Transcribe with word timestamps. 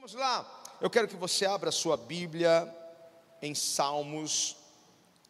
Vamos 0.00 0.14
lá. 0.14 0.62
Eu 0.80 0.88
quero 0.88 1.06
que 1.06 1.14
você 1.14 1.44
abra 1.44 1.70
sua 1.70 1.94
Bíblia 1.94 2.74
em 3.42 3.54
Salmos 3.54 4.56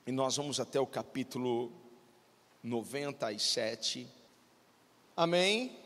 e 0.06 0.12
nós 0.12 0.36
vamos 0.36 0.60
até 0.60 0.78
o 0.78 0.86
capítulo 0.86 1.72
97. 2.62 4.08
Amém. 5.16 5.76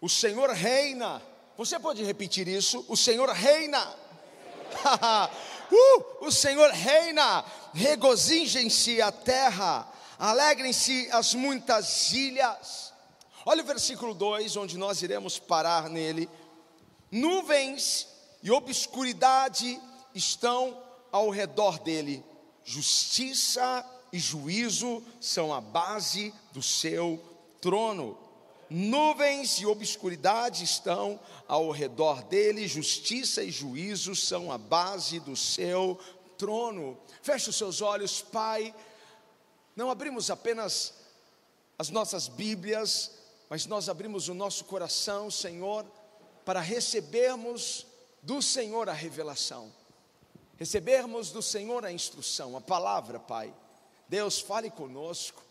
O 0.00 0.08
Senhor 0.08 0.50
reina. 0.50 1.22
Você 1.56 1.78
pode 1.78 2.02
repetir 2.02 2.48
isso? 2.48 2.84
O 2.88 2.96
Senhor 2.96 3.28
reina. 3.28 3.86
uh, 5.70 6.26
o 6.26 6.32
Senhor 6.32 6.72
reina. 6.72 7.44
Regozijem-se 7.72 9.00
a 9.00 9.12
terra, 9.12 9.88
alegrem-se 10.18 11.08
as 11.12 11.34
muitas 11.34 12.10
ilhas. 12.10 12.95
Olha 13.48 13.62
o 13.62 13.66
versículo 13.66 14.12
2, 14.12 14.56
onde 14.56 14.76
nós 14.76 15.02
iremos 15.02 15.38
parar 15.38 15.88
nele. 15.88 16.28
Nuvens 17.12 18.08
e 18.42 18.50
obscuridade 18.50 19.80
estão 20.12 20.82
ao 21.12 21.30
redor 21.30 21.78
dele, 21.78 22.24
justiça 22.64 23.86
e 24.12 24.18
juízo 24.18 25.00
são 25.20 25.54
a 25.54 25.60
base 25.60 26.34
do 26.52 26.60
seu 26.60 27.22
trono. 27.60 28.18
Nuvens 28.68 29.60
e 29.60 29.66
obscuridade 29.66 30.64
estão 30.64 31.20
ao 31.46 31.70
redor 31.70 32.24
dele, 32.24 32.66
justiça 32.66 33.44
e 33.44 33.52
juízo 33.52 34.16
são 34.16 34.50
a 34.50 34.58
base 34.58 35.20
do 35.20 35.36
seu 35.36 35.96
trono. 36.36 36.98
Feche 37.22 37.50
os 37.50 37.56
seus 37.56 37.80
olhos, 37.80 38.20
Pai. 38.20 38.74
Não 39.76 39.88
abrimos 39.88 40.32
apenas 40.32 40.94
as 41.78 41.90
nossas 41.90 42.26
Bíblias, 42.26 43.15
mas 43.48 43.66
nós 43.66 43.88
abrimos 43.88 44.28
o 44.28 44.34
nosso 44.34 44.64
coração, 44.64 45.30
Senhor, 45.30 45.84
para 46.44 46.60
recebermos 46.60 47.86
do 48.22 48.42
Senhor 48.42 48.88
a 48.88 48.92
revelação, 48.92 49.72
recebermos 50.56 51.30
do 51.30 51.42
Senhor 51.42 51.84
a 51.84 51.92
instrução, 51.92 52.56
a 52.56 52.60
palavra, 52.60 53.18
Pai. 53.18 53.52
Deus, 54.08 54.40
fale 54.40 54.70
conosco. 54.70 55.42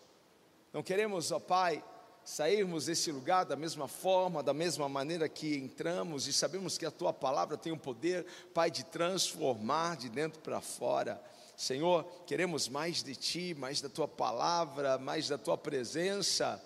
Não 0.73 0.83
queremos, 0.83 1.31
ó 1.31 1.39
Pai, 1.39 1.83
sairmos 2.23 2.87
desse 2.87 3.11
lugar 3.11 3.45
da 3.45 3.55
mesma 3.55 3.87
forma, 3.87 4.41
da 4.41 4.53
mesma 4.53 4.89
maneira 4.89 5.29
que 5.29 5.55
entramos, 5.55 6.27
e 6.27 6.33
sabemos 6.33 6.77
que 6.77 6.85
a 6.85 6.91
tua 6.91 7.13
palavra 7.13 7.55
tem 7.55 7.71
o 7.71 7.77
poder, 7.77 8.25
Pai, 8.53 8.71
de 8.71 8.83
transformar 8.83 9.95
de 9.95 10.09
dentro 10.09 10.41
para 10.41 10.59
fora. 10.59 11.21
Senhor, 11.55 12.03
queremos 12.25 12.67
mais 12.67 13.01
de 13.01 13.15
ti, 13.15 13.55
mais 13.57 13.79
da 13.79 13.87
tua 13.87 14.07
palavra, 14.07 14.97
mais 14.97 15.29
da 15.29 15.37
tua 15.37 15.57
presença. 15.57 16.61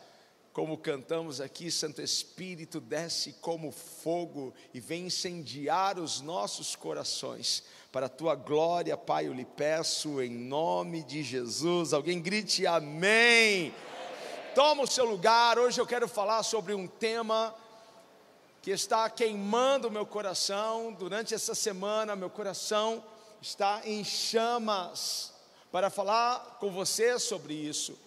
Como 0.60 0.78
cantamos 0.78 1.40
aqui, 1.40 1.72
Santo 1.72 2.02
Espírito 2.02 2.82
desce 2.82 3.32
como 3.40 3.72
fogo 3.72 4.54
e 4.74 4.80
vem 4.82 5.06
incendiar 5.06 5.98
os 5.98 6.20
nossos 6.20 6.76
corações. 6.76 7.64
Para 7.94 8.08
a 8.08 8.10
tua 8.10 8.36
glória, 8.36 8.98
Pai, 8.98 9.28
eu 9.28 9.34
lhe 9.34 9.46
peço 9.46 10.22
em 10.22 10.30
nome 10.30 11.02
de 11.02 11.24
Jesus. 11.24 11.94
Alguém 11.94 12.22
grite 12.22 12.68
amém. 12.68 13.74
Toma 14.54 14.84
o 14.84 14.88
seu 14.88 15.06
lugar. 15.06 15.58
Hoje 15.58 15.80
eu 15.80 15.88
quero 15.88 16.10
falar 16.10 16.44
sobre 16.44 16.74
um 16.74 16.88
tema 16.88 17.56
que 18.62 18.72
está 18.72 19.10
queimando 19.10 19.88
o 19.88 19.92
meu 19.92 20.06
coração. 20.06 20.92
Durante 20.92 21.34
essa 21.34 21.56
semana, 21.56 22.18
meu 22.18 22.30
coração 22.30 23.02
está 23.42 23.82
em 23.86 24.04
chamas 24.04 25.32
para 25.72 25.90
falar 25.90 26.58
com 26.60 26.70
você 26.70 27.18
sobre 27.18 27.54
isso. 27.54 27.98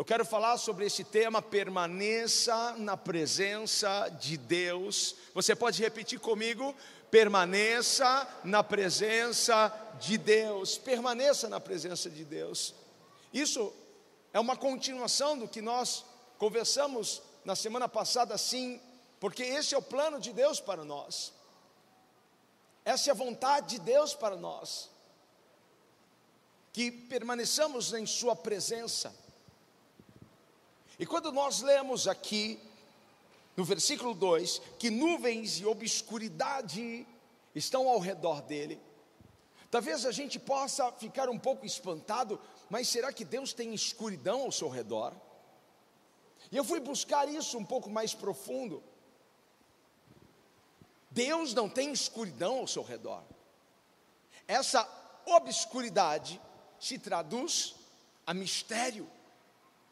Eu 0.00 0.04
quero 0.06 0.24
falar 0.24 0.56
sobre 0.56 0.86
esse 0.86 1.04
tema, 1.04 1.42
permaneça 1.42 2.74
na 2.78 2.96
presença 2.96 4.08
de 4.08 4.38
Deus. 4.38 5.14
Você 5.34 5.54
pode 5.54 5.82
repetir 5.82 6.18
comigo? 6.18 6.74
Permaneça 7.10 8.26
na 8.42 8.64
presença 8.64 9.70
de 10.00 10.16
Deus. 10.16 10.78
Permaneça 10.78 11.50
na 11.50 11.60
presença 11.60 12.08
de 12.08 12.24
Deus. 12.24 12.74
Isso 13.30 13.70
é 14.32 14.40
uma 14.40 14.56
continuação 14.56 15.38
do 15.38 15.46
que 15.46 15.60
nós 15.60 16.02
conversamos 16.38 17.20
na 17.44 17.54
semana 17.54 17.86
passada, 17.86 18.38
sim, 18.38 18.80
porque 19.20 19.42
esse 19.42 19.74
é 19.74 19.78
o 19.78 19.82
plano 19.82 20.18
de 20.18 20.32
Deus 20.32 20.60
para 20.60 20.82
nós. 20.82 21.30
Essa 22.86 23.10
é 23.10 23.12
a 23.12 23.14
vontade 23.14 23.76
de 23.76 23.80
Deus 23.80 24.14
para 24.14 24.34
nós. 24.34 24.88
Que 26.72 26.90
permaneçamos 26.90 27.92
em 27.92 28.06
Sua 28.06 28.34
presença. 28.34 29.14
E 31.00 31.06
quando 31.06 31.32
nós 31.32 31.62
lemos 31.62 32.06
aqui, 32.06 32.60
no 33.56 33.64
versículo 33.64 34.14
2, 34.14 34.60
que 34.78 34.90
nuvens 34.90 35.58
e 35.58 35.64
obscuridade 35.64 37.06
estão 37.54 37.88
ao 37.88 37.98
redor 37.98 38.42
dele, 38.42 38.78
talvez 39.70 40.04
a 40.04 40.12
gente 40.12 40.38
possa 40.38 40.92
ficar 40.92 41.30
um 41.30 41.38
pouco 41.38 41.64
espantado, 41.64 42.38
mas 42.68 42.86
será 42.86 43.10
que 43.14 43.24
Deus 43.24 43.54
tem 43.54 43.72
escuridão 43.72 44.42
ao 44.42 44.52
seu 44.52 44.68
redor? 44.68 45.14
E 46.52 46.56
eu 46.58 46.64
fui 46.64 46.80
buscar 46.80 47.26
isso 47.30 47.56
um 47.56 47.64
pouco 47.64 47.88
mais 47.88 48.12
profundo. 48.12 48.82
Deus 51.10 51.54
não 51.54 51.66
tem 51.66 51.90
escuridão 51.92 52.58
ao 52.58 52.66
seu 52.66 52.82
redor. 52.82 53.24
Essa 54.46 54.86
obscuridade 55.24 56.38
se 56.78 56.98
traduz 56.98 57.74
a 58.26 58.34
mistério. 58.34 59.10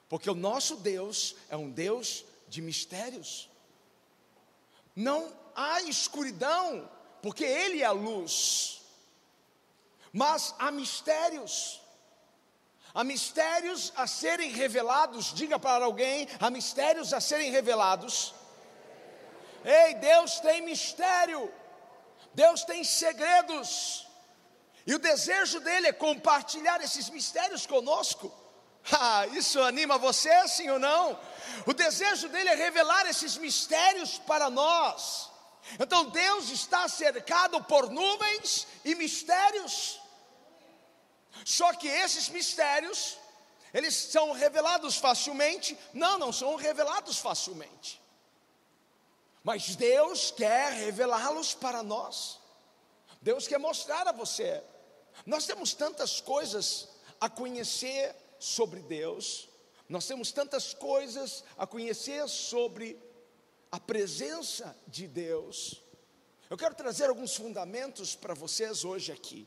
Porque 0.09 0.31
o 0.31 0.35
nosso 0.35 0.77
Deus 0.77 1.37
é 1.51 1.57
um 1.57 1.71
Deus 1.71 2.25
de 2.49 2.63
mistérios. 2.63 3.49
Não 4.97 5.33
há 5.55 5.83
escuridão, 5.83 6.91
porque 7.23 7.45
Ele 7.45 7.83
é 7.83 7.85
a 7.85 7.93
luz. 7.93 8.81
Mas 10.13 10.55
há 10.59 10.71
mistérios. 10.71 11.81
Há 12.95 13.05
mistérios 13.05 13.93
a 13.95 14.07
serem 14.07 14.51
revelados. 14.51 15.35
Diga 15.35 15.59
para 15.59 15.85
alguém: 15.85 16.27
há 16.41 16.51
mistérios 16.51 17.13
a 17.13 17.21
serem 17.21 17.51
revelados. 17.51 18.35
Ei, 19.65 19.95
Deus 19.95 20.41
tem 20.41 20.63
mistério. 20.63 21.53
Deus 22.33 22.65
tem 22.65 22.83
segredos. 22.83 24.07
E 24.87 24.95
o 24.95 24.99
desejo 24.99 25.61
dele 25.61 25.89
é 25.89 25.93
compartilhar 25.93 26.81
esses 26.81 27.11
mistérios 27.11 27.67
conosco. 27.67 28.33
Ah, 28.93 29.27
isso 29.29 29.61
anima 29.63 29.99
você, 29.99 30.49
sim 30.49 30.69
ou 30.71 30.79
não? 30.79 31.19
O 31.67 31.73
desejo 31.73 32.29
dele 32.29 32.49
é 32.51 32.55
revelar 32.55 33.07
esses 33.07 33.37
mistérios 33.37 34.19
para 34.19 34.49
nós. 34.49 35.31
Então 35.79 36.09
Deus 36.11 36.49
está 36.51 36.89
cercado 36.89 37.63
por 37.65 37.91
nuvens 37.91 38.67
e 38.85 38.95
mistérios. 38.95 40.01
Só 41.45 41.73
que 41.75 41.89
esses 41.89 42.29
mistérios, 42.29 43.19
eles 43.75 43.95
são 43.95 44.33
revelados 44.33 44.97
facilmente? 44.97 45.79
Não, 45.93 46.19
não 46.19 46.33
são 46.33 46.57
revelados 46.57 47.19
facilmente. 47.19 48.01
Mas 49.43 49.77
Deus 49.77 50.31
quer 50.31 50.73
revelá-los 50.73 51.55
para 51.55 51.83
nós. 51.83 52.39
Deus 53.21 53.47
quer 53.47 53.59
mostrar 53.59 54.07
a 54.07 54.13
você. 54.13 54.63
Nós 55.27 55.47
temos 55.47 55.75
tantas 55.75 56.21
coisas 56.21 56.89
a 57.21 57.29
conhecer 57.29 58.15
sobre 58.39 58.81
Deus, 58.81 59.49
nós 59.89 60.07
temos 60.07 60.33
tantas 60.33 60.75
coisas 60.75 61.45
a 61.57 61.67
conhecer 61.67 62.29
sobre 62.29 63.01
a 63.71 63.81
presença 63.81 64.77
de 64.87 65.07
Deus. 65.07 65.83
Eu 66.51 66.57
quero 66.57 66.75
trazer 66.75 67.09
alguns 67.09 67.35
fundamentos 67.35 68.15
para 68.15 68.35
vocês 68.35 68.85
hoje 68.85 69.13
aqui. 69.13 69.47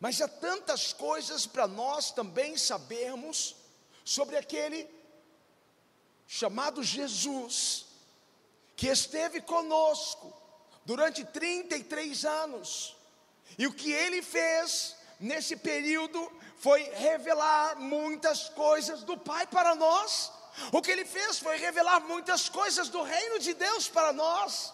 Mas 0.00 0.20
há 0.20 0.28
tantas 0.28 0.92
coisas 0.92 1.46
para 1.46 1.66
nós 1.66 2.10
também 2.10 2.56
sabermos 2.56 3.56
sobre 4.04 4.36
aquele 4.36 4.88
chamado 6.26 6.82
Jesus, 6.82 7.86
que 8.76 8.88
esteve 8.88 9.40
conosco 9.40 10.32
durante 10.84 11.24
33 11.24 12.24
anos, 12.24 12.96
e 13.56 13.66
o 13.66 13.72
que 13.72 13.92
ele 13.92 14.20
fez 14.20 14.96
nesse 15.24 15.56
período 15.56 16.20
foi 16.56 16.82
revelar 17.08 17.76
muitas 17.76 18.48
coisas 18.50 19.02
do 19.02 19.16
Pai 19.16 19.46
para 19.46 19.74
nós. 19.74 20.30
O 20.70 20.80
que 20.82 20.90
ele 20.90 21.04
fez 21.04 21.38
foi 21.38 21.56
revelar 21.56 22.00
muitas 22.00 22.48
coisas 22.48 22.88
do 22.88 23.02
reino 23.02 23.38
de 23.38 23.54
Deus 23.54 23.88
para 23.88 24.12
nós. 24.12 24.72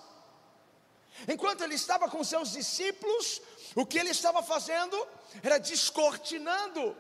Enquanto 1.29 1.63
ele 1.63 1.75
estava 1.75 2.09
com 2.09 2.23
seus 2.25 2.53
discípulos, 2.53 3.41
o 3.75 3.87
que 3.87 3.99
ele 3.99 4.11
estava 4.11 4.43
fazendo 4.43 4.97
era 5.43 5.59
descortinando, 5.59 6.97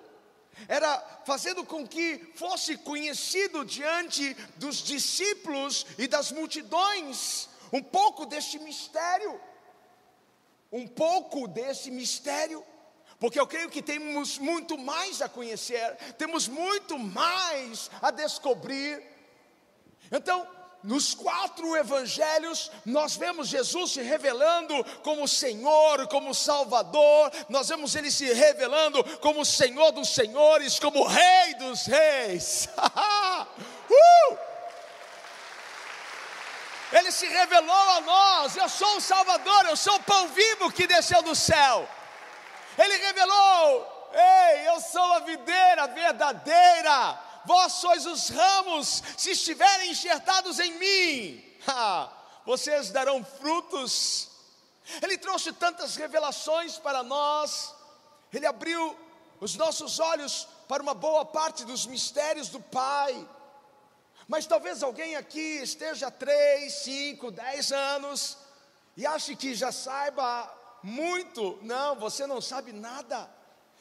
era 0.69 0.99
fazendo 1.27 1.65
com 1.65 1.87
que 1.87 2.33
fosse 2.37 2.77
conhecido 2.79 3.65
diante 3.65 4.35
dos 4.57 4.77
discípulos 4.77 5.87
e 5.99 6.07
das 6.07 6.31
multidões 6.31 7.49
um 7.73 7.83
pouco 7.83 8.27
deste 8.27 8.59
mistério, 8.59 9.41
um 10.73 10.87
pouco 10.87 11.49
desse 11.49 11.91
mistério 11.91 12.65
porque 13.21 13.39
eu 13.39 13.47
creio 13.47 13.69
que 13.69 13.83
temos 13.83 14.39
muito 14.39 14.79
mais 14.79 15.21
a 15.21 15.29
conhecer, 15.29 15.95
temos 16.17 16.49
muito 16.49 16.99
mais 16.99 17.91
a 18.01 18.11
descobrir. 18.11 19.03
Então, 20.11 20.49
nos 20.83 21.15
quatro 21.15 21.77
evangelhos, 21.77 22.73
nós 22.87 23.17
vemos 23.17 23.49
Jesus 23.49 23.93
se 23.93 24.01
revelando 24.01 24.83
como 25.03 25.29
Senhor, 25.29 26.07
como 26.09 26.35
Salvador, 26.35 27.31
nós 27.51 27.69
vemos 27.69 27.95
ele 27.95 28.11
se 28.11 28.33
revelando 28.33 29.05
como 29.19 29.45
Senhor 29.45 29.93
dos 29.93 30.09
Senhores, 30.09 30.79
como 30.79 31.07
Rei 31.07 31.55
dos 31.59 31.85
Reis. 31.85 32.71
uh! 32.81 34.39
Ele 36.91 37.13
se 37.13 37.27
revelou 37.27 37.91
a 37.91 38.01
nós: 38.01 38.57
eu 38.57 38.69
sou 38.71 38.97
o 38.97 39.01
Salvador, 39.01 39.67
eu 39.67 39.77
sou 39.77 39.95
o 39.97 40.03
pão 40.03 40.27
vivo 40.29 40.73
que 40.73 40.87
desceu 40.87 41.23
do 41.23 41.35
céu. 41.35 41.87
Ele 42.79 42.97
revelou: 42.99 44.11
ei, 44.13 44.69
eu 44.69 44.81
sou 44.81 45.13
a 45.15 45.21
videira 45.21 45.87
verdadeira 45.89 47.31
vós 47.45 47.75
sois 47.75 48.07
os 48.07 48.29
ramos, 48.29 49.03
se 49.17 49.31
estiverem 49.33 49.91
enxertados 49.91 50.59
em 50.59 50.73
mim, 50.75 51.45
vocês 52.45 52.91
darão 52.91 53.25
frutos. 53.25 54.29
Ele 55.03 55.17
trouxe 55.17 55.53
tantas 55.53 55.97
revelações 55.97 56.77
para 56.77 57.03
nós, 57.03 57.75
ele 58.33 58.47
abriu 58.47 58.97
os 59.41 59.55
nossos 59.55 59.99
olhos 59.99 60.47
para 60.69 60.83
uma 60.83 60.95
boa 60.95 61.25
parte 61.25 61.65
dos 61.65 61.87
mistérios 61.87 62.49
do 62.49 62.61
Pai. 62.61 63.29
Mas 64.29 64.47
talvez 64.47 64.83
alguém 64.83 65.17
aqui 65.17 65.61
esteja 65.63 66.07
há 66.07 66.11
três, 66.11 66.73
cinco, 66.75 67.31
dez 67.31 67.73
anos 67.73 68.37
e 68.97 69.05
ache 69.05 69.35
que 69.35 69.55
já 69.55 69.73
saiba 69.73 70.49
muito. 70.83 71.59
Não, 71.63 71.97
você 71.97 72.27
não 72.27 72.41
sabe 72.41 72.73
nada. 72.73 73.31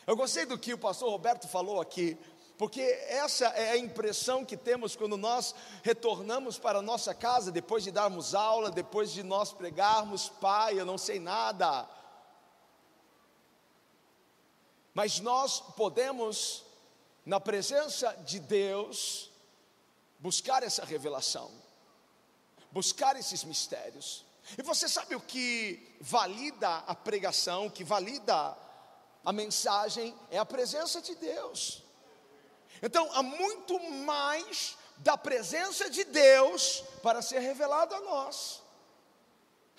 Eu 0.06 0.16
gostei 0.16 0.46
do 0.46 0.58
que 0.58 0.74
o 0.74 0.78
pastor 0.78 1.10
Roberto 1.10 1.48
falou 1.48 1.80
aqui 1.80 2.18
porque 2.60 2.82
essa 2.82 3.46
é 3.46 3.72
a 3.72 3.78
impressão 3.78 4.44
que 4.44 4.58
temos 4.58 4.94
quando 4.94 5.16
nós 5.16 5.56
retornamos 5.82 6.60
para 6.60 6.80
a 6.80 6.82
nossa 6.82 7.16
casa, 7.16 7.54
depois 7.54 7.86
de 7.86 7.90
darmos 7.90 8.36
aula, 8.36 8.70
depois 8.70 9.14
de 9.14 9.24
nós 9.24 9.54
pregarmos, 9.54 10.28
pai, 10.28 10.78
eu 10.78 10.86
não 10.86 10.98
sei 10.98 11.22
nada. 11.22 11.90
Mas 14.94 15.22
nós 15.22 15.62
podemos, 15.62 16.66
na 17.26 17.40
presença 17.40 18.12
de 18.26 18.42
Deus, 18.42 19.32
buscar 20.20 20.62
essa 20.62 20.84
revelação, 20.84 21.50
buscar 22.74 23.16
esses 23.16 23.46
mistérios. 23.46 24.26
E 24.58 24.62
você 24.62 24.88
sabe 24.88 25.16
o 25.16 25.22
que 25.22 25.98
valida 26.02 26.84
a 26.88 26.96
pregação, 26.96 27.68
o 27.68 27.72
que 27.72 27.84
valida 27.84 28.58
a 29.24 29.34
mensagem, 29.34 30.16
é 30.32 30.38
a 30.38 30.46
presença 30.46 31.02
de 31.02 31.16
Deus. 31.16 31.84
Então, 32.82 33.10
há 33.14 33.22
muito 33.22 33.80
mais 33.80 34.78
da 34.98 35.18
presença 35.18 35.90
de 35.90 36.04
Deus 36.04 36.84
para 37.04 37.22
ser 37.22 37.40
revelado 37.40 37.94
a 37.96 38.02
nós. 38.02 38.62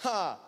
Ha, 0.05 0.39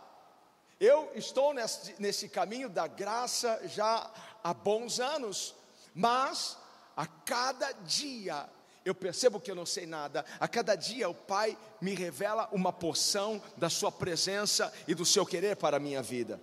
eu 0.81 1.11
estou 1.15 1.53
nesse, 1.53 1.95
nesse 2.01 2.29
caminho 2.29 2.69
da 2.69 2.87
graça 2.87 3.61
já 3.69 4.11
há 4.43 4.55
bons 4.55 4.99
anos, 4.99 5.55
mas 5.95 6.57
a 6.97 7.07
cada 7.07 7.73
dia 7.73 8.49
eu 8.85 8.95
percebo 8.95 9.41
que 9.41 9.51
eu 9.51 9.55
não 9.55 9.67
sei 9.67 9.87
nada. 9.87 10.25
A 10.41 10.49
cada 10.49 10.75
dia 10.75 11.09
o 11.09 11.15
Pai 11.15 11.57
me 11.81 11.95
revela 11.95 12.49
uma 12.53 12.73
porção 12.73 13.41
da 13.57 13.71
Sua 13.71 13.93
presença 13.93 14.73
e 14.87 14.95
do 14.95 15.05
seu 15.05 15.25
querer 15.25 15.57
para 15.57 15.77
a 15.77 15.81
minha 15.81 16.03
vida. 16.03 16.41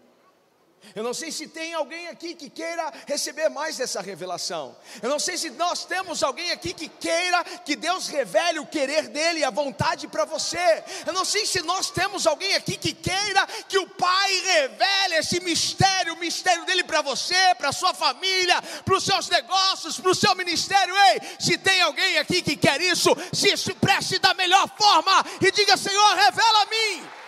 Eu 0.95 1.03
não 1.03 1.13
sei 1.13 1.31
se 1.31 1.47
tem 1.47 1.73
alguém 1.73 2.07
aqui 2.07 2.33
que 2.33 2.49
queira 2.49 2.91
receber 3.05 3.49
mais 3.49 3.77
dessa 3.77 4.01
revelação. 4.01 4.75
Eu 5.01 5.09
não 5.09 5.19
sei 5.19 5.37
se 5.37 5.49
nós 5.51 5.85
temos 5.85 6.23
alguém 6.23 6.51
aqui 6.51 6.73
que 6.73 6.87
queira 6.87 7.43
que 7.43 7.75
Deus 7.75 8.07
revele 8.07 8.59
o 8.59 8.65
querer 8.65 9.07
dele, 9.07 9.43
a 9.43 9.51
vontade 9.51 10.07
para 10.07 10.25
você. 10.25 10.83
Eu 11.05 11.13
não 11.13 11.23
sei 11.23 11.45
se 11.45 11.61
nós 11.61 11.91
temos 11.91 12.25
alguém 12.25 12.55
aqui 12.55 12.75
que 12.75 12.93
queira 12.93 13.45
que 13.67 13.77
o 13.77 13.87
Pai 13.87 14.33
revele 14.41 15.15
esse 15.15 15.39
mistério, 15.41 16.13
o 16.13 16.19
mistério 16.19 16.65
dele 16.65 16.83
para 16.83 17.01
você, 17.01 17.53
para 17.57 17.71
sua 17.71 17.93
família, 17.93 18.61
para 18.83 18.95
os 18.95 19.03
seus 19.03 19.29
negócios, 19.29 19.99
para 19.99 20.11
o 20.11 20.15
seu 20.15 20.33
ministério. 20.35 20.95
Ei, 20.95 21.21
se 21.39 21.57
tem 21.57 21.81
alguém 21.81 22.17
aqui 22.17 22.41
que 22.41 22.55
quer 22.55 22.81
isso, 22.81 23.15
se 23.31 23.49
expresse 23.49 24.17
da 24.19 24.33
melhor 24.33 24.67
forma 24.77 25.25
e 25.41 25.51
diga: 25.51 25.77
Senhor, 25.77 26.15
revela 26.15 26.63
a 26.63 26.65
mim. 26.65 27.18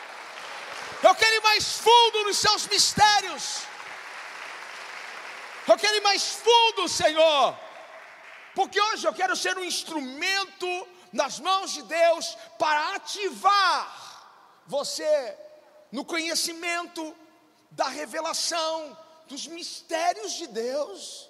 Eu 1.03 1.15
quero 1.15 1.35
ir 1.35 1.41
mais 1.41 1.77
fundo 1.79 2.23
nos 2.25 2.37
seus 2.37 2.67
mistérios. 2.67 3.61
Eu 5.67 5.77
quero 5.77 5.97
ir 5.97 6.01
mais 6.01 6.23
fundo, 6.33 6.87
Senhor. 6.87 7.57
Porque 8.53 8.79
hoje 8.79 9.07
eu 9.07 9.13
quero 9.13 9.35
ser 9.35 9.57
um 9.57 9.63
instrumento 9.63 10.67
nas 11.11 11.39
mãos 11.39 11.73
de 11.73 11.81
Deus 11.83 12.37
para 12.59 12.95
ativar 12.95 14.63
você 14.67 15.37
no 15.91 16.05
conhecimento 16.05 17.15
da 17.71 17.87
revelação 17.87 18.97
dos 19.27 19.47
mistérios 19.47 20.33
de 20.33 20.47
Deus. 20.47 21.29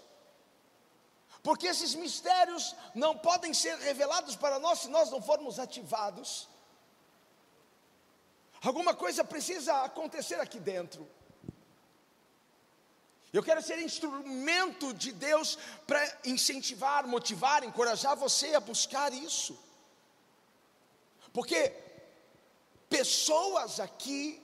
Porque 1.42 1.68
esses 1.68 1.96
mistérios 1.96 2.76
não 2.94 3.18
podem 3.18 3.54
ser 3.54 3.78
revelados 3.78 4.36
para 4.36 4.60
nós 4.60 4.80
se 4.80 4.90
nós 4.90 5.10
não 5.10 5.22
formos 5.22 5.60
ativados. 5.60 6.51
Alguma 8.64 8.94
coisa 8.94 9.24
precisa 9.24 9.84
acontecer 9.84 10.40
aqui 10.40 10.60
dentro. 10.60 11.10
Eu 13.34 13.42
quero 13.42 13.62
ser 13.62 13.80
instrumento 13.80 14.94
de 14.94 15.12
Deus 15.14 15.58
para 15.88 16.02
incentivar, 16.26 17.08
motivar, 17.08 17.64
encorajar 17.64 18.16
você 18.16 18.54
a 18.54 18.60
buscar 18.60 19.14
isso. 19.14 19.58
Porque 21.34 21.74
pessoas 22.90 23.80
aqui 23.80 24.42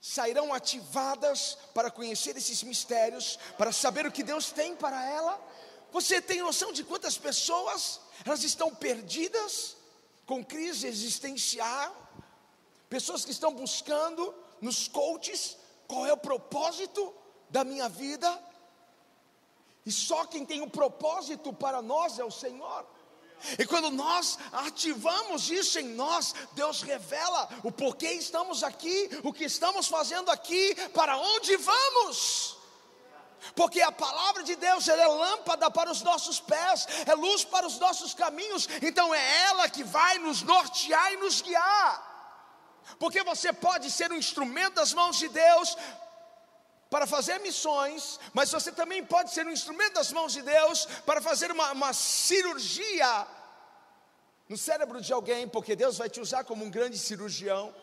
sairão 0.00 0.54
ativadas 0.54 1.58
para 1.74 1.90
conhecer 1.90 2.36
esses 2.36 2.62
mistérios, 2.62 3.38
para 3.58 3.72
saber 3.72 4.06
o 4.06 4.12
que 4.12 4.22
Deus 4.22 4.50
tem 4.50 4.74
para 4.74 5.04
ela. 5.04 5.38
Você 5.92 6.20
tem 6.20 6.40
noção 6.40 6.72
de 6.72 6.82
quantas 6.82 7.18
pessoas 7.18 8.00
elas 8.24 8.42
estão 8.42 8.74
perdidas 8.74 9.76
com 10.24 10.42
crise 10.42 10.86
existencial? 10.86 12.07
Pessoas 12.88 13.24
que 13.24 13.30
estão 13.30 13.52
buscando 13.52 14.34
nos 14.60 14.88
coaches 14.88 15.56
qual 15.86 16.06
é 16.06 16.12
o 16.12 16.16
propósito 16.18 17.14
da 17.50 17.64
minha 17.64 17.88
vida. 17.88 18.42
E 19.84 19.92
só 19.92 20.24
quem 20.26 20.44
tem 20.44 20.60
o 20.60 20.64
um 20.64 20.70
propósito 20.70 21.52
para 21.52 21.80
nós 21.80 22.18
é 22.18 22.24
o 22.24 22.30
Senhor. 22.30 22.86
E 23.58 23.64
quando 23.64 23.90
nós 23.90 24.38
ativamos 24.52 25.48
isso 25.50 25.78
em 25.78 25.88
nós, 25.94 26.34
Deus 26.52 26.82
revela 26.82 27.48
o 27.62 27.70
porquê 27.70 28.10
estamos 28.12 28.62
aqui, 28.64 29.08
o 29.22 29.32
que 29.32 29.44
estamos 29.44 29.86
fazendo 29.86 30.30
aqui, 30.30 30.74
para 30.90 31.16
onde 31.16 31.56
vamos. 31.56 32.56
Porque 33.54 33.80
a 33.80 33.92
palavra 33.92 34.42
de 34.42 34.56
Deus 34.56 34.88
é 34.88 35.06
lâmpada 35.06 35.70
para 35.70 35.90
os 35.90 36.02
nossos 36.02 36.40
pés, 36.40 36.86
é 37.06 37.14
luz 37.14 37.44
para 37.44 37.66
os 37.66 37.78
nossos 37.78 38.12
caminhos, 38.12 38.68
então 38.82 39.14
é 39.14 39.42
ela 39.44 39.68
que 39.68 39.84
vai 39.84 40.18
nos 40.18 40.42
nortear 40.42 41.12
e 41.12 41.16
nos 41.18 41.40
guiar 41.40 42.07
porque 42.98 43.22
você 43.22 43.52
pode 43.52 43.90
ser 43.90 44.10
um 44.10 44.16
instrumento 44.16 44.74
das 44.74 44.92
mãos 44.92 45.16
de 45.18 45.28
Deus 45.28 45.76
para 46.90 47.06
fazer 47.06 47.38
missões, 47.40 48.18
mas 48.32 48.50
você 48.50 48.72
também 48.72 49.04
pode 49.04 49.32
ser 49.32 49.46
um 49.46 49.50
instrumento 49.50 49.94
das 49.94 50.10
mãos 50.10 50.32
de 50.32 50.42
Deus 50.42 50.86
para 51.04 51.20
fazer 51.20 51.50
uma, 51.50 51.72
uma 51.72 51.92
cirurgia 51.92 53.26
no 54.48 54.56
cérebro 54.56 55.00
de 55.00 55.12
alguém, 55.12 55.46
porque 55.46 55.76
Deus 55.76 55.98
vai 55.98 56.08
te 56.08 56.20
usar 56.20 56.44
como 56.44 56.64
um 56.64 56.70
grande 56.70 56.98
cirurgião 56.98 57.74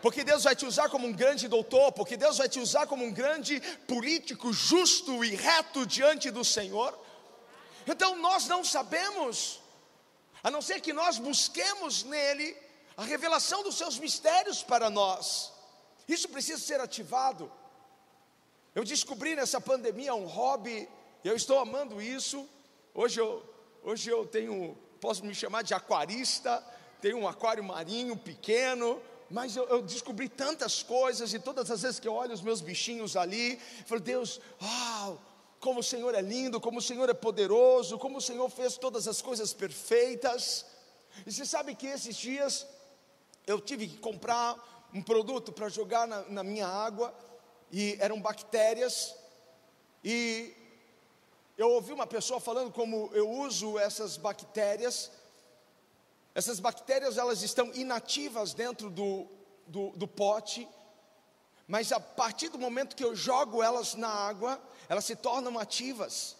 porque 0.00 0.24
Deus 0.24 0.44
vai 0.44 0.56
te 0.56 0.64
usar 0.64 0.88
como 0.88 1.06
um 1.06 1.12
grande 1.12 1.48
doutor, 1.48 1.92
porque 1.92 2.16
Deus 2.16 2.38
vai 2.38 2.48
te 2.48 2.58
usar 2.58 2.86
como 2.86 3.04
um 3.04 3.12
grande 3.12 3.60
político 3.86 4.52
justo 4.52 5.24
e 5.24 5.34
reto 5.34 5.84
diante 5.84 6.30
do 6.30 6.44
Senhor. 6.44 6.98
Então 7.86 8.16
nós 8.16 8.46
não 8.46 8.64
sabemos, 8.64 9.60
a 10.42 10.50
não 10.50 10.62
ser 10.62 10.80
que 10.80 10.92
nós 10.92 11.18
busquemos 11.18 12.04
nele 12.04 12.56
a 12.96 13.04
revelação 13.04 13.62
dos 13.62 13.76
seus 13.76 13.98
mistérios 13.98 14.62
para 14.62 14.90
nós. 14.90 15.52
Isso 16.08 16.28
precisa 16.28 16.60
ser 16.60 16.80
ativado. 16.80 17.50
Eu 18.74 18.84
descobri 18.84 19.34
nessa 19.34 19.60
pandemia 19.60 20.14
um 20.14 20.26
hobby, 20.26 20.88
e 21.22 21.28
eu 21.28 21.36
estou 21.36 21.58
amando 21.58 22.00
isso. 22.00 22.48
Hoje 22.94 23.20
eu, 23.20 23.42
hoje 23.82 24.10
eu 24.10 24.26
tenho, 24.26 24.76
posso 25.00 25.24
me 25.24 25.34
chamar 25.34 25.62
de 25.62 25.74
aquarista, 25.74 26.64
tenho 27.00 27.18
um 27.18 27.28
aquário 27.28 27.62
marinho 27.62 28.16
pequeno, 28.16 29.00
mas 29.30 29.56
eu, 29.56 29.64
eu, 29.68 29.82
descobri 29.82 30.28
tantas 30.28 30.82
coisas, 30.82 31.32
e 31.32 31.38
todas 31.38 31.70
as 31.70 31.82
vezes 31.82 31.98
que 31.98 32.06
eu 32.06 32.14
olho 32.14 32.34
os 32.34 32.42
meus 32.42 32.60
bichinhos 32.60 33.16
ali, 33.16 33.54
eu 33.54 33.86
falo, 33.86 34.00
Deus, 34.00 34.40
uau, 34.60 35.20
como 35.58 35.80
o 35.80 35.82
Senhor 35.82 36.14
é 36.14 36.20
lindo, 36.20 36.60
como 36.60 36.78
o 36.78 36.82
Senhor 36.82 37.08
é 37.08 37.14
poderoso, 37.14 37.98
como 37.98 38.18
o 38.18 38.20
Senhor 38.20 38.48
fez 38.50 38.76
todas 38.76 39.06
as 39.06 39.22
coisas 39.22 39.52
perfeitas. 39.52 40.66
E 41.26 41.32
você 41.32 41.46
sabe 41.46 41.74
que 41.74 41.86
esses 41.86 42.16
dias 42.16 42.66
eu 43.46 43.60
tive 43.60 43.88
que 43.88 43.98
comprar 43.98 44.88
um 44.94 45.02
produto 45.02 45.52
para 45.52 45.68
jogar 45.68 46.06
na, 46.06 46.22
na 46.28 46.42
minha 46.42 46.66
água, 46.66 47.14
e 47.70 47.96
eram 48.00 48.20
bactérias, 48.20 49.14
e 50.04 50.54
eu 51.56 51.70
ouvi 51.70 51.92
uma 51.92 52.06
pessoa 52.06 52.40
falando 52.40 52.72
como 52.72 53.10
eu 53.14 53.30
uso 53.30 53.78
essas 53.78 54.16
bactérias, 54.16 55.10
Essas 56.34 56.58
bactérias 56.60 57.18
elas 57.18 57.42
estão 57.42 57.70
inativas 57.74 58.54
dentro 58.54 58.88
do, 58.88 59.26
do, 59.66 59.90
do 59.90 60.08
pote, 60.08 60.66
mas 61.68 61.92
a 61.92 62.00
partir 62.00 62.48
do 62.48 62.58
momento 62.58 62.96
que 62.96 63.04
eu 63.04 63.14
jogo 63.14 63.62
elas 63.62 63.94
na 63.94 64.08
água, 64.08 64.60
elas 64.88 65.04
se 65.04 65.14
tornam 65.14 65.58
ativas. 65.58 66.36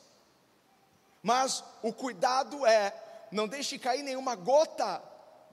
Mas 1.22 1.62
o 1.82 1.92
cuidado 1.92 2.66
é 2.66 2.92
não 3.30 3.46
deixe 3.46 3.78
cair 3.78 4.02
nenhuma 4.02 4.34
gota 4.34 5.02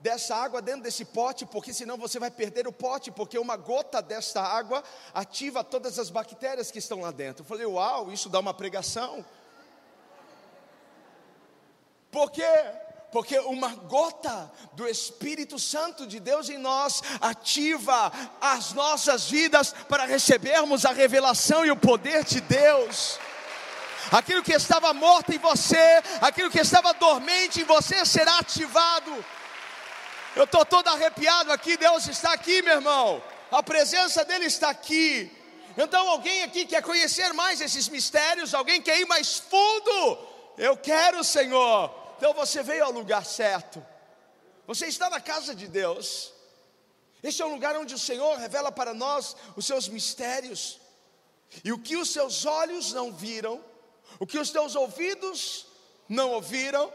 dessa 0.00 0.34
água 0.34 0.62
dentro 0.62 0.82
desse 0.82 1.04
pote, 1.04 1.44
porque 1.44 1.72
senão 1.72 1.96
você 1.96 2.18
vai 2.18 2.30
perder 2.30 2.66
o 2.66 2.72
pote, 2.72 3.10
porque 3.10 3.38
uma 3.38 3.56
gota 3.56 4.00
desta 4.00 4.42
água 4.42 4.82
ativa 5.14 5.62
todas 5.62 5.98
as 5.98 6.10
bactérias 6.10 6.70
que 6.70 6.78
estão 6.78 7.00
lá 7.00 7.10
dentro. 7.10 7.42
Eu 7.42 7.46
falei, 7.46 7.66
uau, 7.66 8.10
isso 8.12 8.28
dá 8.28 8.40
uma 8.40 8.54
pregação. 8.54 9.24
Por 12.10 12.30
quê? 12.30 12.48
Porque 13.12 13.38
uma 13.40 13.74
gota 13.74 14.50
do 14.72 14.86
Espírito 14.86 15.58
Santo 15.58 16.06
de 16.06 16.18
Deus 16.20 16.48
em 16.48 16.58
nós 16.58 17.02
ativa 17.20 18.12
as 18.40 18.72
nossas 18.72 19.28
vidas 19.28 19.72
para 19.88 20.04
recebermos 20.04 20.84
a 20.84 20.92
revelação 20.92 21.64
e 21.64 21.70
o 21.70 21.76
poder 21.76 22.24
de 22.24 22.40
Deus 22.40 23.18
aquilo 24.10 24.42
que 24.42 24.52
estava 24.52 24.92
morto 24.92 25.32
em 25.32 25.38
você, 25.38 26.02
aquilo 26.20 26.50
que 26.50 26.58
estava 26.58 26.92
dormente 26.94 27.60
em 27.60 27.64
você 27.64 28.04
será 28.04 28.38
ativado. 28.38 29.24
Eu 30.36 30.44
estou 30.44 30.64
todo 30.64 30.86
arrepiado 30.88 31.50
aqui, 31.50 31.76
Deus 31.76 32.06
está 32.06 32.32
aqui, 32.32 32.62
meu 32.62 32.74
irmão, 32.74 33.22
a 33.50 33.62
presença 33.62 34.24
dEle 34.24 34.46
está 34.46 34.70
aqui. 34.70 35.30
Então, 35.76 36.08
alguém 36.08 36.42
aqui 36.42 36.64
quer 36.64 36.82
conhecer 36.82 37.32
mais 37.32 37.60
esses 37.60 37.88
mistérios, 37.88 38.54
alguém 38.54 38.80
quer 38.80 39.00
ir 39.00 39.06
mais 39.06 39.38
fundo? 39.38 40.18
Eu 40.56 40.76
quero, 40.76 41.24
Senhor. 41.24 41.92
Então 42.16 42.34
você 42.34 42.62
veio 42.62 42.84
ao 42.84 42.92
lugar 42.92 43.24
certo, 43.24 43.84
você 44.66 44.86
está 44.86 45.08
na 45.08 45.20
casa 45.20 45.54
de 45.54 45.66
Deus. 45.66 46.34
Este 47.22 47.40
é 47.40 47.46
um 47.46 47.54
lugar 47.54 47.74
onde 47.76 47.94
o 47.94 47.98
Senhor 47.98 48.36
revela 48.36 48.70
para 48.70 48.92
nós 48.94 49.34
os 49.56 49.66
seus 49.66 49.88
mistérios, 49.88 50.78
e 51.64 51.72
o 51.72 51.78
que 51.78 51.96
os 51.96 52.10
seus 52.10 52.44
olhos 52.44 52.92
não 52.92 53.10
viram, 53.10 53.64
o 54.18 54.26
que 54.26 54.38
os 54.38 54.50
teus 54.50 54.76
ouvidos 54.76 55.66
não 56.08 56.30
ouviram, 56.32 56.92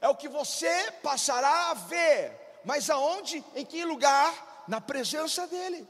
é 0.00 0.08
o 0.08 0.16
que 0.16 0.28
você 0.28 0.92
passará 1.02 1.70
a 1.70 1.74
ver. 1.74 2.39
Mas 2.64 2.90
aonde? 2.90 3.44
Em 3.54 3.64
que 3.64 3.84
lugar? 3.84 4.64
Na 4.68 4.80
presença 4.80 5.46
dEle. 5.46 5.88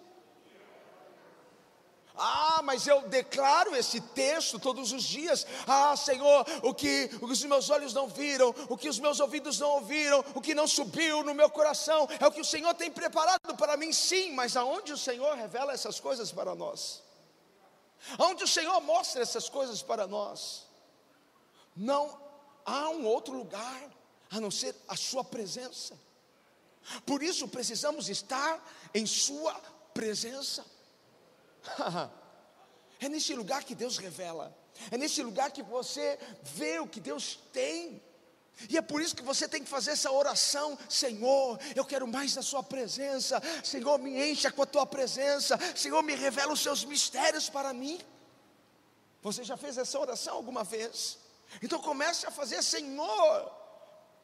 Ah, 2.23 2.61
mas 2.63 2.87
eu 2.87 3.01
declaro 3.09 3.75
esse 3.75 3.99
texto 3.99 4.59
todos 4.59 4.93
os 4.93 5.03
dias. 5.03 5.47
Ah, 5.67 5.97
Senhor, 5.97 6.45
o 6.63 6.75
que, 6.75 7.09
os 7.23 7.43
meus 7.45 7.71
olhos 7.71 7.95
não 7.95 8.09
viram, 8.09 8.55
o 8.69 8.77
que 8.77 8.91
os 8.91 8.99
meus 8.99 9.21
ouvidos 9.21 9.59
não 9.59 9.71
ouviram, 9.71 10.23
o 10.35 10.41
que 10.41 10.55
não 10.55 10.69
subiu 10.69 11.25
no 11.25 11.35
meu 11.35 11.49
coração, 11.49 12.07
é 12.21 12.27
o 12.27 12.31
que 12.31 12.43
o 12.43 12.45
Senhor 12.45 12.75
tem 12.75 12.91
preparado 12.91 13.57
para 13.57 13.75
mim, 13.77 13.91
sim, 13.91 14.33
mas 14.33 14.55
aonde 14.55 14.93
o 14.93 14.99
Senhor 14.99 15.35
revela 15.35 15.73
essas 15.73 15.99
coisas 15.99 16.31
para 16.31 16.55
nós? 16.55 17.03
Onde 18.19 18.45
o 18.45 18.49
Senhor 18.49 18.79
mostra 18.83 19.23
essas 19.23 19.49
coisas 19.49 19.81
para 19.81 20.07
nós. 20.07 20.67
Não 21.75 22.21
há 22.67 22.91
um 22.91 23.07
outro 23.07 23.33
lugar 23.33 23.83
a 24.31 24.39
não 24.41 24.51
ser 24.51 24.77
a 24.87 24.97
Sua 24.97 25.25
presença. 25.25 25.99
Por 27.05 27.23
isso 27.23 27.49
precisamos 27.49 28.09
estar 28.09 28.63
em 28.95 29.07
Sua 29.07 29.55
presença. 29.95 30.65
é 33.01 33.09
nesse 33.09 33.35
lugar 33.35 33.65
que 33.65 33.75
Deus 33.75 33.99
revela, 33.99 34.57
é 34.91 34.97
nesse 34.97 35.23
lugar 35.23 35.51
que 35.51 35.63
você 35.63 36.19
vê 36.43 36.79
o 36.79 36.87
que 36.87 37.01
Deus 37.01 37.39
tem. 37.53 38.03
E 38.69 38.77
é 38.77 38.83
por 38.83 39.01
isso 39.01 39.17
que 39.17 39.23
você 39.23 39.49
tem 39.49 39.63
que 39.63 39.71
fazer 39.71 39.93
essa 39.93 40.11
oração: 40.11 40.79
Senhor, 40.89 41.59
eu 41.75 41.85
quero 41.85 42.07
mais 42.07 42.35
da 42.35 42.43
Sua 42.43 42.63
presença, 42.63 43.41
Senhor, 43.65 43.99
me 43.99 44.31
encha 44.31 44.51
com 44.51 44.63
a 44.63 44.67
Tua 44.67 44.87
presença, 44.87 45.59
Senhor, 45.75 46.03
me 46.03 46.15
revela 46.15 46.53
os 46.53 46.61
Seus 46.61 46.85
mistérios 46.85 47.49
para 47.49 47.73
mim. 47.73 48.01
Você 49.23 49.45
já 49.45 49.57
fez 49.57 49.77
essa 49.77 49.99
oração 49.99 50.35
alguma 50.35 50.65
vez? 50.65 51.19
Então 51.63 51.81
comece 51.81 52.27
a 52.27 52.31
fazer, 52.31 52.63
Senhor, 52.63 53.60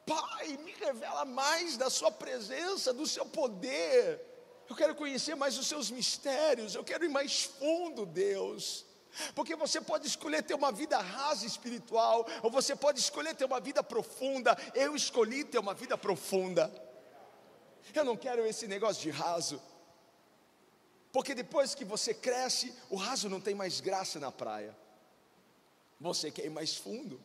Pai, 0.06 0.56
me 0.58 0.72
revela 0.72 1.25
mais 1.25 1.76
da 1.76 1.90
Sua 1.90 2.12
presença, 2.12 2.94
do 2.94 3.06
Seu 3.06 3.26
poder. 3.26 4.25
Eu 4.68 4.76
quero 4.76 4.94
conhecer 4.94 5.34
mais 5.34 5.58
os 5.58 5.66
Seus 5.66 5.90
mistérios, 5.90 6.75
eu 6.75 6.84
quero 6.84 7.04
ir 7.04 7.08
mais 7.08 7.42
fundo, 7.42 8.06
Deus. 8.06 8.86
Porque 9.34 9.56
você 9.56 9.80
pode 9.80 10.06
escolher 10.06 10.42
ter 10.42 10.54
uma 10.54 10.70
vida 10.70 10.98
rasa 10.98 11.44
espiritual, 11.44 12.26
ou 12.42 12.50
você 12.50 12.76
pode 12.76 13.00
escolher 13.00 13.34
ter 13.34 13.44
uma 13.44 13.60
vida 13.60 13.82
profunda. 13.82 14.56
Eu 14.75 14.94
escolhi 14.94 15.42
ter 15.42 15.58
uma 15.58 15.75
vida 15.75 15.98
profunda. 15.98 16.72
Eu 17.94 18.04
não 18.04 18.16
quero 18.16 18.46
esse 18.46 18.68
negócio 18.68 19.02
de 19.02 19.10
raso. 19.10 19.60
Porque 21.12 21.34
depois 21.34 21.75
que 21.75 21.84
você 21.84 22.12
cresce, 22.12 22.75
o 22.90 22.96
raso 22.96 23.28
não 23.28 23.40
tem 23.40 23.54
mais 23.54 23.80
graça 23.80 24.20
na 24.20 24.30
praia. 24.30 24.76
Você 25.98 26.30
quer 26.30 26.44
ir 26.44 26.50
mais 26.50 26.76
fundo. 26.76 27.20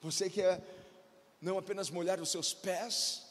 Você 0.00 0.30
quer 0.30 0.62
não 1.42 1.58
apenas 1.58 1.90
molhar 1.90 2.20
os 2.20 2.30
seus 2.30 2.54
pés. 2.54 3.22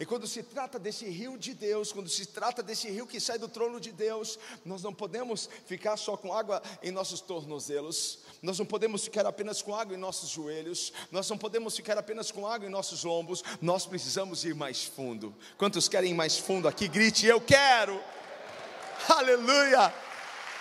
E 0.00 0.04
quando 0.04 0.26
se 0.26 0.42
trata 0.42 0.78
desse 0.78 1.08
rio 1.08 1.38
de 1.38 1.54
Deus, 1.54 1.92
quando 1.92 2.08
se 2.08 2.26
trata 2.26 2.62
desse 2.62 2.90
rio 2.90 3.06
que 3.06 3.20
sai 3.20 3.38
do 3.38 3.48
trono 3.48 3.80
de 3.80 3.90
Deus, 3.90 4.38
nós 4.64 4.82
não 4.82 4.92
podemos 4.92 5.48
ficar 5.66 5.96
só 5.96 6.16
com 6.16 6.32
água 6.32 6.62
em 6.82 6.90
nossos 6.90 7.20
tornozelos, 7.20 8.18
nós 8.42 8.58
não 8.58 8.66
podemos 8.66 9.04
ficar 9.04 9.24
apenas 9.26 9.62
com 9.62 9.74
água 9.74 9.94
em 9.94 9.98
nossos 9.98 10.30
joelhos, 10.30 10.92
nós 11.10 11.28
não 11.28 11.38
podemos 11.38 11.74
ficar 11.74 11.96
apenas 11.96 12.30
com 12.30 12.46
água 12.46 12.66
em 12.66 12.70
nossos 12.70 13.04
ombros, 13.04 13.42
nós 13.62 13.86
precisamos 13.86 14.44
ir 14.44 14.54
mais 14.54 14.84
fundo. 14.84 15.34
Quantos 15.56 15.88
querem 15.88 16.10
ir 16.10 16.14
mais 16.14 16.36
fundo 16.36 16.68
aqui? 16.68 16.86
Grite, 16.86 17.26
eu 17.26 17.40
quero! 17.40 17.98
Aleluia! 19.08 19.92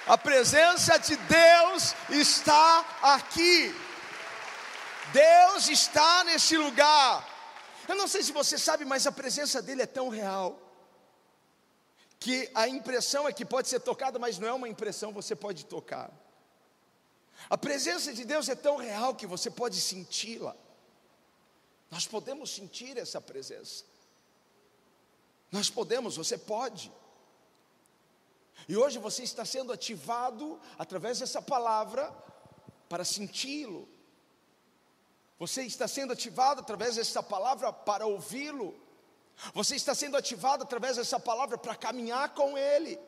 A 0.08 0.18
presença 0.18 0.98
de 0.98 1.18
Deus 1.18 1.94
está 2.10 2.98
aqui. 3.02 3.87
Deus 5.14 5.70
está 5.70 6.24
nesse 6.24 6.58
lugar. 6.58 7.28
Eu 7.88 7.96
não 7.96 8.08
sei 8.08 8.22
se 8.24 8.32
você 8.32 8.58
sabe, 8.58 8.84
mas 8.86 9.08
a 9.08 9.12
presença 9.12 9.62
dele 9.62 9.84
é 9.84 9.86
tão 9.86 10.10
real 10.10 10.60
que 12.20 12.50
a 12.54 12.68
impressão 12.68 13.28
é 13.28 13.34
que 13.34 13.46
pode 13.46 13.68
ser 13.68 13.80
tocada, 13.80 14.18
mas 14.20 14.40
não 14.40 14.48
é 14.48 14.54
uma 14.54 14.68
impressão, 14.68 15.14
você 15.14 15.36
pode 15.36 15.66
tocar. 15.66 16.12
A 17.50 17.58
presença 17.58 18.14
de 18.14 18.26
Deus 18.26 18.50
é 18.50 18.56
tão 18.56 18.78
real 18.78 19.16
que 19.16 19.28
você 19.28 19.50
pode 19.50 19.80
senti-la. 19.80 20.56
Nós 21.90 22.06
podemos 22.06 22.54
sentir 22.54 22.98
essa 22.98 23.22
presença. 23.22 23.86
Nós 25.52 25.70
podemos, 25.70 26.18
você 26.18 26.38
pode. 26.38 26.92
E 28.68 28.76
hoje 28.76 29.00
você 29.00 29.24
está 29.24 29.46
sendo 29.46 29.72
ativado 29.72 30.60
através 30.78 31.20
dessa 31.20 31.42
palavra 31.42 32.12
para 32.90 33.06
senti-lo. 33.06 33.88
Você 35.40 35.64
está 35.64 35.88
sendo 35.88 36.14
ativado 36.14 36.62
através 36.62 36.96
dessa 36.96 37.22
palavra 37.22 37.72
para 37.72 38.06
ouvi-lo. 38.06 38.76
Você 39.54 39.76
está 39.76 39.94
sendo 39.94 40.18
ativado 40.18 40.64
através 40.64 40.98
dessa 40.98 41.20
palavra 41.20 41.58
para 41.58 41.76
caminhar 41.76 42.34
com 42.34 42.58
Ele. 42.58 43.00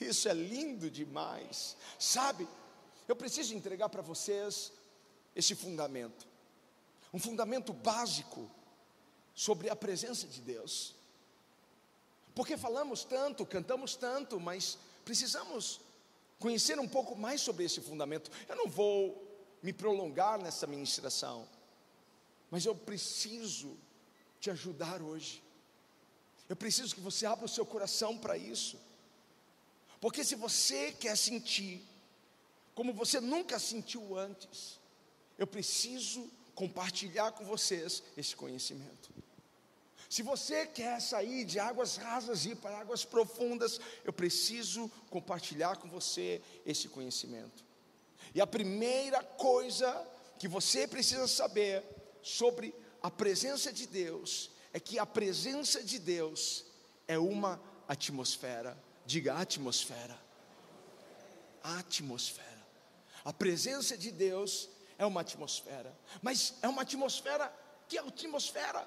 Isso 0.00 0.28
é 0.28 0.34
lindo 0.34 0.90
demais. 0.90 1.76
Sabe, 1.98 2.46
eu 3.08 3.16
preciso 3.16 3.54
entregar 3.54 3.88
para 3.88 4.02
vocês 4.02 4.72
esse 5.34 5.54
fundamento. 5.54 6.28
Um 7.12 7.18
fundamento 7.18 7.72
básico 7.72 8.50
sobre 9.34 9.70
a 9.70 9.76
presença 9.76 10.26
de 10.26 10.40
Deus. 10.40 10.94
Porque 12.34 12.56
falamos 12.56 13.04
tanto, 13.04 13.44
cantamos 13.46 13.96
tanto, 13.96 14.38
mas 14.38 14.78
precisamos 15.04 15.80
conhecer 16.38 16.78
um 16.78 16.88
pouco 16.88 17.16
mais 17.16 17.40
sobre 17.40 17.64
esse 17.64 17.80
fundamento. 17.80 18.30
Eu 18.48 18.56
não 18.56 18.68
vou 18.68 19.29
me 19.62 19.72
prolongar 19.72 20.38
nessa 20.38 20.66
ministração, 20.66 21.48
mas 22.50 22.64
eu 22.64 22.74
preciso 22.74 23.76
te 24.40 24.50
ajudar 24.50 25.02
hoje. 25.02 25.42
Eu 26.48 26.56
preciso 26.56 26.94
que 26.94 27.00
você 27.00 27.26
abra 27.26 27.44
o 27.44 27.48
seu 27.48 27.64
coração 27.64 28.18
para 28.18 28.36
isso. 28.36 28.78
Porque 30.00 30.24
se 30.24 30.34
você 30.34 30.92
quer 30.92 31.16
sentir 31.16 31.86
como 32.74 32.92
você 32.92 33.20
nunca 33.20 33.58
sentiu 33.58 34.16
antes, 34.16 34.78
eu 35.38 35.46
preciso 35.46 36.30
compartilhar 36.54 37.32
com 37.32 37.44
vocês 37.44 38.02
esse 38.16 38.34
conhecimento. 38.34 39.12
Se 40.08 40.22
você 40.22 40.66
quer 40.66 41.00
sair 41.00 41.44
de 41.44 41.58
águas 41.58 41.96
rasas 41.96 42.44
e 42.44 42.50
ir 42.50 42.56
para 42.56 42.80
águas 42.80 43.04
profundas, 43.04 43.78
eu 44.04 44.12
preciso 44.12 44.90
compartilhar 45.08 45.76
com 45.76 45.88
você 45.88 46.42
esse 46.66 46.88
conhecimento. 46.88 47.64
E 48.34 48.40
a 48.40 48.46
primeira 48.46 49.22
coisa 49.22 50.06
que 50.38 50.48
você 50.48 50.86
precisa 50.86 51.26
saber 51.26 51.84
sobre 52.22 52.74
a 53.02 53.10
presença 53.10 53.72
de 53.72 53.86
Deus 53.86 54.50
é 54.72 54.80
que 54.80 54.98
a 54.98 55.06
presença 55.06 55.82
de 55.82 55.98
Deus 55.98 56.64
é 57.08 57.18
uma 57.18 57.60
atmosfera. 57.88 58.76
Diga 59.04 59.34
atmosfera. 59.34 60.18
Atmosfera. 61.62 62.48
A 63.24 63.32
presença 63.32 63.96
de 63.98 64.10
Deus 64.10 64.68
é 64.96 65.04
uma 65.04 65.20
atmosfera, 65.20 65.94
mas 66.22 66.54
é 66.62 66.68
uma 66.68 66.82
atmosfera 66.82 67.52
que 67.88 67.98
é 67.98 68.00
atmosfera 68.00 68.86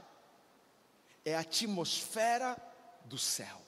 é 1.26 1.36
a 1.36 1.40
atmosfera 1.40 2.58
do 3.06 3.18
céu. 3.18 3.62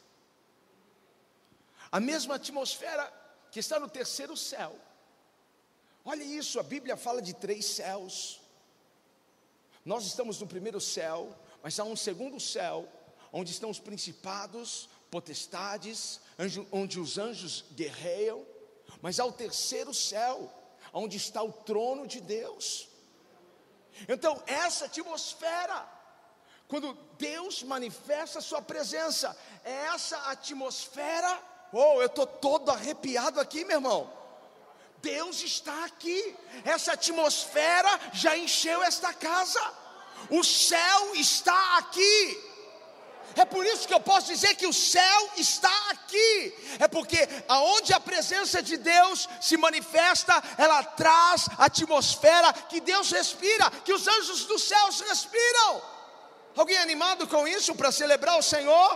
A 1.92 2.00
mesma 2.00 2.36
atmosfera 2.36 3.12
que 3.52 3.60
está 3.60 3.80
no 3.80 3.88
terceiro 3.88 4.36
céu. 4.36 4.78
Olha 6.08 6.24
isso, 6.24 6.60
a 6.60 6.64
Bíblia 6.64 6.96
fala 6.96 7.20
de 7.20 7.34
três 7.34 7.66
céus. 7.66 8.40
Nós 9.84 10.06
estamos 10.06 10.40
no 10.40 10.46
primeiro 10.46 10.80
céu, 10.80 11.36
mas 11.64 11.80
há 11.80 11.84
um 11.84 11.96
segundo 11.96 12.40
céu, 12.40 12.88
onde 13.34 13.52
estão 13.52 13.72
os 13.72 13.80
principados, 13.80 14.88
potestades, 15.10 16.20
onde 16.72 17.00
os 17.00 17.18
anjos 17.18 17.66
guerreiam, 17.74 18.46
mas 19.02 19.20
há 19.20 19.26
o 19.26 19.32
terceiro 19.32 19.96
céu, 19.96 20.54
onde 20.94 21.18
está 21.18 21.42
o 21.42 21.52
trono 21.52 22.06
de 22.06 22.22
Deus. 22.22 22.88
Então, 24.08 24.44
essa 24.46 24.86
atmosfera, 24.86 25.90
quando 26.68 26.94
Deus 27.18 27.64
manifesta 27.64 28.40
a 28.40 28.44
sua 28.44 28.62
presença, 28.62 29.36
é 29.64 29.72
essa 29.86 30.18
atmosfera, 30.30 31.42
oh, 31.74 32.00
eu 32.00 32.06
estou 32.06 32.28
todo 32.28 32.70
arrepiado 32.70 33.40
aqui, 33.40 33.66
meu 33.66 33.78
irmão. 33.78 34.25
Deus 35.06 35.44
está 35.44 35.86
aqui, 35.86 36.36
essa 36.64 36.94
atmosfera 36.94 37.92
já 38.12 38.36
encheu 38.36 38.82
esta 38.84 39.14
casa, 39.14 39.64
o 40.32 40.44
céu 40.44 41.16
está 41.16 41.78
aqui. 41.78 42.18
É 43.36 43.46
por 43.46 43.64
isso 43.66 43.88
que 43.88 43.94
eu 43.94 44.00
posso 44.00 44.28
dizer 44.28 44.56
que 44.56 44.66
o 44.66 44.74
céu 44.74 45.22
está 45.36 45.76
aqui. 45.90 46.54
É 46.80 46.88
porque 46.88 47.20
aonde 47.48 47.94
a 47.94 48.00
presença 48.00 48.64
de 48.64 48.78
Deus 48.78 49.28
se 49.42 49.58
manifesta, 49.58 50.34
ela 50.58 50.82
traz 50.84 51.48
a 51.58 51.66
atmosfera 51.66 52.54
que 52.70 52.80
Deus 52.80 53.12
respira, 53.12 53.70
que 53.84 53.94
os 53.94 54.08
anjos 54.08 54.46
dos 54.46 54.64
céus 54.64 55.02
respiram. 55.02 55.82
Alguém 56.56 56.78
animado 56.78 57.28
com 57.28 57.48
isso 57.48 57.76
para 57.76 57.92
celebrar 57.92 58.40
o 58.40 58.48
Senhor? 58.54 58.90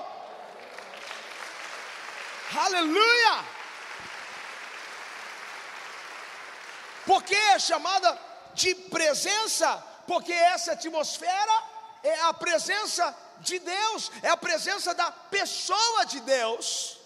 Aleluia! 2.66 3.59
Porque 7.10 7.34
é 7.34 7.58
chamada 7.58 8.16
de 8.54 8.75
presença? 8.75 9.78
Porque 10.06 10.32
essa 10.32 10.74
atmosfera 10.74 11.63
é 12.04 12.20
a 12.20 12.32
presença 12.32 13.18
de 13.39 13.58
Deus, 13.58 14.12
é 14.22 14.30
a 14.30 14.38
presença 14.38 14.94
da 14.94 15.12
pessoa 15.12 16.06
de 16.06 16.20
Deus. 16.20 17.00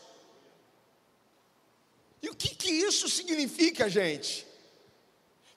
E 2.22 2.30
o 2.30 2.36
que, 2.36 2.54
que 2.54 2.70
isso 2.70 3.08
significa, 3.08 3.90
gente? 3.90 4.46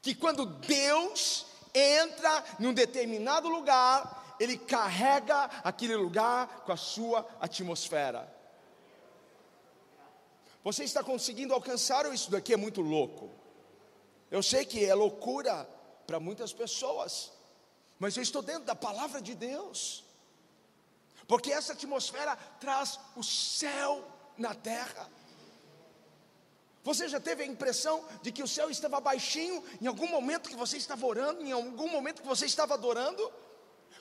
Que 0.00 0.15
quando 0.15 0.47
Deus 0.47 1.45
entra 1.75 2.45
num 2.61 2.73
determinado 2.73 3.49
lugar, 3.49 4.37
Ele 4.38 4.57
carrega 4.57 5.50
aquele 5.65 5.97
lugar 5.97 6.61
com 6.65 6.71
a 6.71 6.76
sua 6.76 7.29
atmosfera. 7.41 8.33
Você 10.62 10.85
está 10.85 11.03
conseguindo 11.03 11.53
alcançar 11.53 12.07
ou 12.07 12.15
isso 12.15 12.31
daqui 12.31 12.53
é 12.53 12.57
muito 12.57 12.81
louco? 12.81 13.45
Eu 14.30 14.42
sei 14.42 14.64
que 14.64 14.85
é 14.85 14.95
loucura 14.95 15.68
para 16.06 16.21
muitas 16.21 16.52
pessoas, 16.52 17.33
mas 17.99 18.16
eu 18.16 18.23
estou 18.23 18.42
dentro 18.42 18.64
da 18.64 18.75
palavra 18.75 19.21
de 19.21 19.35
Deus 19.35 20.06
porque 21.26 21.52
essa 21.52 21.73
atmosfera 21.73 22.37
traz 22.61 22.99
o 23.16 23.23
céu 23.23 24.04
na 24.38 24.54
terra. 24.54 25.11
Você 26.85 27.09
já 27.09 27.18
teve 27.18 27.42
a 27.42 27.47
impressão 27.47 28.04
de 28.23 28.30
que 28.30 28.42
o 28.42 28.49
céu 28.49 28.71
estava 28.71 29.00
baixinho 29.00 29.62
em 29.80 29.88
algum 29.88 30.06
momento 30.06 30.49
que 30.49 30.54
você 30.54 30.76
estava 30.76 31.04
orando, 31.04 31.42
em 31.42 31.50
algum 31.50 31.88
momento 31.88 32.23
que 32.23 32.28
você 32.28 32.47
estava 32.47 32.75
adorando? 32.75 33.33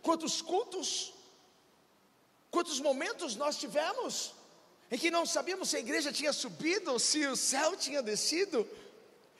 Quantos 0.03 0.39
cultos, 0.39 1.13
quantos 2.51 2.79
momentos 2.79 3.35
nós 3.35 3.57
tivemos 3.57 4.33
em 4.91 4.99
que 4.99 5.09
não 5.09 5.25
sabíamos 5.25 5.69
se 5.69 5.77
a 5.77 5.79
igreja 5.79 6.13
tinha 6.13 6.31
subido 6.31 6.91
ou 6.91 6.99
se 6.99 7.25
o 7.25 7.35
céu 7.35 7.75
tinha 7.75 8.03
descido? 8.03 8.69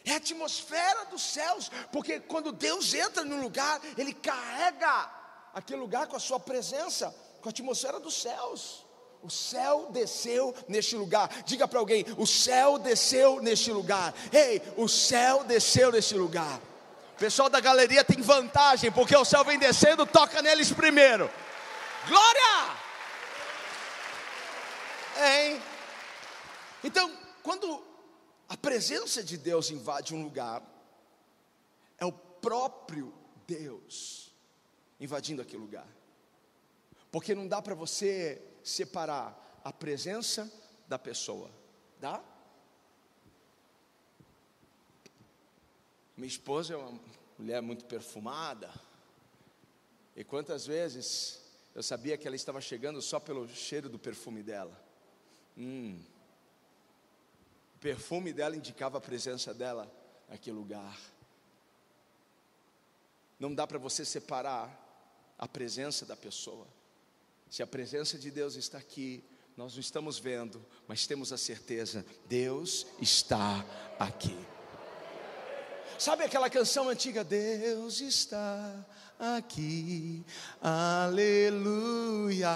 É 0.06 0.14
a 0.14 0.18
atmosfera 0.18 1.06
dos 1.06 1.22
céus, 1.22 1.72
porque 1.92 2.20
quando 2.20 2.52
Deus 2.52 2.94
entra 2.94 3.24
no 3.24 3.42
lugar, 3.42 3.82
Ele 3.98 4.14
carrega 4.14 5.12
aquele 5.54 5.80
lugar 5.80 6.08
com 6.08 6.16
a 6.16 6.20
sua 6.20 6.40
presença 6.40 7.14
com 7.46 7.50
a 7.50 7.52
atmosfera 7.52 8.00
dos 8.00 8.20
céus. 8.24 8.84
O 9.22 9.30
céu 9.30 9.90
desceu 9.92 10.56
neste 10.68 10.96
lugar. 10.96 11.30
Diga 11.46 11.68
para 11.68 11.78
alguém: 11.78 12.04
o 12.18 12.26
céu 12.26 12.80
desceu 12.80 13.40
neste 13.40 13.72
lugar. 13.72 14.16
Ei, 14.34 14.60
o 14.76 14.88
céu 14.88 15.44
desceu 15.44 15.92
neste 15.92 16.16
lugar. 16.16 16.60
O 17.14 17.20
pessoal 17.20 17.48
da 17.48 17.60
galeria 17.60 18.04
tem 18.04 18.20
vantagem, 18.20 18.92
porque 18.92 19.16
o 19.16 19.24
céu 19.24 19.44
vem 19.44 19.60
descendo, 19.60 20.08
toca 20.08 20.42
neles 20.42 20.72
primeiro. 20.72 21.30
Glória! 22.08 22.76
Hein? 25.24 25.62
Então, 26.84 27.12
quando 27.44 27.85
a 28.48 28.56
presença 28.56 29.24
de 29.24 29.38
Deus 29.38 29.70
invade 29.70 30.14
um 30.14 30.24
lugar, 30.24 30.64
é 31.98 32.06
o 32.06 32.12
próprio 32.12 33.14
Deus 33.48 34.32
invadindo 35.00 35.42
aquele 35.42 35.62
lugar. 35.62 35.88
Porque 37.12 37.34
não 37.34 37.48
dá 37.48 37.62
para 37.62 37.74
você 37.74 38.42
separar 38.64 39.62
a 39.64 39.72
presença 39.72 40.52
da 40.88 41.00
pessoa. 41.00 41.50
Dá? 42.00 42.24
Minha 46.16 46.28
esposa 46.28 46.74
é 46.74 46.78
uma 46.78 47.00
mulher 47.38 47.62
muito 47.62 47.86
perfumada. 47.86 48.72
E 50.16 50.24
quantas 50.24 50.66
vezes 50.66 51.42
eu 51.74 51.84
sabia 51.84 52.18
que 52.18 52.26
ela 52.26 52.36
estava 52.36 52.62
chegando 52.62 53.02
só 53.02 53.20
pelo 53.20 53.48
cheiro 53.50 53.90
do 53.90 54.00
perfume 54.00 54.42
dela. 54.42 54.80
Hum. 55.58 56.00
Perfume 57.86 58.34
dela 58.34 58.56
indicava 58.56 58.98
a 58.98 59.02
presença 59.02 59.54
dela 59.54 59.88
naquele 60.28 60.58
lugar. 60.58 61.00
Não 63.40 63.54
dá 63.54 63.68
para 63.68 63.78
você 63.78 64.04
separar 64.04 64.76
a 65.38 65.48
presença 65.48 66.04
da 66.04 66.16
pessoa. 66.16 66.66
Se 67.48 67.62
a 67.62 67.68
presença 67.68 68.18
de 68.18 68.32
Deus 68.32 68.56
está 68.56 68.80
aqui, 68.80 69.24
nós 69.56 69.74
não 69.74 69.80
estamos 69.80 70.18
vendo, 70.18 70.66
mas 70.88 71.06
temos 71.06 71.32
a 71.32 71.38
certeza: 71.38 72.04
Deus 72.28 72.88
está 73.00 73.64
aqui. 74.00 74.36
Sabe 75.98 76.26
aquela 76.26 76.50
canção 76.50 76.90
antiga? 76.90 77.24
Deus 77.24 78.02
está 78.02 78.86
aqui, 79.18 80.26
aleluia. 80.62 82.50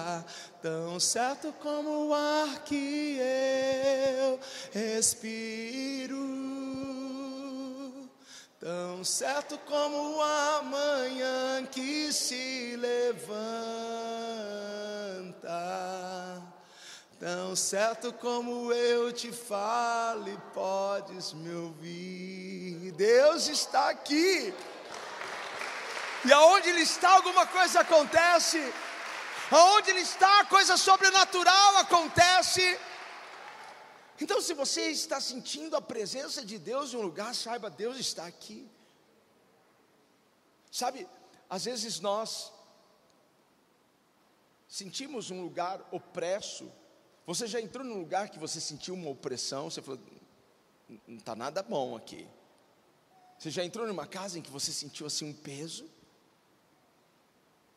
Tão 0.61 0.99
certo 0.99 1.53
como 1.53 2.07
o 2.07 2.13
ar 2.13 2.63
que 2.65 3.17
eu 3.17 4.37
respiro, 4.73 6.17
tão 8.59 9.05
certo 9.05 9.57
como 9.59 10.21
a 10.21 10.61
manhã 10.61 11.65
que 11.71 12.11
se 12.11 12.75
levanta 12.75 13.69
Tão 17.19 17.53
certo 17.53 18.13
como 18.13 18.71
eu 18.71 19.11
te 19.11 19.29
falo, 19.29 20.39
podes 20.53 21.33
me 21.33 21.53
ouvir. 21.53 22.93
Deus 22.93 23.49
está 23.49 23.89
aqui. 23.89 24.53
E 26.25 26.31
aonde 26.31 26.69
Ele 26.69 26.79
está, 26.79 27.09
alguma 27.09 27.45
coisa 27.45 27.81
acontece. 27.81 28.57
Aonde 29.51 29.89
Ele 29.89 29.99
está, 29.99 30.45
coisa 30.45 30.77
sobrenatural 30.77 31.77
acontece. 31.77 32.79
Então, 34.21 34.39
se 34.41 34.53
você 34.53 34.83
está 34.87 35.19
sentindo 35.19 35.75
a 35.75 35.81
presença 35.81 36.45
de 36.45 36.57
Deus 36.57 36.93
em 36.93 36.97
um 36.97 37.01
lugar, 37.01 37.35
saiba, 37.35 37.69
Deus 37.69 37.97
está 37.97 38.25
aqui. 38.27 38.65
Sabe, 40.71 41.05
às 41.49 41.65
vezes 41.65 41.99
nós 41.99 42.53
sentimos 44.69 45.31
um 45.31 45.41
lugar 45.41 45.85
opresso. 45.91 46.71
Você 47.29 47.45
já 47.45 47.61
entrou 47.61 47.85
num 47.85 47.99
lugar 47.99 48.27
que 48.29 48.39
você 48.39 48.59
sentiu 48.59 48.95
uma 48.95 49.11
opressão? 49.11 49.69
Você 49.69 49.83
falou, 49.83 49.99
não 51.07 51.17
está 51.19 51.35
nada 51.35 51.61
bom 51.61 51.95
aqui. 51.95 52.27
Você 53.37 53.51
já 53.51 53.63
entrou 53.63 53.85
numa 53.85 54.07
casa 54.07 54.39
em 54.39 54.41
que 54.41 54.49
você 54.49 54.71
sentiu 54.71 55.05
assim 55.05 55.25
um 55.25 55.33
peso? 55.33 55.87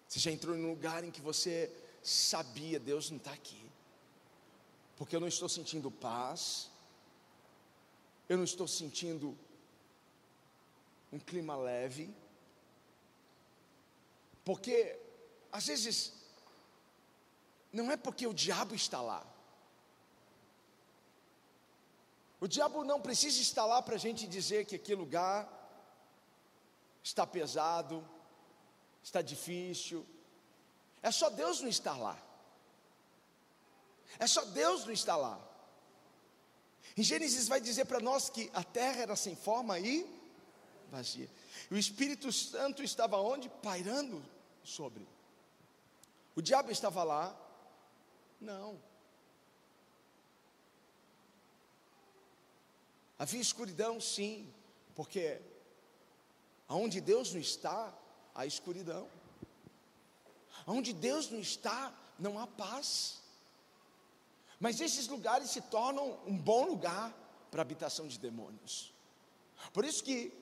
Você 0.09 0.21
já 0.21 0.31
entrou 0.31 0.57
num 0.57 0.71
lugar 0.71 1.05
em 1.05 1.11
que 1.11 1.21
você 1.21 1.71
sabia, 2.03 2.81
Deus 2.81 3.11
não 3.11 3.19
está 3.19 3.31
aqui, 3.31 3.63
porque 4.97 5.15
eu 5.15 5.21
não 5.21 5.29
estou 5.29 5.51
sentindo 5.51 5.91
paz, 5.91 6.71
eu 8.31 8.39
não 8.39 8.45
estou 8.45 8.67
sentindo 8.67 9.37
um 11.13 11.19
clima 11.19 11.55
leve, 11.57 12.11
porque 14.47 14.99
às 15.53 15.67
vezes 15.67 16.15
não 17.71 17.91
é 17.91 17.99
porque 17.99 18.27
o 18.27 18.33
diabo 18.33 18.75
está 18.75 19.03
lá. 19.03 19.32
O 22.43 22.49
diabo 22.49 22.83
não 22.83 23.01
precisa 23.01 23.41
estar 23.41 23.65
lá 23.65 23.81
para 23.81 23.95
a 23.95 23.99
gente 23.99 24.27
dizer 24.27 24.65
que 24.65 24.75
aquele 24.75 25.01
lugar 25.01 25.49
está 27.01 27.25
pesado, 27.25 28.05
está 29.01 29.23
difícil. 29.23 30.05
É 31.01 31.13
só 31.13 31.31
Deus 31.31 31.61
não 31.61 31.69
estar 31.69 31.97
lá. 31.97 32.21
É 34.19 34.27
só 34.27 34.45
Deus 34.47 34.85
não 34.85 34.93
estar 34.93 35.15
lá. 35.15 35.41
Em 36.97 37.05
Gênesis 37.05 37.47
vai 37.47 37.61
dizer 37.61 37.85
para 37.85 38.01
nós 38.01 38.29
que 38.29 38.51
a 38.53 38.65
terra 38.65 39.03
era 39.03 39.15
sem 39.15 39.37
forma 39.37 39.79
e 39.79 40.05
vazia. 40.91 41.31
E 41.71 41.75
o 41.75 41.79
Espírito 41.79 42.33
Santo 42.33 42.83
estava 42.83 43.19
onde? 43.19 43.49
Pairando 43.49 44.21
sobre. 44.65 45.07
O 46.35 46.43
diabo 46.43 46.73
estava 46.73 47.05
lá? 47.05 47.41
Não. 48.41 48.83
Havia 53.23 53.41
escuridão, 53.41 54.01
sim, 54.01 54.53
porque 54.97 55.41
aonde 56.67 57.01
Deus 57.01 57.33
não 57.33 57.41
está, 57.41 57.97
há 58.35 58.45
escuridão. 58.45 59.09
Onde 60.67 60.93
Deus 60.93 61.31
não 61.31 61.39
está, 61.39 61.95
não 62.19 62.37
há 62.37 62.49
paz. 62.49 63.23
Mas 64.59 64.81
esses 64.81 65.07
lugares 65.07 65.51
se 65.51 65.61
tornam 65.61 66.19
um 66.27 66.37
bom 66.37 66.67
lugar 66.67 67.15
para 67.49 67.61
a 67.61 67.63
habitação 67.63 68.09
de 68.09 68.19
demônios. 68.19 68.93
Por 69.73 69.85
isso 69.85 70.03
que 70.03 70.33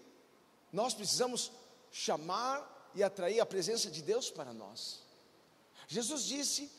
nós 0.72 0.94
precisamos 0.94 1.52
chamar 1.92 2.90
e 2.94 3.02
atrair 3.02 3.40
a 3.40 3.44
presença 3.54 3.90
de 3.90 4.00
Deus 4.00 4.30
para 4.30 4.54
nós. 4.54 5.02
Jesus 5.86 6.24
disse 6.24 6.72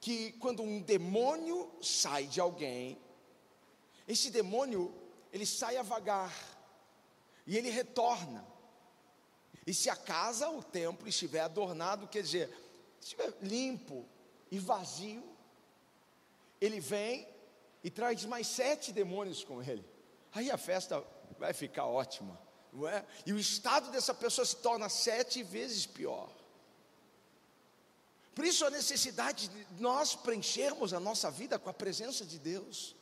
que 0.00 0.30
quando 0.34 0.62
um 0.62 0.80
demônio 0.80 1.72
sai 1.82 2.28
de 2.28 2.40
alguém, 2.40 3.02
esse 4.06 4.30
demônio 4.30 4.94
ele 5.32 5.46
sai 5.46 5.76
a 5.76 5.82
vagar 5.82 6.32
e 7.46 7.56
ele 7.56 7.70
retorna. 7.70 8.46
E 9.66 9.72
se 9.72 9.88
a 9.88 9.96
casa, 9.96 10.48
o 10.50 10.62
templo 10.62 11.08
estiver 11.08 11.40
adornado, 11.40 12.06
quer 12.06 12.22
dizer, 12.22 12.54
estiver 13.00 13.34
limpo 13.40 14.06
e 14.50 14.58
vazio, 14.58 15.24
ele 16.60 16.80
vem 16.80 17.26
e 17.82 17.90
traz 17.90 18.24
mais 18.24 18.46
sete 18.46 18.92
demônios 18.92 19.42
com 19.42 19.62
ele. 19.62 19.84
Aí 20.32 20.50
a 20.50 20.58
festa 20.58 21.02
vai 21.38 21.52
ficar 21.52 21.86
ótima, 21.86 22.38
não 22.72 22.86
é? 22.88 23.04
E 23.24 23.32
o 23.32 23.38
estado 23.38 23.90
dessa 23.90 24.14
pessoa 24.14 24.44
se 24.44 24.56
torna 24.56 24.88
sete 24.88 25.42
vezes 25.42 25.86
pior. 25.86 26.30
Por 28.34 28.44
isso 28.44 28.66
a 28.66 28.70
necessidade 28.70 29.48
de 29.48 29.82
nós 29.82 30.14
preenchermos 30.14 30.92
a 30.92 30.98
nossa 30.98 31.30
vida 31.30 31.58
com 31.58 31.70
a 31.70 31.74
presença 31.74 32.24
de 32.24 32.38
Deus, 32.38 32.96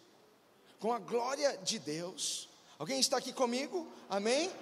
com 0.82 0.92
a 0.92 0.98
glória 0.98 1.56
de 1.58 1.78
Deus. 1.78 2.48
Alguém 2.76 2.98
está 2.98 3.18
aqui 3.18 3.32
comigo? 3.32 3.86
Amém? 4.10 4.52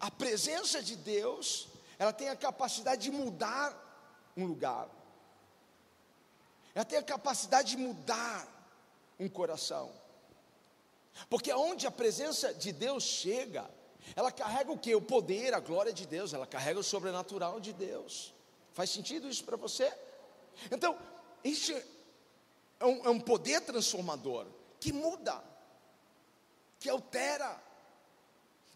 A 0.00 0.10
presença 0.10 0.82
de 0.82 0.96
Deus, 0.96 1.68
ela 1.98 2.10
tem 2.10 2.30
a 2.30 2.36
capacidade 2.36 3.02
de 3.02 3.10
mudar 3.10 3.68
um 4.34 4.46
lugar. 4.46 4.88
Ela 6.74 6.86
tem 6.86 6.98
a 6.98 7.02
capacidade 7.02 7.72
de 7.72 7.76
mudar 7.76 8.48
um 9.20 9.28
coração. 9.28 9.92
Porque 11.28 11.52
onde 11.52 11.86
a 11.86 11.90
presença 11.90 12.54
de 12.54 12.72
Deus 12.72 13.02
chega, 13.02 13.70
ela 14.14 14.32
carrega 14.32 14.72
o 14.72 14.78
que? 14.78 14.94
O 14.94 15.02
poder, 15.02 15.52
a 15.52 15.60
glória 15.60 15.92
de 15.92 16.06
Deus, 16.06 16.32
ela 16.32 16.46
carrega 16.46 16.80
o 16.80 16.84
sobrenatural 16.84 17.60
de 17.60 17.74
Deus. 17.74 18.32
Faz 18.72 18.88
sentido 18.88 19.28
isso 19.28 19.44
para 19.44 19.58
você? 19.58 19.92
Então, 20.70 20.96
isso 21.44 21.74
é 22.78 22.86
um, 22.86 23.04
é 23.06 23.10
um 23.10 23.20
poder 23.20 23.60
transformador 23.62 24.46
que 24.78 24.92
muda, 24.92 25.42
que 26.78 26.88
altera, 26.88 27.60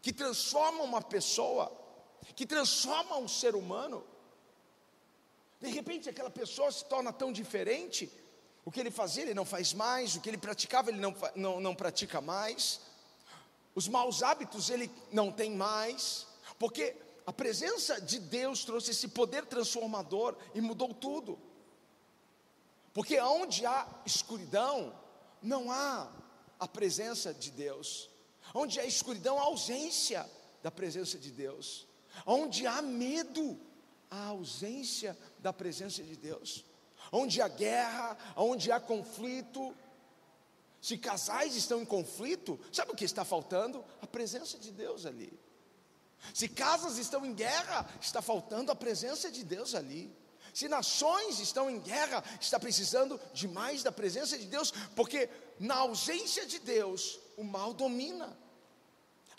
que 0.01 0.13
transforma 0.13 0.83
uma 0.83 1.03
pessoa, 1.03 1.71
que 2.35 2.47
transforma 2.47 3.17
um 3.17 3.29
ser 3.29 3.55
humano. 3.55 4.05
De 5.61 5.69
repente, 5.69 6.09
aquela 6.09 6.31
pessoa 6.31 6.73
se 6.73 6.85
torna 6.87 7.13
tão 7.13 7.33
diferente, 7.33 8.11
o 8.65 8.71
que 8.71 8.81
ele 8.81 8.91
fazia, 8.91 9.23
ele 9.23 9.35
não 9.35 9.45
faz 9.45 9.73
mais, 9.73 10.17
o 10.17 10.21
que 10.21 10.29
ele 10.31 10.39
praticava, 10.39 10.91
ele 10.91 11.01
não, 11.01 11.15
não, 11.35 11.61
não 11.61 11.75
pratica 11.75 12.21
mais, 12.21 12.81
os 13.75 13.87
maus 13.89 14.23
hábitos 14.23 14.71
ele 14.71 14.91
não 15.13 15.31
tem 15.31 15.53
mais, 15.53 16.27
porque 16.59 16.97
a 17.27 17.33
presença 17.33 18.01
de 18.01 18.19
Deus 18.19 18.65
trouxe 18.65 18.91
esse 18.91 19.09
poder 19.09 19.47
transformador 19.47 20.37
e 20.55 20.61
mudou 20.61 20.93
tudo. 20.93 21.39
Porque 22.93 23.21
onde 23.21 23.65
há 23.65 23.87
escuridão, 24.05 24.93
não 25.41 25.71
há 25.71 26.11
a 26.59 26.67
presença 26.67 27.33
de 27.33 27.51
Deus. 27.51 28.11
Onde 28.55 28.81
há 28.81 28.85
escuridão, 28.85 29.39
há 29.39 29.43
ausência 29.43 30.29
da 30.63 30.71
presença 30.71 31.19
de 31.19 31.31
Deus. 31.31 31.87
Onde 32.27 32.67
há 32.67 32.83
medo, 32.83 33.59
há 34.11 34.27
ausência 34.27 35.17
da 35.39 35.53
presença 35.53 36.03
de 36.03 36.17
Deus. 36.17 36.65
Onde 37.13 37.41
há 37.41 37.49
guerra, 37.49 38.17
onde 38.37 38.71
há 38.73 38.81
conflito. 38.81 39.75
Se 40.81 40.99
casais 40.99 41.55
estão 41.55 41.81
em 41.81 41.85
conflito, 41.85 42.59
sabe 42.73 42.93
o 42.93 42.97
que 42.97 43.05
está 43.05 43.25
faltando? 43.25 43.85
A 44.03 44.07
presença 44.07 44.59
de 44.59 44.71
Deus 44.71 45.07
ali. 45.07 45.33
Se 46.35 46.49
casas 46.49 46.99
estão 46.99 47.25
em 47.25 47.35
guerra, 47.35 47.89
está 48.01 48.21
faltando 48.21 48.71
a 48.71 48.77
presença 48.77 49.31
de 49.31 49.45
Deus 49.45 49.75
ali. 49.75 50.15
Se 50.53 50.69
nações 50.69 51.39
estão 51.41 51.71
em 51.71 51.81
guerra, 51.81 52.25
está 52.41 52.59
precisando 52.59 53.21
de 53.33 53.47
mais 53.49 53.83
da 53.83 53.93
presença 53.93 54.39
de 54.39 54.47
Deus, 54.47 54.73
porque 54.95 55.29
na 55.59 55.77
ausência 55.77 56.47
de 56.47 56.59
Deus, 56.59 57.19
o 57.37 57.45
mal 57.45 57.73
domina, 57.73 58.37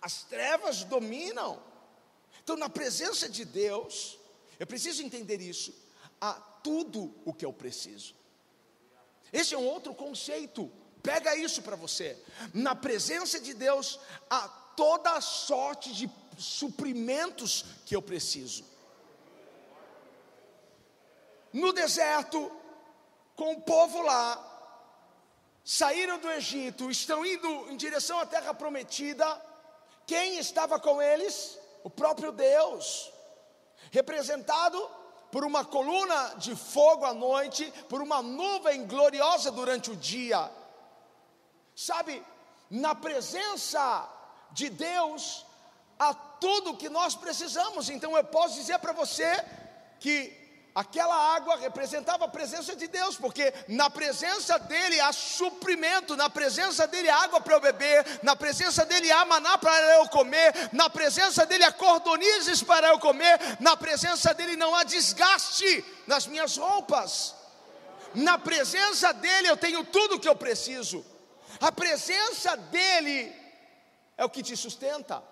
as 0.01 0.23
trevas 0.23 0.83
dominam. 0.83 1.61
Então, 2.43 2.55
na 2.55 2.69
presença 2.69 3.29
de 3.29 3.45
Deus, 3.45 4.17
eu 4.59 4.65
preciso 4.65 5.03
entender 5.03 5.39
isso, 5.41 5.73
há 6.19 6.33
tudo 6.33 7.13
o 7.25 7.33
que 7.33 7.45
eu 7.45 7.53
preciso. 7.53 8.15
Esse 9.31 9.53
é 9.53 9.57
um 9.57 9.65
outro 9.65 9.93
conceito, 9.93 10.71
pega 11.01 11.35
isso 11.35 11.61
para 11.61 11.75
você. 11.75 12.17
Na 12.53 12.75
presença 12.75 13.39
de 13.39 13.53
Deus, 13.53 13.99
há 14.29 14.47
toda 14.75 15.11
a 15.11 15.21
sorte 15.21 15.93
de 15.93 16.09
suprimentos 16.37 17.65
que 17.85 17.95
eu 17.95 18.01
preciso. 18.01 18.70
No 21.53 21.73
deserto, 21.73 22.51
com 23.35 23.53
o 23.53 23.61
povo 23.61 24.01
lá, 24.01 24.39
saíram 25.63 26.17
do 26.19 26.29
Egito, 26.29 26.89
estão 26.89 27.25
indo 27.25 27.69
em 27.69 27.77
direção 27.77 28.19
à 28.19 28.25
terra 28.25 28.53
prometida. 28.53 29.25
Quem 30.05 30.37
estava 30.37 30.79
com 30.79 31.01
eles? 31.01 31.57
O 31.83 31.89
próprio 31.89 32.31
Deus, 32.31 33.11
representado 33.91 34.89
por 35.31 35.43
uma 35.43 35.63
coluna 35.63 36.35
de 36.35 36.55
fogo 36.55 37.05
à 37.05 37.13
noite, 37.13 37.71
por 37.87 38.01
uma 38.01 38.21
nuvem 38.21 38.85
gloriosa 38.85 39.49
durante 39.49 39.89
o 39.91 39.95
dia. 39.95 40.51
Sabe, 41.75 42.23
na 42.69 42.93
presença 42.93 44.07
de 44.51 44.69
Deus, 44.69 45.45
há 45.97 46.13
tudo 46.13 46.77
que 46.77 46.89
nós 46.89 47.15
precisamos. 47.15 47.89
Então 47.89 48.15
eu 48.15 48.23
posso 48.23 48.55
dizer 48.55 48.77
para 48.79 48.91
você 48.91 49.43
que 49.99 50.40
aquela 50.73 51.35
água 51.35 51.57
representava 51.57 52.25
a 52.25 52.29
presença 52.29 52.75
de 52.75 52.87
Deus, 52.87 53.17
porque 53.17 53.53
na 53.67 53.89
presença 53.89 54.57
dele 54.57 54.99
há 54.99 55.11
suprimento, 55.11 56.15
na 56.15 56.29
presença 56.29 56.87
dele 56.87 57.09
há 57.09 57.23
água 57.23 57.41
para 57.41 57.55
eu 57.55 57.59
beber, 57.59 58.19
na 58.23 58.35
presença 58.35 58.85
dele 58.85 59.11
há 59.11 59.25
maná 59.25 59.57
para 59.57 59.97
eu 59.97 60.07
comer, 60.09 60.69
na 60.71 60.89
presença 60.89 61.45
dele 61.45 61.63
há 61.63 61.71
cordonizes 61.71 62.63
para 62.63 62.89
eu 62.89 62.99
comer, 62.99 63.39
na 63.59 63.75
presença 63.75 64.33
dele 64.33 64.55
não 64.55 64.73
há 64.75 64.83
desgaste 64.83 65.85
nas 66.07 66.25
minhas 66.25 66.57
roupas. 66.57 67.35
Na 68.13 68.37
presença 68.37 69.13
dele 69.13 69.49
eu 69.49 69.57
tenho 69.57 69.85
tudo 69.85 70.15
o 70.15 70.19
que 70.19 70.27
eu 70.27 70.35
preciso. 70.35 71.05
A 71.59 71.71
presença 71.71 72.55
dele 72.57 73.33
é 74.17 74.25
o 74.25 74.29
que 74.29 74.43
te 74.43 74.55
sustenta 74.55 75.30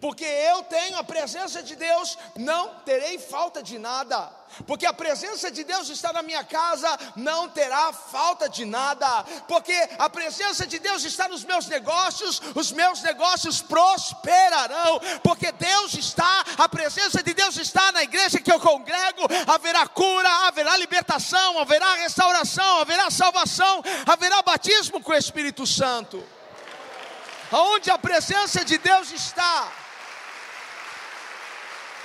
porque 0.00 0.24
eu 0.24 0.62
tenho 0.64 0.98
a 0.98 1.04
presença 1.04 1.62
de 1.62 1.74
Deus, 1.76 2.18
não 2.36 2.74
terei 2.80 3.18
falta 3.18 3.62
de 3.62 3.78
nada. 3.78 4.30
Porque 4.66 4.86
a 4.86 4.92
presença 4.92 5.50
de 5.50 5.64
Deus 5.64 5.88
está 5.88 6.12
na 6.12 6.22
minha 6.22 6.44
casa, 6.44 6.88
não 7.16 7.48
terá 7.48 7.92
falta 7.92 8.48
de 8.48 8.64
nada. 8.64 9.24
Porque 9.48 9.72
a 9.98 10.08
presença 10.08 10.66
de 10.66 10.78
Deus 10.78 11.04
está 11.04 11.26
nos 11.26 11.42
meus 11.44 11.66
negócios, 11.66 12.40
os 12.54 12.70
meus 12.70 13.02
negócios 13.02 13.60
prosperarão. 13.62 15.00
Porque 15.22 15.50
Deus 15.52 15.94
está, 15.94 16.44
a 16.58 16.68
presença 16.68 17.22
de 17.22 17.34
Deus 17.34 17.56
está 17.56 17.90
na 17.92 18.02
igreja 18.02 18.40
que 18.40 18.52
eu 18.52 18.60
congrego. 18.60 19.22
Haverá 19.46 19.86
cura, 19.88 20.28
haverá 20.46 20.76
libertação, 20.76 21.58
haverá 21.58 21.94
restauração, 21.94 22.80
haverá 22.80 23.10
salvação, 23.10 23.82
haverá 24.06 24.42
batismo 24.42 25.02
com 25.02 25.12
o 25.12 25.16
Espírito 25.16 25.66
Santo. 25.66 26.22
Aonde 27.50 27.90
a 27.90 27.98
presença 27.98 28.64
de 28.64 28.78
Deus 28.78 29.10
está, 29.12 29.72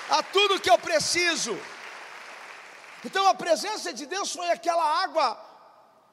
a 0.09 0.23
tudo 0.23 0.59
que 0.59 0.69
eu 0.69 0.77
preciso. 0.77 1.57
Então 3.03 3.27
a 3.27 3.33
presença 3.33 3.93
de 3.93 4.05
Deus 4.05 4.31
foi 4.31 4.49
aquela 4.49 5.03
água 5.03 5.45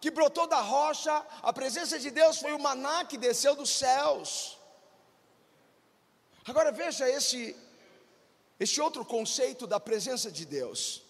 que 0.01 0.11
brotou 0.11 0.47
da 0.47 0.61
rocha, 0.61 1.25
a 1.43 1.53
presença 1.53 1.99
de 1.99 2.11
Deus 2.11 2.39
foi 2.39 2.53
o 2.53 2.59
maná 2.59 3.05
que 3.05 3.17
desceu 3.17 3.57
dos 3.57 3.71
céus. 3.71 4.57
Agora 6.47 6.71
veja 6.71 7.09
esse 7.09 7.57
Este 8.59 8.81
outro 8.81 9.05
conceito 9.05 9.67
da 9.67 9.79
presença 9.79 10.31
de 10.31 10.47
Deus. 10.47 11.03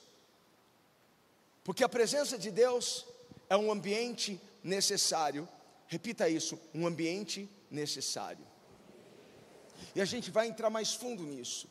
Porque 1.63 1.85
a 1.85 1.89
presença 1.89 2.37
de 2.37 2.51
Deus 2.51 3.07
é 3.49 3.57
um 3.57 3.71
ambiente 3.71 4.41
necessário. 4.65 5.49
Repita 5.87 6.29
isso: 6.29 6.59
um 6.75 6.87
ambiente 6.87 7.49
necessário. 7.77 8.45
E 9.95 10.01
a 10.01 10.05
gente 10.05 10.31
vai 10.31 10.49
entrar 10.49 10.71
mais 10.71 10.95
fundo 10.95 11.23
nisso. 11.23 11.69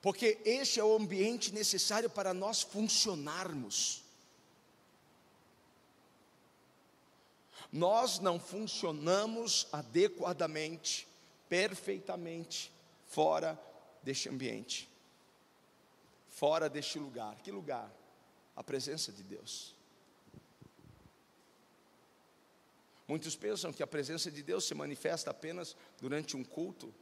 Porque 0.00 0.40
este 0.44 0.78
é 0.78 0.84
o 0.84 0.96
ambiente 0.96 1.52
necessário 1.52 2.08
para 2.08 2.32
nós 2.32 2.62
funcionarmos. 2.62 4.02
Nós 7.70 8.18
não 8.18 8.40
funcionamos 8.40 9.66
adequadamente, 9.72 11.06
perfeitamente, 11.48 12.72
fora 13.08 13.60
deste 14.02 14.28
ambiente, 14.28 14.88
fora 16.30 16.70
deste 16.70 16.98
lugar. 16.98 17.36
Que 17.42 17.50
lugar? 17.50 17.92
A 18.56 18.62
presença 18.64 19.12
de 19.12 19.22
Deus. 19.22 19.77
Muitos 23.08 23.34
pensam 23.34 23.72
que 23.72 23.82
a 23.82 23.86
presença 23.86 24.30
de 24.30 24.42
Deus 24.42 24.64
se 24.64 24.74
manifesta 24.74 25.30
apenas 25.30 25.74
durante 25.98 26.36
um 26.36 26.44
culto. 26.44 26.94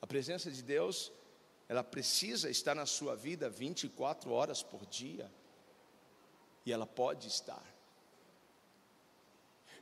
A 0.00 0.06
presença 0.06 0.52
de 0.52 0.62
Deus, 0.62 1.10
ela 1.68 1.82
precisa 1.82 2.48
estar 2.48 2.76
na 2.76 2.86
sua 2.86 3.16
vida 3.16 3.50
24 3.50 4.30
horas 4.30 4.62
por 4.62 4.86
dia. 4.86 5.28
E 6.64 6.72
ela 6.72 6.86
pode 6.86 7.26
estar. 7.26 7.64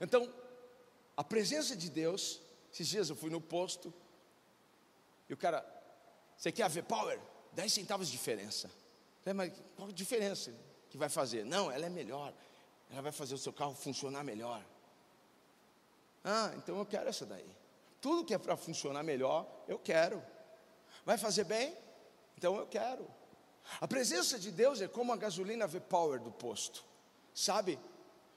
Então, 0.00 0.32
a 1.14 1.22
presença 1.22 1.76
de 1.76 1.90
Deus, 1.90 2.40
esses 2.72 2.88
dias 2.88 3.10
eu 3.10 3.16
fui 3.16 3.28
no 3.28 3.40
posto, 3.40 3.92
e 5.28 5.34
o 5.34 5.36
cara, 5.36 5.64
você 6.38 6.50
quer 6.50 6.70
ver 6.70 6.84
power? 6.84 7.20
10 7.52 7.70
centavos 7.70 8.06
de 8.06 8.12
diferença. 8.12 8.70
Mas 9.34 9.52
qual 9.74 9.88
a 9.88 9.92
diferença 9.92 10.54
que 10.88 10.96
vai 10.96 11.08
fazer? 11.08 11.44
Não, 11.44 11.70
ela 11.70 11.84
é 11.84 11.90
melhor. 11.90 12.32
Ela 12.90 13.02
vai 13.02 13.12
fazer 13.12 13.34
o 13.34 13.38
seu 13.38 13.52
carro 13.52 13.74
funcionar 13.74 14.22
melhor. 14.24 14.64
Ah, 16.24 16.52
então 16.56 16.78
eu 16.78 16.86
quero 16.86 17.08
essa 17.08 17.24
daí. 17.24 17.48
Tudo 18.00 18.24
que 18.24 18.34
é 18.34 18.38
para 18.38 18.56
funcionar 18.56 19.02
melhor, 19.02 19.46
eu 19.68 19.78
quero. 19.78 20.22
Vai 21.04 21.18
fazer 21.18 21.44
bem? 21.44 21.76
Então 22.36 22.56
eu 22.56 22.66
quero. 22.66 23.06
A 23.80 23.88
presença 23.88 24.38
de 24.38 24.50
Deus 24.50 24.80
é 24.80 24.88
como 24.88 25.12
a 25.12 25.16
gasolina 25.16 25.66
V-Power 25.66 26.20
do 26.20 26.30
posto, 26.30 26.84
sabe? 27.34 27.78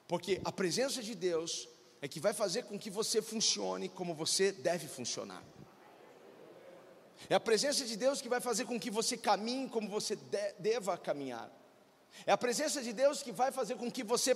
Porque 0.07 0.41
a 0.43 0.51
presença 0.51 1.03
de 1.03 1.13
Deus 1.13 1.67
é 2.01 2.07
que 2.07 2.19
vai 2.19 2.33
fazer 2.33 2.63
com 2.63 2.79
que 2.79 2.89
você 2.89 3.21
funcione 3.21 3.89
como 3.89 4.15
você 4.15 4.51
deve 4.51 4.87
funcionar. 4.87 5.43
É 7.29 7.35
a 7.35 7.39
presença 7.39 7.85
de 7.85 7.97
Deus 7.97 8.21
que 8.21 8.29
vai 8.29 8.39
fazer 8.39 8.65
com 8.65 8.79
que 8.79 8.89
você 8.89 9.17
caminhe 9.17 9.67
como 9.67 9.89
você 9.89 10.15
de, 10.15 10.53
deva 10.53 10.97
caminhar. 10.97 11.51
É 12.25 12.31
a 12.31 12.37
presença 12.37 12.81
de 12.81 12.93
Deus 12.93 13.23
que 13.23 13.31
vai 13.31 13.51
fazer 13.51 13.75
com 13.75 13.91
que 13.91 14.03
você 14.03 14.35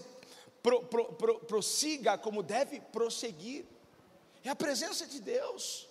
pro, 0.62 0.84
pro, 0.86 1.14
pro, 1.14 1.40
prossiga 1.42 2.18
como 2.18 2.42
deve 2.42 2.80
prosseguir. 2.80 3.66
É 4.44 4.50
a 4.50 4.56
presença 4.56 5.06
de 5.06 5.20
Deus. 5.20 5.88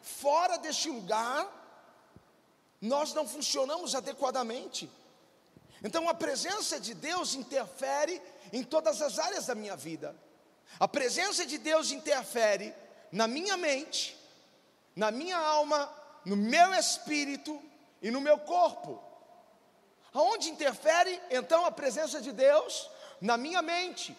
Fora 0.00 0.56
deste 0.56 0.88
lugar, 0.88 1.60
nós 2.80 3.12
não 3.14 3.26
funcionamos 3.26 3.94
adequadamente. 3.94 4.90
Então 5.82 6.08
a 6.08 6.14
presença 6.14 6.78
de 6.78 6.94
Deus 6.94 7.34
interfere 7.34 8.20
em 8.52 8.62
todas 8.62 9.02
as 9.02 9.18
áreas 9.18 9.46
da 9.46 9.54
minha 9.54 9.76
vida. 9.76 10.16
A 10.78 10.88
presença 10.88 11.44
de 11.44 11.58
Deus 11.58 11.90
interfere 11.90 12.74
na 13.10 13.26
minha 13.26 13.56
mente, 13.56 14.16
na 14.94 15.10
minha 15.10 15.36
alma, 15.36 15.92
no 16.24 16.36
meu 16.36 16.72
espírito 16.74 17.60
e 18.00 18.10
no 18.10 18.20
meu 18.20 18.38
corpo. 18.38 19.11
Aonde 20.14 20.50
interfere 20.50 21.20
então 21.30 21.64
a 21.64 21.70
presença 21.70 22.20
de 22.20 22.32
Deus? 22.32 22.90
Na 23.20 23.36
minha 23.36 23.62
mente. 23.62 24.16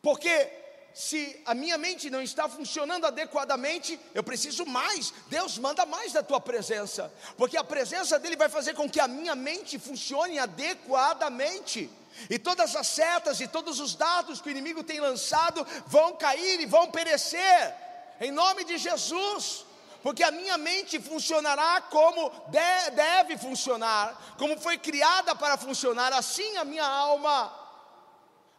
Porque 0.00 0.50
se 0.94 1.40
a 1.44 1.54
minha 1.54 1.78
mente 1.78 2.10
não 2.10 2.22
está 2.22 2.48
funcionando 2.48 3.06
adequadamente, 3.06 4.00
eu 4.14 4.22
preciso 4.22 4.64
mais. 4.66 5.12
Deus 5.28 5.58
manda 5.58 5.84
mais 5.86 6.12
da 6.12 6.22
tua 6.22 6.40
presença, 6.40 7.12
porque 7.36 7.56
a 7.56 7.64
presença 7.64 8.18
dele 8.18 8.36
vai 8.36 8.48
fazer 8.48 8.74
com 8.74 8.88
que 8.88 9.00
a 9.00 9.06
minha 9.06 9.34
mente 9.34 9.78
funcione 9.78 10.38
adequadamente. 10.38 11.90
E 12.28 12.38
todas 12.38 12.74
as 12.74 12.86
setas 12.88 13.40
e 13.40 13.46
todos 13.46 13.78
os 13.78 13.94
dados 13.94 14.40
que 14.40 14.48
o 14.48 14.50
inimigo 14.50 14.82
tem 14.82 14.98
lançado 14.98 15.66
vão 15.86 16.14
cair 16.14 16.60
e 16.60 16.66
vão 16.66 16.90
perecer, 16.90 17.74
em 18.20 18.32
nome 18.32 18.64
de 18.64 18.76
Jesus 18.78 19.69
porque 20.02 20.22
a 20.22 20.30
minha 20.30 20.56
mente 20.56 20.98
funcionará 21.00 21.82
como 21.82 22.30
de, 22.48 22.90
deve 22.94 23.36
funcionar, 23.36 24.34
como 24.38 24.58
foi 24.58 24.78
criada 24.78 25.34
para 25.34 25.58
funcionar, 25.58 26.12
assim 26.12 26.56
a 26.56 26.64
minha 26.64 26.86
alma, 26.86 27.52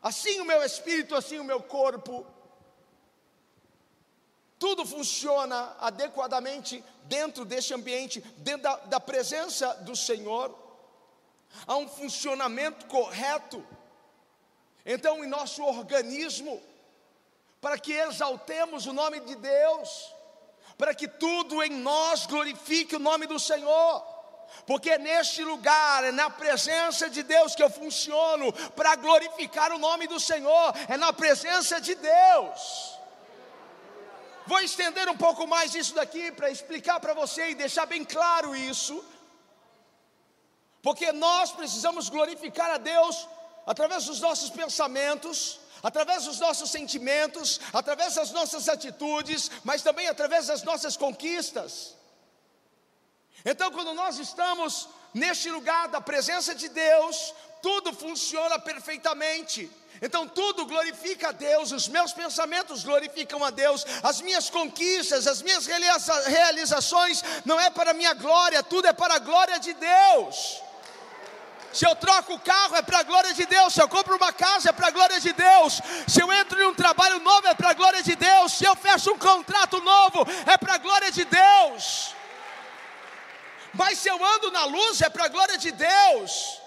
assim 0.01 0.39
o 0.39 0.45
meu 0.45 0.63
espírito, 0.63 1.15
assim 1.15 1.39
o 1.39 1.43
meu 1.43 1.61
corpo. 1.61 2.25
Tudo 4.59 4.85
funciona 4.85 5.75
adequadamente 5.79 6.83
dentro 7.05 7.43
deste 7.43 7.73
ambiente, 7.73 8.21
dentro 8.37 8.61
da, 8.61 8.75
da 8.75 8.99
presença 8.99 9.73
do 9.75 9.95
Senhor. 9.95 10.55
Há 11.65 11.75
um 11.75 11.87
funcionamento 11.87 12.85
correto. 12.85 13.65
Então, 14.85 15.23
em 15.23 15.27
nosso 15.27 15.63
organismo, 15.63 16.61
para 17.59 17.79
que 17.79 17.93
exaltemos 17.93 18.85
o 18.85 18.93
nome 18.93 19.19
de 19.21 19.35
Deus, 19.35 20.13
para 20.81 20.95
que 20.95 21.07
tudo 21.07 21.61
em 21.61 21.69
nós 21.69 22.25
glorifique 22.25 22.95
o 22.95 22.99
nome 23.07 23.27
do 23.27 23.39
Senhor. 23.39 24.03
Porque 24.65 24.89
é 24.89 24.97
neste 24.97 25.43
lugar, 25.43 26.03
é 26.03 26.11
na 26.11 26.27
presença 26.27 27.07
de 27.07 27.21
Deus 27.21 27.53
que 27.53 27.61
eu 27.61 27.69
funciono 27.69 28.51
para 28.71 28.95
glorificar 28.95 29.71
o 29.73 29.77
nome 29.77 30.07
do 30.07 30.19
Senhor, 30.19 30.73
é 30.89 30.97
na 30.97 31.13
presença 31.13 31.79
de 31.79 31.93
Deus. 31.93 32.97
Vou 34.47 34.59
estender 34.61 35.07
um 35.07 35.15
pouco 35.15 35.45
mais 35.45 35.75
isso 35.75 35.93
daqui 35.93 36.31
para 36.31 36.49
explicar 36.49 36.99
para 36.99 37.13
você 37.13 37.51
e 37.51 37.55
deixar 37.63 37.85
bem 37.85 38.03
claro 38.03 38.55
isso. 38.55 39.05
Porque 40.81 41.11
nós 41.11 41.51
precisamos 41.51 42.09
glorificar 42.09 42.71
a 42.71 42.77
Deus 42.77 43.27
através 43.67 44.05
dos 44.05 44.19
nossos 44.19 44.49
pensamentos, 44.49 45.60
através 45.83 46.25
dos 46.25 46.39
nossos 46.39 46.69
sentimentos, 46.69 47.59
através 47.73 48.15
das 48.15 48.31
nossas 48.31 48.69
atitudes, 48.69 49.49
mas 49.63 49.81
também 49.81 50.07
através 50.07 50.47
das 50.47 50.63
nossas 50.63 50.97
conquistas. 50.97 51.95
Então, 53.43 53.71
quando 53.71 53.93
nós 53.93 54.19
estamos 54.19 54.87
neste 55.13 55.49
lugar 55.49 55.87
da 55.87 55.99
presença 55.99 56.53
de 56.53 56.69
Deus, 56.69 57.33
tudo 57.61 57.93
funciona 57.93 58.59
perfeitamente. 58.59 59.69
Então 60.01 60.27
tudo 60.27 60.65
glorifica 60.65 61.29
a 61.29 61.31
Deus, 61.31 61.71
os 61.71 61.87
meus 61.87 62.11
pensamentos 62.11 62.83
glorificam 62.83 63.43
a 63.43 63.51
Deus, 63.51 63.85
as 64.01 64.19
minhas 64.19 64.49
conquistas, 64.49 65.27
as 65.27 65.43
minhas 65.43 65.67
realizações 66.25 67.23
não 67.45 67.59
é 67.59 67.69
para 67.69 67.93
minha 67.93 68.13
glória, 68.15 68.63
tudo 68.63 68.87
é 68.87 68.93
para 68.93 69.15
a 69.15 69.19
glória 69.19 69.59
de 69.59 69.73
Deus. 69.73 70.60
Se 71.73 71.85
eu 71.85 71.95
troco 71.95 72.33
o 72.33 72.39
carro 72.39 72.75
é 72.75 72.81
para 72.81 72.99
a 72.99 73.03
glória 73.03 73.33
de 73.33 73.45
Deus. 73.45 73.73
Se 73.73 73.81
eu 73.81 73.87
compro 73.87 74.15
uma 74.15 74.33
casa 74.33 74.69
é 74.69 74.73
para 74.73 74.87
a 74.87 74.91
glória 74.91 75.19
de 75.19 75.31
Deus. 75.31 75.81
Se 76.07 76.21
eu 76.21 76.31
entro 76.31 76.61
em 76.61 76.65
um 76.65 76.73
trabalho 76.73 77.19
novo 77.19 77.47
é 77.47 77.53
para 77.53 77.69
a 77.69 77.73
glória 77.73 78.03
de 78.03 78.15
Deus. 78.15 78.53
Se 78.53 78.65
eu 78.65 78.75
fecho 78.75 79.11
um 79.11 79.17
contrato 79.17 79.81
novo 79.81 80.25
é 80.45 80.57
para 80.57 80.75
a 80.75 80.77
glória 80.77 81.11
de 81.11 81.23
Deus. 81.23 82.13
Mas 83.73 83.99
se 83.99 84.09
eu 84.09 84.23
ando 84.23 84.51
na 84.51 84.65
luz 84.65 85.01
é 85.01 85.09
para 85.09 85.25
a 85.25 85.29
glória 85.29 85.57
de 85.57 85.71
Deus. 85.71 86.59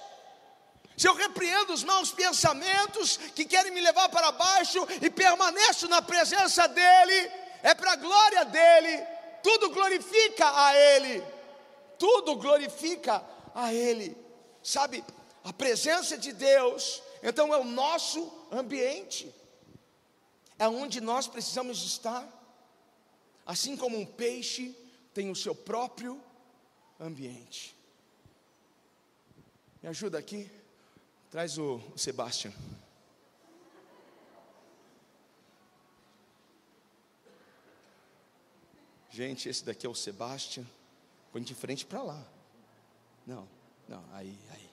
Se 0.96 1.06
eu 1.06 1.14
repreendo 1.14 1.72
os 1.72 1.84
maus 1.84 2.10
pensamentos 2.12 3.18
que 3.34 3.44
querem 3.44 3.72
me 3.72 3.80
levar 3.80 4.08
para 4.08 4.32
baixo 4.32 4.86
e 5.02 5.10
permaneço 5.10 5.88
na 5.88 6.00
presença 6.00 6.68
dEle, 6.68 7.30
é 7.62 7.74
para 7.74 7.92
a 7.92 7.96
glória 7.96 8.44
dEle. 8.44 9.04
Tudo 9.42 9.70
glorifica 9.70 10.64
a 10.64 10.74
Ele. 10.74 11.22
Tudo 11.98 12.36
glorifica 12.36 13.22
a 13.54 13.74
Ele 13.74 14.23
sabe, 14.64 15.05
a 15.44 15.53
presença 15.53 16.16
de 16.16 16.33
Deus, 16.33 17.03
então 17.22 17.55
é 17.55 17.59
o 17.59 17.64
nosso 17.64 18.33
ambiente, 18.50 19.33
é 20.59 20.66
onde 20.66 21.00
nós 21.00 21.29
precisamos 21.29 21.85
estar. 21.85 22.27
Assim 23.44 23.77
como 23.77 23.98
um 23.98 24.07
peixe 24.07 24.74
tem 25.12 25.31
o 25.31 25.37
seu 25.37 25.55
próprio 25.55 26.20
ambiente. 26.98 27.77
Me 29.83 29.88
ajuda 29.90 30.18
aqui, 30.18 30.50
traz 31.31 31.59
o, 31.59 31.77
o 31.94 31.98
Sebastião. 31.98 32.55
Gente, 39.11 39.48
esse 39.48 39.62
daqui 39.62 39.87
é 39.87 39.88
o 39.88 39.94
Sebastião. 39.94 40.66
Põe 41.31 41.42
de 41.42 41.55
frente 41.55 41.85
para 41.85 42.03
lá. 42.03 42.27
Não. 43.27 43.46
Não, 43.88 44.03
aí, 44.12 44.38
aí. 44.51 44.70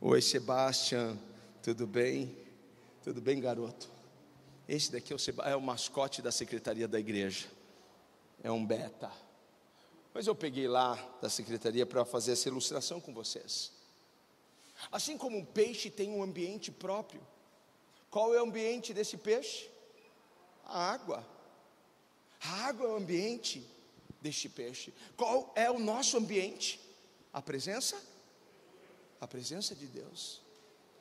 Oi, 0.00 0.22
Sebastian, 0.22 1.18
tudo 1.62 1.86
bem? 1.86 2.36
Tudo 3.02 3.20
bem, 3.20 3.40
garoto? 3.40 3.90
Esse 4.68 4.92
daqui 4.92 5.12
é 5.12 5.16
o, 5.16 5.18
Seba, 5.18 5.44
é 5.44 5.56
o 5.56 5.60
mascote 5.60 6.22
da 6.22 6.30
secretaria 6.30 6.86
da 6.86 7.00
igreja. 7.00 7.48
é 8.42 8.50
um 8.50 8.64
beta. 8.64 9.10
Mas 10.14 10.26
eu 10.26 10.34
peguei 10.34 10.68
lá 10.68 10.94
da 11.20 11.28
secretaria 11.28 11.84
para 11.84 12.04
fazer 12.04 12.32
essa 12.32 12.48
ilustração 12.48 13.00
com 13.00 13.12
vocês. 13.12 13.72
Assim 14.92 15.18
como 15.18 15.36
um 15.36 15.44
peixe 15.44 15.90
tem 15.90 16.10
um 16.10 16.22
ambiente 16.22 16.70
próprio, 16.70 17.20
qual 18.10 18.34
é 18.34 18.40
o 18.40 18.44
ambiente 18.44 18.94
desse 18.94 19.16
peixe? 19.16 19.68
A 20.64 20.92
água. 20.92 21.26
A 22.40 22.66
água 22.66 22.86
é 22.86 22.92
o 22.92 22.96
ambiente 22.96 23.66
deste 24.20 24.48
peixe. 24.48 24.92
Qual 25.16 25.52
é 25.54 25.70
o 25.70 25.78
nosso 25.78 26.16
ambiente? 26.16 26.80
A 27.32 27.40
presença? 27.40 28.00
A 29.20 29.26
presença 29.26 29.74
de 29.74 29.86
Deus. 29.86 30.40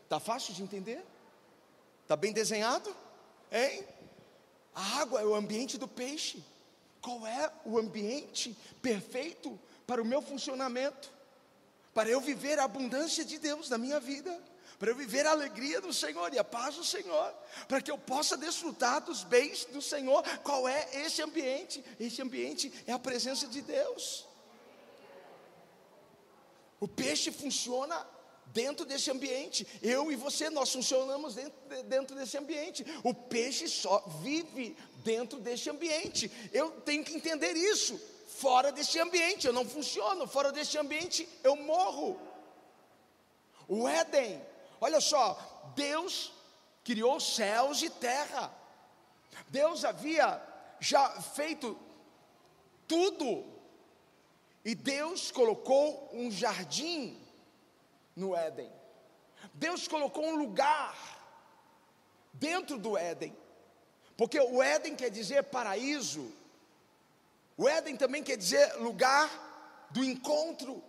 Tá 0.10 0.20
fácil 0.20 0.54
de 0.54 0.64
entender? 0.64 1.04
Tá 2.08 2.16
bem 2.16 2.32
desenhado? 2.32 2.96
Hein? 3.52 3.86
A 4.74 5.00
água 5.00 5.22
é 5.22 5.26
o 5.26 5.36
ambiente 5.36 5.78
do 5.78 5.88
peixe. 5.88 6.44
Qual 7.02 7.26
é 7.26 7.52
o 7.66 7.78
ambiente 7.78 8.56
perfeito 8.82 9.60
para 9.86 10.02
o 10.02 10.06
meu 10.06 10.22
funcionamento? 10.22 11.17
Para 11.98 12.12
eu 12.12 12.22
viver 12.22 12.60
a 12.60 12.66
abundância 12.66 13.26
de 13.26 13.40
Deus 13.40 13.72
na 13.72 13.78
minha 13.80 14.00
vida? 14.00 14.32
Para 14.78 14.92
eu 14.92 14.96
viver 14.96 15.26
a 15.26 15.32
alegria 15.32 15.82
do 15.82 15.92
Senhor 15.92 16.32
e 16.32 16.38
a 16.38 16.44
paz 16.44 16.76
do 16.76 16.84
Senhor? 16.84 17.34
Para 17.68 17.82
que 17.82 17.90
eu 17.90 17.98
possa 17.98 18.38
desfrutar 18.38 19.02
dos 19.02 19.24
bens 19.24 19.66
do 19.66 19.82
Senhor? 19.82 20.22
Qual 20.44 20.68
é 20.68 20.88
esse 20.94 21.24
ambiente? 21.24 21.84
Esse 22.00 22.22
ambiente 22.22 22.72
é 22.86 22.94
a 22.94 23.00
presença 23.00 23.48
de 23.48 23.64
Deus. 23.64 24.28
O 26.80 26.88
peixe 26.88 27.32
funciona 27.32 28.06
dentro 28.54 28.86
desse 28.86 29.10
ambiente. 29.10 29.68
Eu 29.82 30.12
e 30.12 30.16
você, 30.16 30.52
nós 30.52 30.72
funcionamos 30.72 31.34
dentro, 31.34 31.84
dentro 31.86 32.16
desse 32.16 32.38
ambiente. 32.38 32.86
O 33.04 33.12
peixe 33.12 33.68
só 33.68 34.06
vive 34.22 34.78
dentro 34.98 35.40
desse 35.40 35.68
ambiente. 35.68 36.32
Eu 36.54 36.70
tenho 36.82 37.04
que 37.04 37.16
entender 37.16 37.54
isso. 37.58 38.00
Fora 38.42 38.72
desse 38.72 39.00
ambiente 39.00 39.48
eu 39.48 39.54
não 39.54 39.66
funciono. 39.66 40.28
Fora 40.28 40.52
desse 40.52 40.78
ambiente 40.78 41.28
eu 41.44 41.56
morro. 41.56 42.20
O 43.68 43.88
Éden, 43.88 44.42
olha 44.80 45.02
só, 45.02 45.72
Deus 45.76 46.32
criou 46.84 47.20
céus 47.20 47.82
e 47.82 47.90
terra. 47.90 48.54
Deus 49.50 49.84
havia 49.84 50.42
já 50.80 51.10
feito 51.22 51.78
tudo. 52.88 53.44
E 54.64 54.76
Deus 54.76 55.32
colocou 55.32 56.10
um 56.14 56.30
jardim 56.30 57.20
no 58.16 58.36
Éden. 58.36 58.72
Deus 59.54 59.88
colocou 59.88 60.24
um 60.26 60.36
lugar 60.36 60.96
dentro 62.34 62.78
do 62.78 62.96
Éden, 62.96 63.36
porque 64.16 64.40
o 64.40 64.62
Éden 64.62 64.96
quer 64.96 65.10
dizer 65.10 65.44
paraíso, 65.46 66.32
o 67.58 67.68
Éden 67.68 67.98
também 67.98 68.24
quer 68.24 68.38
dizer 68.38 68.76
lugar 68.76 69.28
do 69.90 70.04
encontro. 70.04 70.84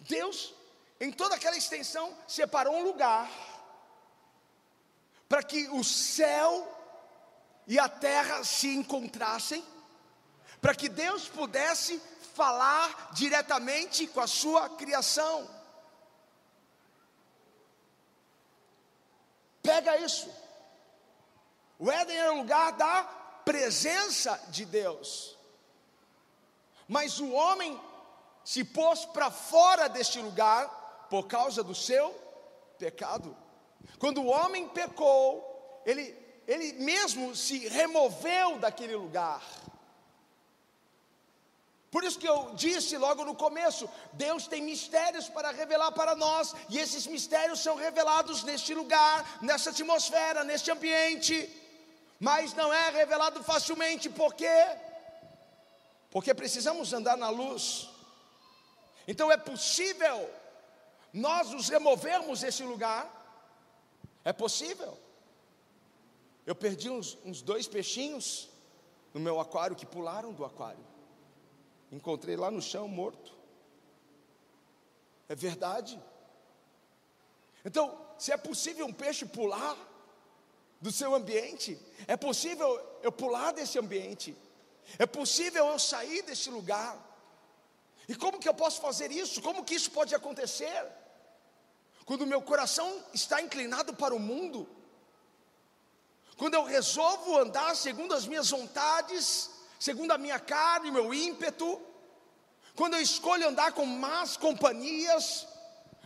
Deus, 0.00 0.54
em 1.00 1.10
toda 1.10 1.34
aquela 1.34 1.56
extensão, 1.56 2.14
separou 2.28 2.76
um 2.76 2.84
lugar 2.84 3.30
para 5.26 5.42
que 5.42 5.68
o 5.70 5.82
céu 5.82 6.70
e 7.66 7.78
a 7.78 7.88
terra 7.88 8.44
se 8.44 8.68
encontrassem, 8.68 9.64
para 10.60 10.74
que 10.74 10.88
Deus 10.88 11.28
pudesse 11.28 11.98
falar 12.34 13.10
diretamente 13.12 14.06
com 14.06 14.20
a 14.20 14.26
sua 14.26 14.68
criação. 14.68 15.48
Pega 19.62 19.96
isso. 19.96 20.30
O 21.78 21.90
Éden 21.90 22.16
era 22.16 22.34
o 22.34 22.38
lugar 22.38 22.72
da 22.72 23.23
presença 23.44 24.40
de 24.48 24.64
Deus. 24.64 25.36
Mas 26.88 27.18
o 27.18 27.30
homem 27.32 27.80
se 28.44 28.62
pôs 28.62 29.04
para 29.06 29.30
fora 29.30 29.88
deste 29.88 30.20
lugar 30.20 31.06
por 31.08 31.26
causa 31.26 31.62
do 31.62 31.74
seu 31.74 32.14
pecado. 32.78 33.36
Quando 33.98 34.22
o 34.22 34.26
homem 34.26 34.68
pecou, 34.68 35.82
ele, 35.86 36.14
ele 36.46 36.72
mesmo 36.74 37.34
se 37.34 37.68
removeu 37.68 38.58
daquele 38.58 38.96
lugar. 38.96 39.42
Por 41.90 42.02
isso 42.02 42.18
que 42.18 42.28
eu 42.28 42.50
disse 42.54 42.98
logo 42.98 43.24
no 43.24 43.36
começo: 43.36 43.88
Deus 44.12 44.48
tem 44.48 44.60
mistérios 44.60 45.28
para 45.28 45.52
revelar 45.52 45.92
para 45.92 46.16
nós, 46.16 46.52
e 46.68 46.78
esses 46.78 47.06
mistérios 47.06 47.60
são 47.60 47.76
revelados 47.76 48.42
neste 48.42 48.74
lugar, 48.74 49.38
nessa 49.40 49.70
atmosfera, 49.70 50.42
neste 50.42 50.72
ambiente, 50.72 51.36
mas 52.18 52.54
não 52.54 52.72
é 52.72 52.90
revelado 52.90 53.42
facilmente, 53.42 54.08
por 54.08 54.34
quê? 54.34 54.76
Porque 56.10 56.32
precisamos 56.32 56.92
andar 56.92 57.16
na 57.16 57.28
luz. 57.28 57.90
Então 59.06 59.30
é 59.30 59.36
possível 59.36 60.30
nós 61.12 61.50
nos 61.50 61.68
removermos 61.68 62.40
desse 62.40 62.62
lugar? 62.62 63.08
É 64.24 64.32
possível. 64.32 64.98
Eu 66.46 66.54
perdi 66.54 66.90
uns, 66.90 67.16
uns 67.24 67.42
dois 67.42 67.66
peixinhos 67.66 68.48
no 69.12 69.20
meu 69.20 69.38
aquário 69.40 69.76
que 69.76 69.86
pularam 69.86 70.32
do 70.32 70.44
aquário. 70.44 70.84
Encontrei 71.92 72.36
lá 72.36 72.50
no 72.50 72.60
chão 72.60 72.88
morto. 72.88 73.32
É 75.28 75.34
verdade. 75.34 76.00
Então, 77.64 77.96
se 78.18 78.32
é 78.32 78.36
possível 78.36 78.86
um 78.86 78.92
peixe 78.92 79.24
pular 79.24 79.76
do 80.84 80.92
seu 80.92 81.14
ambiente, 81.14 81.80
é 82.06 82.14
possível 82.14 82.68
eu 83.02 83.10
pular 83.10 83.52
desse 83.52 83.78
ambiente, 83.78 84.36
é 84.98 85.06
possível 85.06 85.66
eu 85.68 85.78
sair 85.78 86.20
desse 86.28 86.50
lugar. 86.50 86.92
E 88.06 88.14
como 88.14 88.38
que 88.38 88.46
eu 88.46 88.52
posso 88.52 88.82
fazer 88.82 89.10
isso? 89.10 89.40
Como 89.40 89.64
que 89.64 89.74
isso 89.74 89.90
pode 89.90 90.14
acontecer? 90.14 90.84
Quando 92.04 92.26
meu 92.26 92.42
coração 92.42 93.02
está 93.14 93.40
inclinado 93.40 93.94
para 93.94 94.14
o 94.14 94.20
mundo, 94.20 94.68
quando 96.36 96.52
eu 96.52 96.64
resolvo 96.64 97.38
andar 97.38 97.74
segundo 97.74 98.12
as 98.12 98.26
minhas 98.26 98.50
vontades, 98.50 99.48
segundo 99.80 100.10
a 100.12 100.18
minha 100.18 100.38
carne, 100.38 100.90
meu 100.90 101.14
ímpeto, 101.14 101.80
quando 102.76 102.92
eu 102.92 103.00
escolho 103.00 103.48
andar 103.48 103.72
com 103.72 103.86
más 103.86 104.36
companhias, 104.36 105.46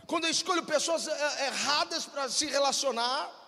quando 0.07 0.23
eu 0.23 0.31
escolho 0.31 0.63
pessoas 0.63 1.05
eh, 1.05 1.11
eh, 1.11 1.47
erradas 1.47 2.05
para 2.05 2.29
se 2.29 2.45
relacionar, 2.45 3.38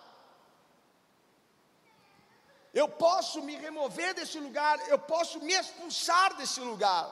eu 2.72 2.88
posso 2.88 3.42
me 3.42 3.54
remover 3.56 4.14
desse 4.14 4.38
lugar, 4.38 4.78
eu 4.88 4.98
posso 4.98 5.40
me 5.40 5.52
expulsar 5.52 6.34
desse 6.36 6.60
lugar, 6.60 7.10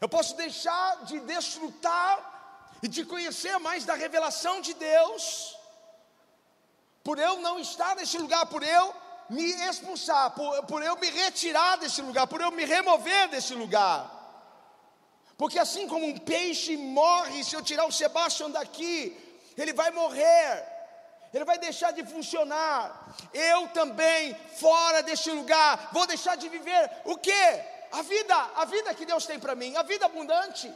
eu 0.00 0.08
posso 0.08 0.36
deixar 0.36 1.04
de 1.04 1.20
desfrutar 1.20 2.78
e 2.82 2.88
de 2.88 3.04
conhecer 3.04 3.56
mais 3.58 3.84
da 3.84 3.94
revelação 3.94 4.60
de 4.60 4.74
Deus, 4.74 5.56
por 7.04 7.18
eu 7.18 7.40
não 7.40 7.58
estar 7.58 7.94
nesse 7.96 8.18
lugar, 8.18 8.46
por 8.46 8.62
eu 8.62 8.94
me 9.28 9.44
expulsar, 9.68 10.32
por, 10.32 10.64
por 10.64 10.82
eu 10.82 10.96
me 10.96 11.08
retirar 11.08 11.76
desse 11.76 12.02
lugar, 12.02 12.26
por 12.26 12.40
eu 12.40 12.50
me 12.50 12.64
remover 12.64 13.28
desse 13.28 13.54
lugar. 13.54 14.18
Porque 15.36 15.58
assim 15.58 15.86
como 15.86 16.04
um 16.04 16.18
peixe 16.18 16.76
morre, 16.76 17.44
se 17.44 17.54
eu 17.54 17.62
tirar 17.62 17.86
o 17.86 17.92
Sebastião 17.92 18.50
daqui, 18.50 19.16
ele 19.56 19.72
vai 19.72 19.90
morrer, 19.90 20.66
ele 21.32 21.44
vai 21.44 21.58
deixar 21.58 21.92
de 21.92 22.04
funcionar. 22.04 23.14
Eu 23.32 23.68
também, 23.68 24.36
fora 24.58 25.02
deste 25.02 25.30
lugar, 25.30 25.90
vou 25.92 26.06
deixar 26.06 26.36
de 26.36 26.48
viver 26.48 26.90
o 27.04 27.16
que? 27.16 27.32
A 27.92 28.02
vida, 28.02 28.34
a 28.56 28.64
vida 28.64 28.94
que 28.94 29.04
Deus 29.04 29.26
tem 29.26 29.38
para 29.38 29.54
mim, 29.54 29.76
a 29.76 29.82
vida 29.82 30.06
abundante 30.06 30.72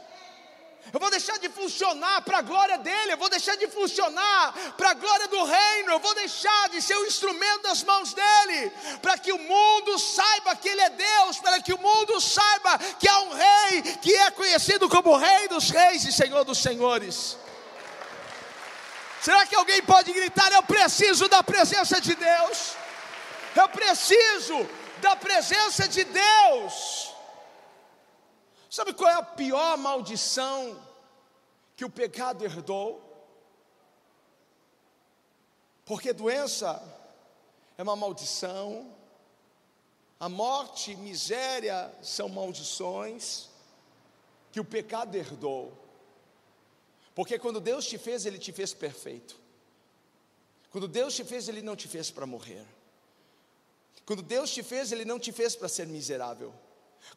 eu 0.93 0.99
vou 0.99 1.09
deixar 1.09 1.37
de 1.39 1.49
funcionar 1.49 2.21
para 2.21 2.39
a 2.39 2.41
glória 2.41 2.77
dele, 2.77 3.13
eu 3.13 3.17
vou 3.17 3.29
deixar 3.29 3.55
de 3.55 3.67
funcionar 3.67 4.53
para 4.77 4.91
a 4.91 4.93
glória 4.93 5.27
do 5.27 5.43
reino, 5.43 5.91
eu 5.91 5.99
vou 5.99 6.13
deixar 6.13 6.69
de 6.69 6.81
ser 6.81 6.95
o 6.95 7.05
instrumento 7.05 7.63
das 7.63 7.83
mãos 7.83 8.13
dele, 8.13 8.71
para 9.01 9.17
que 9.17 9.31
o 9.31 9.37
mundo 9.37 9.97
saiba 9.97 10.55
que 10.55 10.69
ele 10.69 10.81
é 10.81 10.89
Deus, 10.89 11.39
para 11.39 11.59
que 11.61 11.73
o 11.73 11.77
mundo 11.79 12.21
saiba 12.21 12.77
que 12.99 13.09
há 13.09 13.19
um 13.21 13.33
rei 13.33 13.81
que 14.01 14.13
é 14.13 14.31
conhecido 14.31 14.87
como 14.87 15.17
Rei 15.17 15.47
dos 15.47 15.69
Reis 15.69 16.05
e 16.05 16.11
Senhor 16.11 16.43
dos 16.45 16.59
Senhores. 16.59 17.37
Será 19.25 19.43
que 19.47 19.55
alguém 19.55 19.81
pode 19.81 20.13
gritar: 20.13 20.51
Eu 20.51 20.61
preciso 20.61 21.27
da 21.27 21.41
presença 21.41 21.99
de 21.99 22.13
Deus? 22.13 22.75
Eu 23.55 23.67
preciso 23.69 24.53
da 25.01 25.15
presença 25.15 25.87
de 25.87 26.03
Deus. 26.03 27.11
Sabe 28.69 28.93
qual 28.93 29.09
é 29.09 29.15
a 29.15 29.23
pior 29.23 29.79
maldição 29.79 30.79
que 31.75 31.83
o 31.83 31.89
pecado 31.89 32.45
herdou? 32.45 33.01
Porque 35.85 36.13
doença 36.13 36.79
é 37.79 37.81
uma 37.81 37.95
maldição, 37.95 38.95
a 40.19 40.29
morte 40.29 40.91
e 40.91 40.95
miséria 40.95 41.91
são 41.99 42.29
maldições 42.29 43.49
que 44.51 44.59
o 44.59 44.65
pecado 44.65 45.15
herdou. 45.15 45.84
Porque 47.15 47.39
quando 47.39 47.61
Deus 47.61 47.85
te 47.87 47.97
fez, 47.97 48.25
Ele 48.25 48.37
te 48.37 48.51
fez 48.51 48.73
perfeito. 48.73 49.39
Quando 50.69 50.87
Deus 50.87 51.15
te 51.15 51.23
fez, 51.23 51.47
Ele 51.47 51.61
não 51.61 51.75
te 51.75 51.87
fez 51.87 52.11
para 52.11 52.25
morrer. 52.25 52.65
Quando 54.05 54.21
Deus 54.21 54.51
te 54.51 54.61
fez, 54.61 54.91
Ele 54.91 55.05
não 55.05 55.17
te 55.17 55.31
fez 55.31 55.55
para 55.55 55.69
ser 55.69 55.87
miserável. 55.87 56.53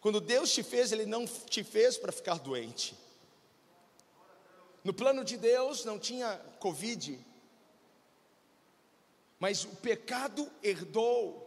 Quando 0.00 0.20
Deus 0.20 0.52
te 0.52 0.62
fez, 0.62 0.92
Ele 0.92 1.04
não 1.04 1.26
te 1.26 1.64
fez 1.64 1.98
para 1.98 2.12
ficar 2.12 2.38
doente. 2.38 2.96
No 4.84 4.94
plano 4.94 5.24
de 5.24 5.36
Deus 5.36 5.84
não 5.84 5.98
tinha 5.98 6.36
Covid, 6.60 7.18
mas 9.40 9.64
o 9.64 9.68
pecado 9.68 10.48
herdou. 10.62 11.44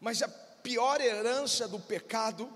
Mas 0.00 0.20
a 0.22 0.28
pior 0.28 1.00
herança 1.00 1.68
do 1.68 1.78
pecado 1.78 2.52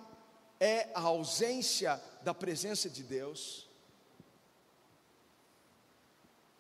é 0.58 0.90
a 0.94 1.00
ausência 1.02 2.02
da 2.22 2.34
presença 2.34 2.90
de 2.90 3.02
Deus. 3.02 3.68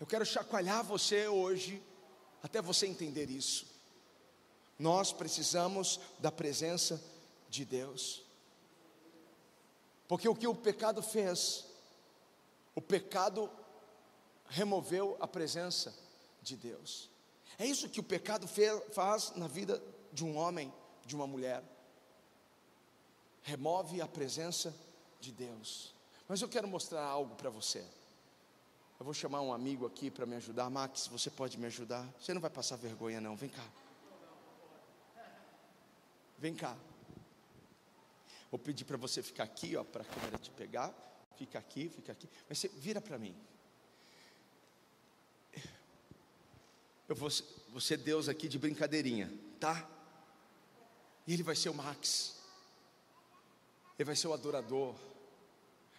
Eu 0.02 0.06
quero 0.06 0.26
chacoalhar 0.26 0.82
você 0.82 1.28
hoje, 1.28 1.80
até 2.42 2.60
você 2.60 2.88
entender 2.88 3.30
isso. 3.30 3.68
Nós 4.76 5.12
precisamos 5.12 6.00
da 6.18 6.32
presença 6.32 7.00
de 7.48 7.64
Deus. 7.64 8.24
Porque 10.08 10.28
o 10.28 10.34
que 10.34 10.48
o 10.48 10.56
pecado 10.56 11.00
fez, 11.04 11.66
o 12.74 12.80
pecado 12.80 13.48
removeu 14.48 15.16
a 15.20 15.28
presença 15.28 15.96
de 16.42 16.56
Deus. 16.56 17.08
É 17.56 17.64
isso 17.64 17.88
que 17.88 18.00
o 18.00 18.02
pecado 18.02 18.48
fez, 18.48 18.82
faz 18.90 19.30
na 19.36 19.46
vida 19.46 19.80
de 20.12 20.24
um 20.24 20.36
homem, 20.36 20.74
de 21.06 21.14
uma 21.14 21.28
mulher. 21.28 21.62
Remove 23.42 24.00
a 24.00 24.08
presença 24.08 24.74
de 25.20 25.30
Deus. 25.30 25.94
Mas 26.26 26.42
eu 26.42 26.48
quero 26.48 26.66
mostrar 26.66 27.04
algo 27.04 27.36
para 27.36 27.50
você. 27.50 27.86
Eu 29.02 29.04
vou 29.04 29.12
chamar 29.12 29.40
um 29.40 29.52
amigo 29.52 29.84
aqui 29.84 30.12
para 30.12 30.24
me 30.24 30.36
ajudar. 30.36 30.70
Max, 30.70 31.08
você 31.08 31.28
pode 31.28 31.58
me 31.58 31.66
ajudar? 31.66 32.08
Você 32.20 32.32
não 32.32 32.40
vai 32.40 32.48
passar 32.48 32.76
vergonha, 32.76 33.20
não. 33.20 33.34
Vem 33.34 33.50
cá. 33.50 33.68
Vem 36.38 36.54
cá. 36.54 36.78
Vou 38.48 38.60
pedir 38.60 38.84
para 38.84 38.96
você 38.96 39.20
ficar 39.20 39.42
aqui, 39.42 39.74
ó, 39.74 39.82
para 39.82 40.02
a 40.02 40.04
câmera 40.04 40.38
te 40.38 40.52
pegar. 40.52 40.94
Fica 41.36 41.58
aqui, 41.58 41.88
fica 41.88 42.12
aqui. 42.12 42.28
Mas 42.48 42.60
você 42.60 42.68
vira 42.68 43.00
para 43.00 43.18
mim. 43.18 43.34
Eu 47.08 47.16
vou, 47.16 47.28
vou 47.70 47.80
ser 47.80 47.96
Deus 47.96 48.28
aqui 48.28 48.46
de 48.46 48.56
brincadeirinha, 48.56 49.36
tá? 49.58 49.84
E 51.26 51.32
ele 51.34 51.42
vai 51.42 51.56
ser 51.56 51.70
o 51.70 51.74
Max. 51.74 52.36
Ele 53.98 54.06
vai 54.06 54.14
ser 54.14 54.28
o 54.28 54.32
adorador. 54.32 54.94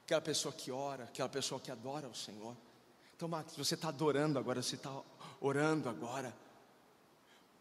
Aquela 0.06 0.22
pessoa 0.22 0.54
que 0.54 0.72
ora, 0.72 1.04
aquela 1.04 1.28
pessoa 1.28 1.60
que 1.60 1.70
adora 1.70 2.08
o 2.08 2.16
Senhor. 2.16 2.56
Então, 3.16 3.28
Max, 3.28 3.56
você 3.56 3.76
está 3.76 3.90
adorando 3.90 4.40
agora, 4.40 4.62
você 4.62 4.76
está 4.76 5.02
orando 5.40 5.88
agora. 5.88 6.36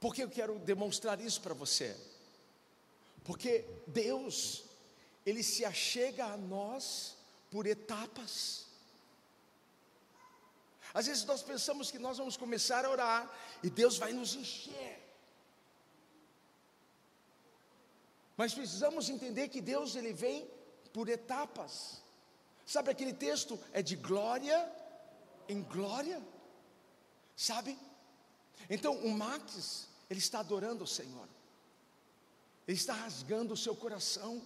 Por 0.00 0.14
que 0.14 0.22
eu 0.22 0.30
quero 0.30 0.59
demonstrar 0.59 1.20
isso 1.20 1.40
para 1.40 1.55
você? 1.55 1.96
Porque 3.24 3.64
Deus, 3.86 4.64
Ele 5.24 5.42
se 5.42 5.64
achega 5.64 6.26
a 6.26 6.36
nós 6.36 7.16
por 7.50 7.66
etapas. 7.66 8.66
Às 10.94 11.07
vezes 11.07 11.24
nós 11.24 11.42
pensamos 11.42 11.90
que 11.90 11.98
nós 11.98 12.18
vamos 12.18 12.36
começar 12.36 12.84
a 12.84 12.90
orar 12.90 13.30
e 13.62 13.70
Deus 13.70 13.96
vai 13.96 14.12
nos 14.12 14.34
encher. 14.34 15.00
Mas 18.36 18.53
precisamos 18.53 19.09
entender 19.09 19.48
que 19.48 19.61
Deus 19.61 19.94
ele 19.94 20.12
vem 20.12 20.48
por 20.92 21.09
etapas. 21.09 22.03
Sabe 22.66 22.90
aquele 22.90 23.12
texto 23.12 23.59
é 23.72 23.82
de 23.82 23.96
glória 23.96 24.70
em 25.49 25.62
glória, 25.62 26.22
sabe? 27.36 27.78
Então 28.68 28.97
o 28.99 29.11
Max, 29.11 29.88
ele 30.09 30.20
está 30.20 30.40
adorando 30.40 30.84
o 30.84 30.86
Senhor, 30.86 31.28
ele 32.66 32.76
está 32.76 32.93
rasgando 32.93 33.55
o 33.55 33.57
seu 33.57 33.74
coração, 33.74 34.43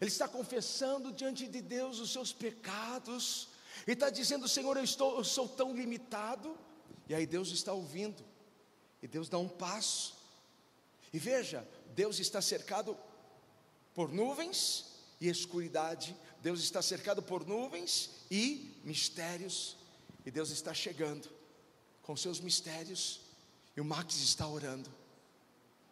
ele 0.00 0.10
está 0.10 0.26
confessando 0.26 1.12
diante 1.12 1.46
de 1.46 1.60
Deus 1.60 1.98
os 1.98 2.12
seus 2.12 2.32
pecados, 2.32 3.48
e 3.86 3.92
está 3.92 4.10
dizendo: 4.10 4.48
Senhor, 4.48 4.76
eu, 4.76 4.84
estou, 4.84 5.16
eu 5.16 5.24
sou 5.24 5.48
tão 5.48 5.74
limitado, 5.74 6.56
e 7.08 7.14
aí 7.14 7.26
Deus 7.26 7.50
está 7.50 7.72
ouvindo, 7.72 8.24
e 9.02 9.08
Deus 9.08 9.28
dá 9.28 9.38
um 9.38 9.48
passo, 9.48 10.16
e 11.12 11.18
veja, 11.18 11.66
Deus 11.94 12.18
está 12.18 12.40
cercado 12.40 12.96
por 13.94 14.10
nuvens 14.10 14.86
e 15.20 15.28
escuridade, 15.28 16.16
Deus 16.42 16.60
está 16.60 16.82
cercado 16.82 17.22
por 17.22 17.46
nuvens 17.46 18.10
e 18.34 18.80
mistérios, 18.82 19.76
e 20.26 20.30
Deus 20.30 20.50
está 20.50 20.74
chegando 20.74 21.30
com 22.02 22.16
seus 22.16 22.40
mistérios, 22.40 23.20
e 23.76 23.80
o 23.80 23.84
Max 23.84 24.16
está 24.16 24.48
orando, 24.48 24.92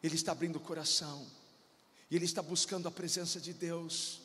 ele 0.02 0.16
está 0.16 0.32
abrindo 0.32 0.56
o 0.56 0.60
coração, 0.60 1.24
e 2.10 2.16
ele 2.16 2.24
está 2.24 2.42
buscando 2.42 2.88
a 2.88 2.90
presença 2.90 3.40
de 3.40 3.52
Deus, 3.52 4.22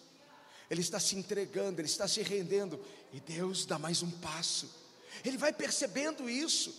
ele 0.68 0.82
está 0.82 1.00
se 1.00 1.16
entregando, 1.16 1.80
ele 1.80 1.88
está 1.88 2.08
se 2.08 2.24
rendendo, 2.24 2.84
e 3.14 3.20
Deus 3.20 3.68
dá 3.68 3.78
mais 3.78 4.02
um 4.02 4.10
passo, 4.10 4.68
ele 5.24 5.38
vai 5.38 5.54
percebendo 5.54 6.28
isso, 6.28 6.74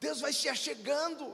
Deus 0.00 0.20
vai 0.20 0.32
se 0.32 0.48
achegando, 0.48 1.32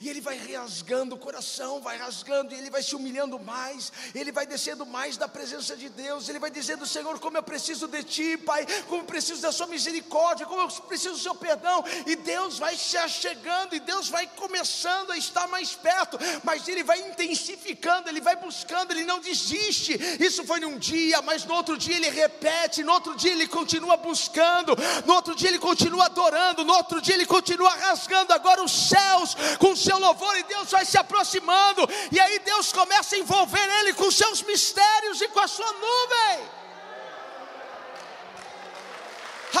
e 0.00 0.08
ele 0.08 0.20
vai 0.20 0.38
rasgando 0.38 1.16
o 1.16 1.18
coração, 1.18 1.80
vai 1.80 1.96
rasgando, 1.96 2.54
e 2.54 2.56
ele 2.56 2.70
vai 2.70 2.80
se 2.84 2.94
humilhando 2.94 3.36
mais, 3.36 3.92
ele 4.14 4.30
vai 4.30 4.46
descendo 4.46 4.86
mais 4.86 5.16
da 5.16 5.26
presença 5.26 5.76
de 5.76 5.88
Deus, 5.88 6.28
ele 6.28 6.38
vai 6.38 6.52
dizendo: 6.52 6.86
Senhor, 6.86 7.18
como 7.18 7.36
eu 7.36 7.42
preciso 7.42 7.88
de 7.88 8.04
Ti, 8.04 8.36
Pai, 8.36 8.64
como 8.86 9.02
eu 9.02 9.06
preciso 9.06 9.42
da 9.42 9.50
Sua 9.50 9.66
misericórdia, 9.66 10.46
como 10.46 10.60
eu 10.60 10.68
preciso 10.68 11.14
do 11.14 11.20
Seu 11.20 11.34
perdão, 11.34 11.84
e 12.06 12.14
Deus 12.14 12.60
vai 12.60 12.76
se 12.76 12.96
achegando, 12.96 13.74
e 13.74 13.80
Deus 13.80 14.08
vai 14.08 14.28
começando 14.36 15.10
a 15.10 15.18
estar 15.18 15.48
mais 15.48 15.72
perto, 15.72 16.16
mas 16.44 16.68
ele 16.68 16.84
vai 16.84 17.00
intensificando, 17.00 18.08
ele 18.08 18.20
vai 18.20 18.36
buscando, 18.36 18.92
ele 18.92 19.04
não 19.04 19.18
desiste. 19.18 19.98
Isso 20.20 20.44
foi 20.44 20.60
num 20.60 20.78
dia, 20.78 21.20
mas 21.22 21.44
no 21.44 21.54
outro 21.54 21.76
dia 21.76 21.96
ele 21.96 22.08
repete, 22.08 22.84
no 22.84 22.92
outro 22.92 23.16
dia 23.16 23.32
ele 23.32 23.48
continua 23.48 23.96
buscando, 23.96 24.76
no 25.04 25.14
outro 25.14 25.34
dia 25.34 25.48
ele 25.48 25.58
continua 25.58 26.04
adorando, 26.04 26.64
no 26.64 26.72
outro 26.72 27.00
dia 27.00 27.16
ele 27.16 27.26
continua 27.26 27.70
rasgando 27.70 28.32
agora 28.32 28.62
os 28.62 28.70
céus 28.70 29.34
com 29.58 29.72
os 29.72 29.87
seu 29.88 29.98
louvor 29.98 30.36
e 30.36 30.42
Deus 30.42 30.70
vai 30.70 30.84
se 30.84 30.98
aproximando, 30.98 31.82
e 32.12 32.20
aí 32.20 32.38
Deus 32.40 32.72
começa 32.72 33.14
a 33.14 33.18
envolver 33.18 33.68
ele 33.78 33.94
com 33.94 34.10
seus 34.10 34.42
mistérios 34.42 35.20
e 35.22 35.28
com 35.28 35.40
a 35.40 35.48
sua 35.48 35.72
nuvem. 35.72 36.36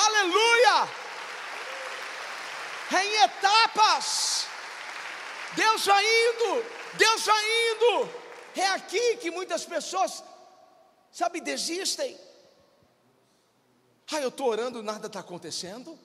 Aleluia! 0.06 0.76
Em 3.00 3.14
etapas, 3.24 4.46
Deus 5.54 5.86
vai 5.86 6.04
indo, 6.04 6.64
Deus 6.94 7.22
vai 7.24 7.44
indo. 7.70 8.10
É 8.56 8.66
aqui 8.78 9.16
que 9.16 9.30
muitas 9.30 9.64
pessoas, 9.64 10.22
sabe, 11.10 11.40
desistem. 11.40 12.18
Ah, 14.12 14.20
eu 14.20 14.28
estou 14.28 14.48
orando, 14.48 14.82
nada 14.82 15.06
está 15.06 15.20
acontecendo. 15.20 15.98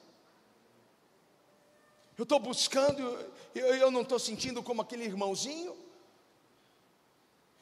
Eu 2.18 2.24
estou 2.24 2.40
buscando, 2.40 3.02
eu, 3.56 3.76
eu 3.76 3.92
não 3.92 4.02
estou 4.02 4.20
sentindo 4.20 4.62
como 4.62 4.82
aquele 4.82 5.04
irmãozinho. 5.04 5.76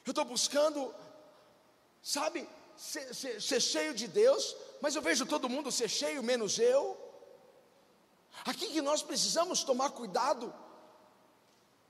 Eu 0.06 0.12
estou 0.12 0.26
buscando, 0.26 0.94
sabe, 2.02 2.48
ser, 2.76 3.14
ser, 3.14 3.42
ser 3.42 3.62
cheio 3.62 3.94
de 3.94 4.08
Deus, 4.08 4.56
mas 4.82 4.96
eu 4.96 5.02
vejo 5.02 5.26
todo 5.26 5.48
mundo 5.48 5.72
ser 5.72 5.90
cheio, 5.90 6.24
menos 6.24 6.60
eu. 6.60 6.98
Aqui 8.46 8.70
que 8.70 8.82
nós 8.82 9.02
precisamos 9.02 9.64
tomar 9.64 9.92
cuidado, 9.92 10.54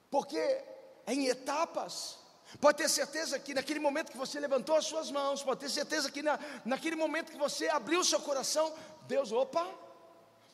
porque 0.10 0.38
é 0.38 1.14
em 1.14 1.28
etapas. 1.28 2.18
Pode 2.60 2.78
ter 2.78 2.90
certeza 2.90 3.40
que 3.40 3.54
naquele 3.54 3.80
momento 3.80 4.12
que 4.12 4.18
você 4.18 4.40
levantou 4.40 4.76
as 4.76 4.86
suas 4.86 5.10
mãos, 5.10 5.42
pode 5.42 5.62
ter 5.62 5.70
certeza 5.70 6.12
que 6.12 6.22
na, 6.22 6.38
naquele 6.66 6.98
momento 6.98 7.32
que 7.32 7.38
você 7.38 7.70
abriu 7.70 8.02
o 8.02 8.06
seu 8.06 8.20
coração, 8.20 8.74
Deus, 9.08 9.32
opa, 9.32 9.66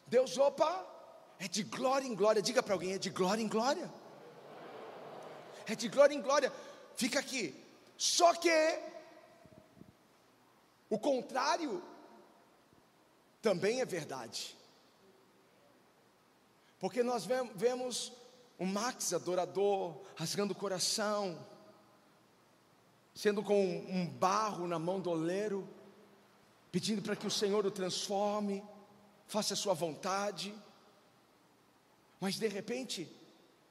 Deus, 0.06 0.38
opa, 0.38 0.86
é 1.40 1.48
de 1.48 1.64
glória 1.64 2.08
em 2.08 2.16
glória. 2.16 2.42
Diga 2.42 2.64
para 2.64 2.74
alguém: 2.74 2.94
é 2.94 2.98
de 2.98 3.10
glória 3.10 3.42
em 3.42 3.48
glória. 3.48 3.92
É 5.66 5.76
de 5.76 5.88
glória 5.88 6.16
em 6.16 6.22
glória. 6.22 6.52
Fica 6.96 7.20
aqui. 7.20 7.56
Só 7.98 8.34
que 8.34 8.50
o 10.90 10.98
contrário 10.98 11.84
também 13.42 13.82
é 13.82 13.86
verdade. 13.86 14.56
Porque 16.80 17.04
nós 17.04 17.26
vemos 17.56 18.14
um 18.60 18.66
Max 18.66 19.14
adorador, 19.14 20.02
rasgando 20.16 20.54
o 20.54 20.56
coração, 20.56 21.46
sendo 23.14 23.44
com 23.44 23.66
um 23.90 24.06
barro 24.06 24.68
na 24.68 24.78
mão 24.78 25.00
do 25.00 25.10
oleiro, 25.10 25.68
pedindo 26.72 27.02
para 27.02 27.16
que 27.16 27.26
o 27.26 27.32
Senhor 27.32 27.66
o 27.66 27.72
transforme, 27.72 28.64
faça 29.26 29.54
a 29.54 29.58
sua 29.58 29.74
vontade. 29.74 30.54
Mas 32.20 32.38
de 32.38 32.48
repente, 32.48 33.10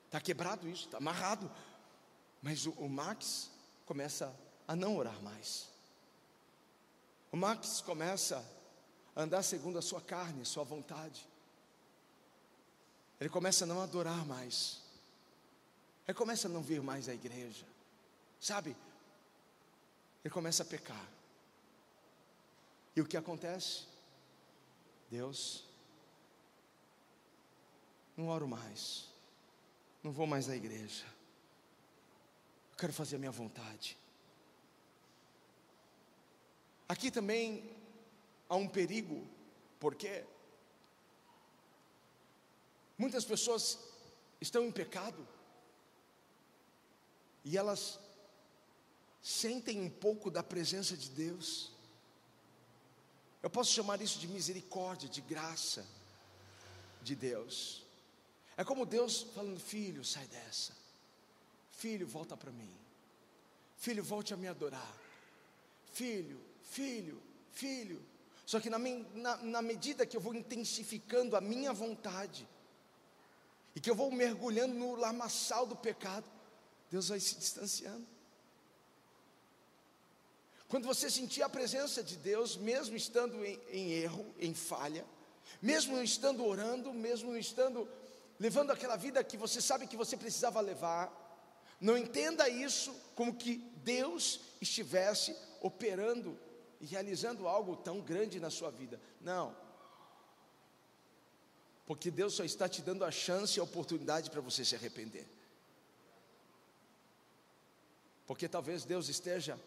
está 0.07 0.21
quebrado 0.21 0.69
isso, 0.69 0.87
está 0.87 0.99
amarrado. 0.99 1.51
Mas 2.43 2.67
o, 2.67 2.71
o 2.73 2.89
Max 2.89 3.51
começa 3.85 4.35
a 4.67 4.77
não 4.77 4.97
orar 4.97 5.21
mais. 5.23 5.69
O 7.33 7.37
Max 7.37 7.81
começa 7.81 8.45
a 9.15 9.23
andar 9.23 9.43
segundo 9.43 9.79
a 9.79 9.83
sua 9.83 10.01
carne, 10.01 10.43
a 10.43 10.45
sua 10.45 10.65
vontade. 10.65 11.27
Ele 13.21 13.31
começa 13.31 13.65
a 13.65 13.67
não 13.67 13.81
adorar 13.81 14.25
mais. 14.27 14.81
Aí 16.07 16.15
começa 16.15 16.47
a 16.47 16.51
não 16.51 16.63
vir 16.63 16.81
mais 16.83 17.09
à 17.09 17.15
igreja, 17.15 17.67
sabe? 18.41 18.77
Ele 20.25 20.33
começa 20.33 20.63
a 20.63 20.67
pecar. 20.67 21.09
E 22.95 23.01
o 23.01 23.07
que 23.07 23.17
acontece? 23.17 23.87
Deus, 25.11 25.66
não 28.17 28.29
oro 28.29 28.49
mais, 28.49 29.07
não 30.03 30.11
vou 30.11 30.27
mais 30.27 30.49
à 30.49 30.57
igreja, 30.57 31.05
eu 32.73 32.77
quero 32.79 32.93
fazer 32.93 33.17
a 33.17 33.19
minha 33.19 33.31
vontade. 33.31 33.97
Aqui 36.89 37.11
também 37.11 37.69
há 38.49 38.57
um 38.57 38.69
perigo, 38.69 39.27
porque 39.81 40.25
muitas 42.97 43.25
pessoas 43.25 43.79
estão 44.41 44.65
em 44.65 44.71
pecado 44.73 45.27
e 47.45 47.57
elas 47.57 47.99
sentem 49.23 49.81
um 49.81 49.91
pouco 49.91 50.31
da 50.31 50.43
presença 50.43 50.97
de 50.97 51.11
Deus. 51.11 51.73
Eu 53.43 53.51
posso 53.51 53.73
chamar 53.73 54.01
isso 54.01 54.19
de 54.19 54.29
misericórdia, 54.29 55.09
de 55.09 55.21
graça 55.21 55.87
de 57.03 57.15
Deus. 57.15 57.86
É 58.57 58.65
como 58.65 58.87
Deus 58.87 59.27
falando: 59.35 59.61
Filho, 59.61 60.05
sai 60.05 60.27
dessa. 60.27 60.73
Filho, 61.73 62.07
volta 62.07 62.37
para 62.37 62.51
mim. 62.51 62.71
Filho, 63.77 64.03
volte 64.03 64.33
a 64.33 64.37
me 64.37 64.49
adorar. 64.49 64.97
Filho, 65.93 66.41
filho, 66.63 67.21
filho. 67.53 68.03
Só 68.47 68.61
que 68.61 68.71
na, 68.71 68.79
na, 68.79 69.37
na 69.39 69.63
medida 69.63 70.07
que 70.07 70.17
eu 70.17 70.21
vou 70.21 70.35
intensificando 70.35 71.37
a 71.37 71.41
minha 71.41 71.73
vontade, 71.73 72.49
e 73.75 73.81
que 73.81 73.91
eu 73.91 73.95
vou 73.95 74.11
mergulhando 74.11 74.75
no 74.75 74.95
lamaçal 74.95 75.67
do 75.67 75.77
pecado, 75.77 76.25
Deus 76.91 77.09
vai 77.09 77.21
se 77.21 77.35
distanciando. 77.37 78.07
Quando 80.69 80.87
você 80.87 81.11
sentir 81.11 81.43
a 81.43 81.49
presença 81.49 82.03
de 82.03 82.17
Deus, 82.17 82.57
mesmo 82.57 82.97
estando 82.97 83.45
em, 83.45 83.61
em 83.71 83.93
erro, 83.93 84.35
em 84.39 84.55
falha, 84.55 85.05
mesmo 85.61 86.01
estando 86.03 86.45
orando, 86.45 86.93
mesmo 86.93 87.37
estando 87.37 87.89
levando 88.39 88.71
aquela 88.71 88.97
vida 88.97 89.23
que 89.25 89.37
você 89.37 89.61
sabe 89.61 89.87
que 89.87 89.97
você 89.97 90.17
precisava 90.17 90.61
levar, 90.61 91.25
não 91.81 91.97
entenda 91.97 92.49
isso 92.49 92.95
como 93.15 93.35
que 93.35 93.59
Deus 93.85 94.41
estivesse 94.61 95.37
operando 95.61 96.39
e 96.81 96.87
realizando 96.87 97.49
algo 97.49 97.77
tão 97.77 98.01
grande 98.01 98.41
na 98.41 98.51
sua 98.51 98.71
vida. 98.71 99.01
Não. 99.21 99.57
Porque 101.87 102.11
Deus 102.11 102.35
só 102.35 102.45
está 102.45 102.69
te 102.69 102.83
dando 102.83 103.05
a 103.05 103.11
chance 103.11 103.59
e 103.59 103.61
a 103.61 103.65
oportunidade 103.65 104.31
para 104.31 104.41
você 104.41 104.65
se 104.65 104.75
arrepender. 104.75 105.27
Porque 108.27 108.49
talvez 108.49 108.85
Deus 108.85 109.09
esteja 109.09 109.59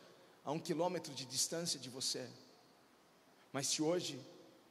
a 0.43 0.51
um 0.51 0.59
quilômetro 0.59 1.13
de 1.13 1.25
distância 1.25 1.79
de 1.79 1.89
você. 1.89 2.29
Mas 3.53 3.67
se 3.67 3.81
hoje 3.81 4.19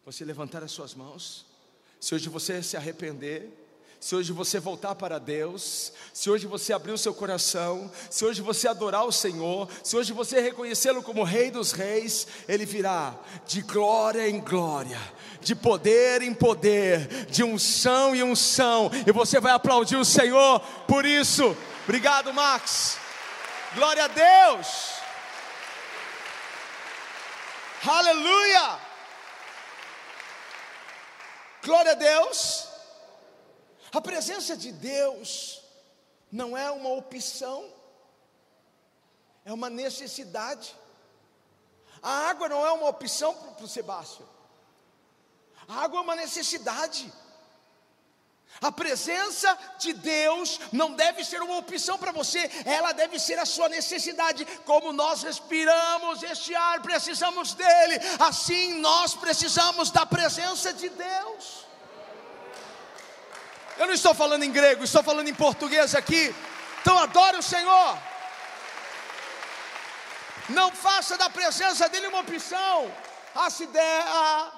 você 0.05 0.25
levantar 0.25 0.63
as 0.63 0.71
suas 0.73 0.95
mãos, 0.95 1.47
se 2.01 2.15
hoje 2.15 2.29
você 2.29 2.63
se 2.63 2.77
arrepender, 2.77 3.51
se 4.01 4.15
hoje 4.15 4.33
você 4.33 4.61
voltar 4.61 4.95
para 4.95 5.19
Deus, 5.19 5.93
se 6.13 6.31
hoje 6.31 6.47
você 6.47 6.73
abrir 6.73 6.93
o 6.93 6.99
seu 6.99 7.13
coração, 7.13 7.91
se 8.09 8.25
hoje 8.25 8.41
você 8.41 8.69
adorar 8.69 9.05
o 9.05 9.13
Senhor, 9.13 9.69
se 9.83 9.97
hoje 9.97 10.13
você 10.13 10.41
reconhecê-lo 10.41 11.03
como 11.03 11.25
Rei 11.25 11.51
dos 11.51 11.73
Reis, 11.73 12.27
Ele 12.47 12.65
virá 12.65 13.15
de 13.45 13.61
glória 13.61 14.29
em 14.29 14.41
glória, 14.41 15.01
de 15.41 15.55
poder 15.55 16.23
em 16.23 16.33
poder, 16.33 17.27
de 17.27 17.43
unção 17.43 18.15
em 18.15 18.23
unção, 18.23 18.91
e 19.07 19.11
você 19.11 19.41
vai 19.41 19.53
aplaudir 19.53 19.97
o 19.97 20.05
Senhor 20.05 20.61
por 20.87 21.05
isso. 21.05 21.57
Obrigado, 21.85 22.33
Max. 22.33 22.99
Glória 23.75 24.05
a 24.05 24.09
Deus. 24.09 24.93
Aleluia! 27.85 28.79
Glória 31.65 31.93
a 31.93 31.95
Deus. 31.95 32.68
A 33.93 34.01
presença 34.01 34.57
de 34.57 34.71
Deus 34.73 35.63
não 36.31 36.57
é 36.57 36.71
uma 36.71 36.91
opção, 36.91 37.73
é 39.45 39.53
uma 39.53 39.71
necessidade. 39.71 40.75
A 42.03 42.29
água 42.29 42.49
não 42.49 42.65
é 42.67 42.71
uma 42.73 42.89
opção 42.89 43.35
para 43.35 43.65
o 43.65 43.69
Sebastião, 43.69 44.29
a 45.67 45.83
água 45.83 45.99
é 45.99 46.03
uma 46.03 46.17
necessidade. 46.17 47.13
A 48.61 48.73
presença 48.73 49.57
de 49.79 49.93
Deus 49.93 50.59
não 50.73 50.93
deve 50.93 51.23
ser 51.23 51.41
uma 51.43 51.59
opção 51.59 51.97
para 51.97 52.11
você, 52.11 52.51
ela 52.65 52.93
deve 52.93 53.19
ser 53.19 53.39
a 53.39 53.47
sua 53.47 53.69
necessidade. 53.69 54.45
Como 54.65 54.93
nós 54.93 55.23
respiramos 55.23 56.23
este 56.23 56.55
ar, 56.55 56.83
precisamos 56.83 57.55
dele, 57.55 58.01
assim 58.19 58.81
nós 58.81 59.15
precisamos 59.15 59.91
da 59.91 60.05
presença 60.05 60.73
de 60.73 60.89
Deus. 60.89 61.68
Eu 63.79 63.87
não 63.87 63.95
estou 63.95 64.13
falando 64.13 64.43
em 64.43 64.53
grego, 64.53 64.83
estou 64.83 65.03
falando 65.03 65.29
em 65.29 65.35
português 65.35 65.95
aqui. 65.95 66.35
Então 66.81 66.99
adore 66.99 67.37
o 67.39 67.43
Senhor. 67.43 67.99
Não 70.49 70.73
faça 70.73 71.17
da 71.17 71.31
presença 71.31 71.89
dele 71.89 72.09
uma 72.09 72.21
opção. 72.21 72.93
Ah, 73.35 73.51
se 73.51 73.67
der, 73.67 74.03
ah. 74.07 74.53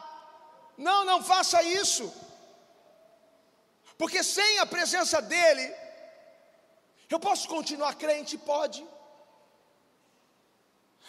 Não, 0.79 1.05
não 1.05 1.23
faça 1.23 1.62
isso. 1.62 2.11
Porque 3.99 4.23
sem 4.25 4.59
a 4.61 4.64
presença 4.64 5.21
dele, 5.21 5.75
eu 7.11 7.21
posso 7.21 7.47
continuar 7.49 7.95
crente? 7.97 8.39
Pode. 8.39 8.87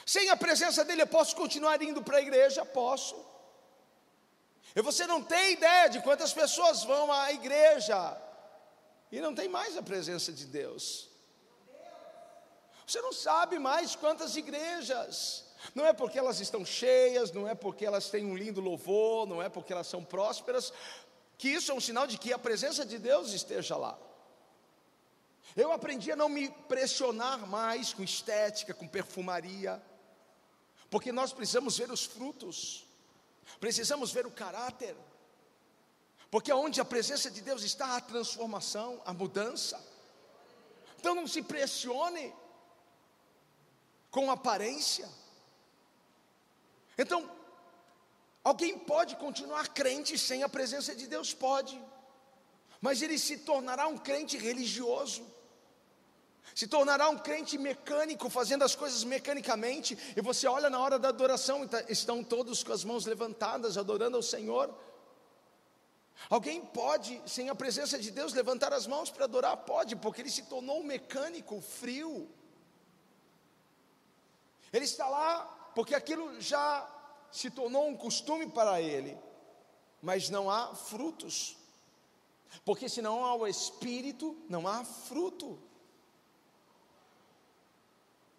Sem 0.05 0.29
a 0.29 0.35
presença 0.35 0.83
dele, 0.83 1.03
eu 1.03 1.07
posso 1.07 1.33
continuar 1.35 1.81
indo 1.81 2.01
para 2.01 2.17
a 2.17 2.21
igreja? 2.21 2.65
Posso. 2.65 3.30
E 4.75 4.81
você 4.81 5.05
não 5.05 5.21
tem 5.21 5.53
ideia 5.53 5.89
de 5.89 6.01
quantas 6.01 6.33
pessoas 6.33 6.83
vão 6.83 7.11
à 7.11 7.31
igreja 7.31 8.17
e 9.11 9.19
não 9.19 9.35
tem 9.35 9.49
mais 9.49 9.75
a 9.77 9.83
presença 9.83 10.31
de 10.31 10.45
Deus. 10.45 11.09
Você 12.87 13.01
não 13.01 13.11
sabe 13.11 13.59
mais 13.59 13.95
quantas 13.95 14.35
igrejas. 14.35 15.45
Não 15.75 15.85
é 15.85 15.93
porque 15.93 16.17
elas 16.17 16.39
estão 16.39 16.65
cheias, 16.65 17.31
não 17.31 17.47
é 17.47 17.53
porque 17.53 17.85
elas 17.85 18.09
têm 18.09 18.25
um 18.25 18.35
lindo 18.35 18.59
louvor, 18.59 19.27
não 19.27 19.41
é 19.41 19.49
porque 19.49 19.71
elas 19.71 19.87
são 19.87 20.03
prósperas, 20.03 20.73
que 21.37 21.49
isso 21.49 21.71
é 21.71 21.75
um 21.75 21.79
sinal 21.79 22.07
de 22.07 22.17
que 22.17 22.33
a 22.33 22.39
presença 22.39 22.85
de 22.85 22.97
Deus 22.97 23.31
esteja 23.33 23.75
lá. 23.77 23.97
Eu 25.55 25.71
aprendi 25.71 26.11
a 26.11 26.15
não 26.15 26.29
me 26.29 26.49
pressionar 26.49 27.45
mais 27.47 27.93
com 27.93 28.03
estética, 28.03 28.73
com 28.73 28.87
perfumaria, 28.87 29.81
porque 30.89 31.11
nós 31.11 31.31
precisamos 31.31 31.77
ver 31.77 31.91
os 31.91 32.05
frutos, 32.05 32.85
precisamos 33.59 34.11
ver 34.11 34.25
o 34.25 34.31
caráter, 34.31 34.95
porque 36.29 36.51
onde 36.51 36.79
a 36.79 36.85
presença 36.85 37.29
de 37.29 37.41
Deus 37.41 37.63
está, 37.63 37.97
a 37.97 38.01
transformação, 38.01 39.01
a 39.05 39.13
mudança. 39.13 39.83
Então 40.97 41.13
não 41.13 41.27
se 41.27 41.41
pressione 41.41 42.33
com 44.09 44.31
aparência. 44.31 45.09
Então, 46.97 47.29
Alguém 48.43 48.77
pode 48.77 49.15
continuar 49.17 49.67
crente 49.67 50.17
sem 50.17 50.41
a 50.43 50.49
presença 50.49 50.95
de 50.95 51.07
Deus? 51.07 51.33
Pode, 51.33 51.79
mas 52.79 53.01
ele 53.01 53.17
se 53.19 53.37
tornará 53.37 53.87
um 53.87 53.97
crente 53.97 54.37
religioso, 54.37 55.23
se 56.53 56.67
tornará 56.67 57.09
um 57.09 57.17
crente 57.17 57.57
mecânico, 57.57 58.29
fazendo 58.29 58.63
as 58.63 58.75
coisas 58.75 59.03
mecanicamente, 59.03 59.97
e 60.15 60.21
você 60.21 60.47
olha 60.47 60.69
na 60.69 60.79
hora 60.79 60.99
da 60.99 61.09
adoração, 61.09 61.67
tá, 61.67 61.83
estão 61.89 62.23
todos 62.23 62.63
com 62.63 62.73
as 62.73 62.83
mãos 62.83 63.05
levantadas, 63.05 63.77
adorando 63.77 64.17
ao 64.17 64.23
Senhor. 64.23 64.73
Alguém 66.29 66.61
pode, 66.61 67.21
sem 67.25 67.49
a 67.49 67.55
presença 67.55 67.97
de 67.97 68.11
Deus, 68.11 68.33
levantar 68.33 68.73
as 68.73 68.85
mãos 68.85 69.09
para 69.09 69.25
adorar? 69.25 69.57
Pode, 69.57 69.95
porque 69.95 70.21
ele 70.21 70.29
se 70.29 70.43
tornou 70.43 70.79
um 70.79 70.83
mecânico, 70.83 71.59
frio. 71.61 72.29
Ele 74.71 74.85
está 74.85 75.07
lá 75.07 75.71
porque 75.73 75.95
aquilo 75.95 76.39
já 76.39 76.87
se 77.31 77.49
tornou 77.49 77.87
um 77.87 77.95
costume 77.95 78.47
para 78.47 78.81
ele, 78.81 79.17
mas 80.01 80.29
não 80.29 80.49
há 80.49 80.75
frutos. 80.75 81.57
Porque 82.65 82.89
se 82.89 83.01
não 83.01 83.25
há 83.25 83.33
o 83.35 83.47
espírito, 83.47 84.37
não 84.49 84.67
há 84.67 84.83
fruto. 84.83 85.57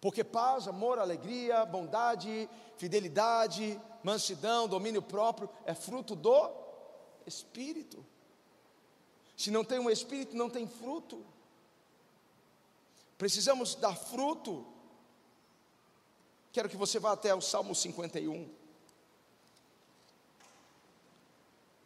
Porque 0.03 0.21
paz, 0.21 0.67
amor, 0.67 0.99
alegria, 0.99 1.65
bondade, 1.65 2.49
fidelidade, 2.75 3.79
mansidão, 4.03 4.67
domínio 4.67 5.01
próprio 5.01 5.49
é 5.65 5.73
fruto 5.73 6.13
do 6.13 6.51
espírito. 7.25 8.05
Se 9.37 9.49
não 9.49 9.63
tem 9.63 9.79
um 9.79 9.89
espírito, 9.89 10.35
não 10.35 10.49
tem 10.49 10.67
fruto. 10.67 11.25
Precisamos 13.17 13.75
dar 13.75 13.95
fruto. 13.95 14.67
Quero 16.51 16.67
que 16.67 16.75
você 16.75 16.99
vá 16.99 17.13
até 17.13 17.33
o 17.33 17.39
Salmo 17.39 17.73
51. 17.73 18.61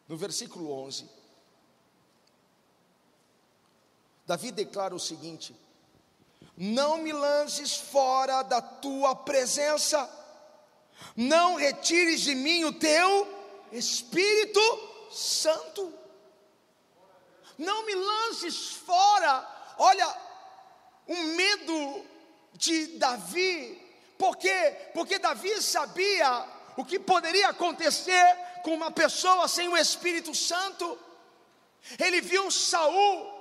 no 0.07 0.17
versículo 0.17 0.71
11, 0.71 1.07
Davi 4.25 4.51
declara 4.51 4.95
o 4.95 4.99
seguinte: 4.99 5.55
não 6.57 6.97
me 6.97 7.13
lances 7.13 7.77
fora 7.77 8.41
da 8.41 8.59
tua 8.61 9.15
presença, 9.15 10.09
não 11.15 11.55
retires 11.55 12.21
de 12.21 12.33
mim 12.33 12.63
o 12.65 12.73
teu 12.73 13.27
Espírito 13.71 14.59
Santo, 15.11 15.93
não 17.57 17.85
me 17.85 17.93
lances 17.93 18.71
fora, 18.71 19.47
olha, 19.77 20.07
o 21.07 21.15
medo 21.15 22.05
de 22.53 22.97
Davi, 22.97 23.87
por 24.17 24.35
quê? 24.35 24.89
Porque 24.93 25.19
Davi 25.19 25.61
sabia 25.61 26.45
o 26.75 26.83
que 26.83 26.99
poderia 26.99 27.49
acontecer 27.49 28.37
com 28.63 28.73
uma 28.73 28.91
pessoa 28.91 29.47
sem 29.47 29.67
o 29.69 29.77
Espírito 29.77 30.33
Santo. 30.33 30.97
Ele 31.99 32.19
viu 32.19 32.49
Saul, 32.51 33.36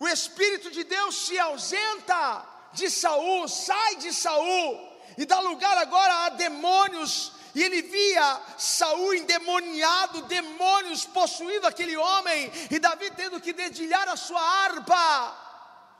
o 0.00 0.08
Espírito 0.08 0.70
de 0.70 0.82
Deus 0.82 1.26
se 1.26 1.38
ausenta 1.38 2.42
de 2.72 2.90
Saul, 2.90 3.46
sai 3.46 3.96
de 3.96 4.14
Saul 4.14 4.88
e 5.18 5.26
dá 5.26 5.38
lugar 5.40 5.76
agora 5.76 6.24
a 6.24 6.28
demônios. 6.30 7.32
E 7.54 7.62
ele 7.62 7.82
via 7.82 8.40
Saul 8.56 9.12
endemoniado, 9.12 10.22
demônios 10.22 11.04
possuindo 11.04 11.66
aquele 11.66 11.96
homem, 11.96 12.50
e 12.70 12.78
Davi 12.78 13.10
tendo 13.10 13.40
que 13.40 13.52
dedilhar 13.52 14.08
a 14.08 14.16
sua 14.16 14.40
harpa 14.40 15.36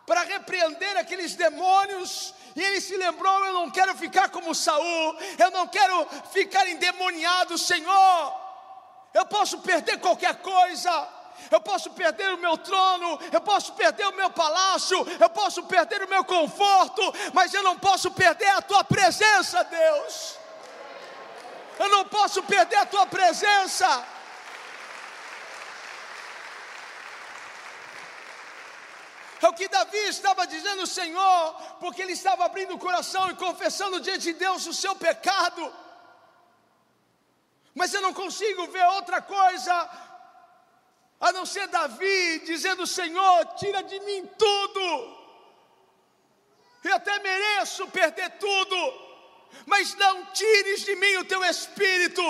para 0.07 0.23
repreender 0.23 0.97
aqueles 0.97 1.35
demônios. 1.35 2.33
E 2.57 2.63
ele 2.63 2.81
se 2.81 2.97
lembrou: 2.97 3.45
eu 3.47 3.53
não 3.53 3.71
quero 3.71 3.95
ficar 3.97 4.31
como 4.31 4.55
Saul, 4.55 5.19
eu 5.39 5.51
não 5.51 5.67
quero 5.67 6.07
ficar 6.33 6.67
endemoniado, 6.69 7.59
Senhor. 7.59 8.41
Eu 9.13 9.27
posso 9.27 9.59
perder 9.59 9.99
qualquer 9.99 10.37
coisa, 10.37 11.09
eu 11.51 11.61
posso 11.61 11.91
perder 11.91 12.35
o 12.35 12.39
meu 12.39 12.57
trono, 12.59 13.19
eu 13.33 13.41
posso 13.41 13.73
perder 13.75 14.07
o 14.07 14.17
meu 14.17 14.31
palácio, 14.31 14.99
eu 15.19 15.31
posso 15.31 15.63
perder 15.65 16.03
o 16.03 16.09
meu 16.09 16.25
conforto, 16.25 17.03
mas 17.33 17.55
eu 17.55 17.63
não 17.63 17.79
posso 17.79 18.11
perder 18.11 18.51
a 18.51 18.63
tua 18.63 18.83
presença, 18.85 19.63
Deus. 19.65 20.39
Eu 21.79 21.89
não 21.89 22.05
posso 22.05 22.43
perder 22.43 22.77
a 22.77 22.87
tua 22.87 23.07
presença. 23.07 24.07
É 29.43 29.49
o 29.49 29.55
que 29.55 29.69
Davi 29.69 29.97
estava 30.09 30.47
dizendo, 30.47 30.87
Senhor, 30.87 31.55
porque 31.81 32.03
ele 32.03 32.13
estava 32.13 32.45
abrindo 32.45 32.75
o 32.75 32.79
coração 32.79 33.31
e 33.31 33.35
confessando 33.35 34.01
diante 34.01 34.25
de 34.25 34.35
Deus 34.35 34.67
o 34.67 34.75
seu 34.75 34.95
pecado. 34.95 35.73
Mas 37.75 37.95
eu 37.95 38.03
não 38.03 38.13
consigo 38.13 38.67
ver 38.67 38.85
outra 38.89 39.23
coisa 39.23 39.73
a 41.21 41.33
não 41.33 41.45
ser 41.45 41.69
Davi 41.69 42.41
dizendo: 42.47 42.87
Senhor, 42.87 43.45
tira 43.59 43.83
de 43.83 44.01
mim 44.01 44.29
tudo. 44.39 45.21
Eu 46.83 46.95
até 46.95 47.19
mereço 47.19 47.87
perder 47.89 48.31
tudo, 48.39 48.77
mas 49.67 49.95
não 49.97 50.25
tires 50.27 50.81
de 50.83 50.97
mim 50.97 51.17
o 51.17 51.25
teu 51.25 51.45
espírito. 51.45 52.23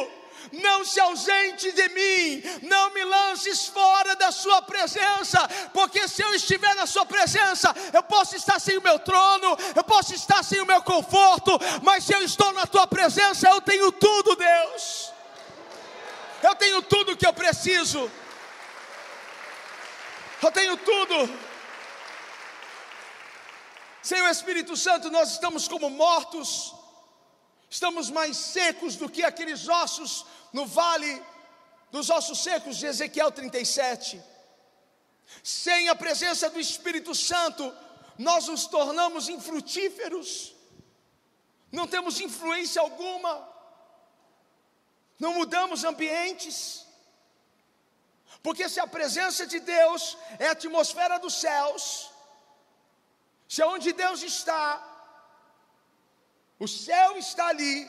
Não 0.53 0.87
se 0.87 0.99
ausente 0.99 1.71
de 1.71 1.89
mim, 1.91 2.43
não 2.63 2.91
me 2.95 3.05
lances 3.05 3.67
fora 3.67 4.17
da 4.17 4.33
Sua 4.33 4.63
presença, 4.63 5.39
porque 5.73 6.09
se 6.09 6.23
eu 6.23 6.35
estiver 6.35 6.75
na 6.77 6.87
Sua 6.87 7.05
presença, 7.05 7.75
eu 7.93 8.03
posso 8.03 8.35
estar 8.35 8.59
sem 8.59 8.79
o 8.79 8.83
meu 8.83 8.99
trono, 8.99 9.57
eu 9.77 9.85
posso 9.85 10.15
estar 10.15 10.43
sem 10.43 10.59
o 10.61 10.67
meu 10.67 10.83
conforto, 10.83 11.59
mas 11.83 12.05
se 12.05 12.15
eu 12.15 12.23
estou 12.23 12.53
na 12.55 12.67
Tua 12.67 12.87
presença, 12.87 13.51
eu 13.51 13.61
tenho 13.61 13.93
tudo, 13.93 14.35
Deus, 14.35 15.13
eu 16.43 16.55
tenho 16.55 16.81
tudo 16.83 17.17
que 17.17 17.27
eu 17.27 17.35
preciso, 17.35 18.11
eu 20.43 20.53
tenho 20.53 20.77
tudo. 20.77 21.17
Sem 24.03 24.21
o 24.23 24.29
Espírito 24.29 24.77
Santo, 24.77 25.11
nós 25.11 25.33
estamos 25.33 25.69
como 25.69 25.91
mortos 25.91 26.75
Estamos 27.71 28.11
mais 28.11 28.37
secos 28.37 28.97
do 28.97 29.09
que 29.09 29.23
aqueles 29.23 29.69
ossos 29.69 30.27
no 30.53 30.67
vale 30.67 31.23
dos 31.93 32.11
ossos 32.11 32.43
secos 32.43 32.77
de 32.77 32.87
Ezequiel 32.87 33.31
37. 33.31 34.21
Sem 35.45 35.89
a 35.89 35.95
presença 35.95 36.51
do 36.51 36.59
Espírito 36.59 37.15
Santo, 37.15 37.73
nós 38.19 38.49
nos 38.49 38.67
tornamos 38.67 39.29
infrutíferos, 39.29 40.53
não 41.71 41.87
temos 41.87 42.21
influência 42.21 42.83
alguma, 42.83 43.49
não 45.17 45.35
mudamos 45.35 45.85
ambientes, 45.85 46.85
porque 48.43 48.69
se 48.69 48.81
a 48.81 48.87
presença 48.87 49.47
de 49.47 49.61
Deus 49.61 50.17
é 50.39 50.49
a 50.49 50.53
atmosfera 50.53 51.19
dos 51.19 51.35
céus, 51.35 52.11
se 53.49 53.61
aonde 53.63 53.93
Deus 53.93 54.23
está, 54.23 54.65
o 56.59 56.69
céu 56.69 57.17
está 57.17 57.47
ali. 57.49 57.89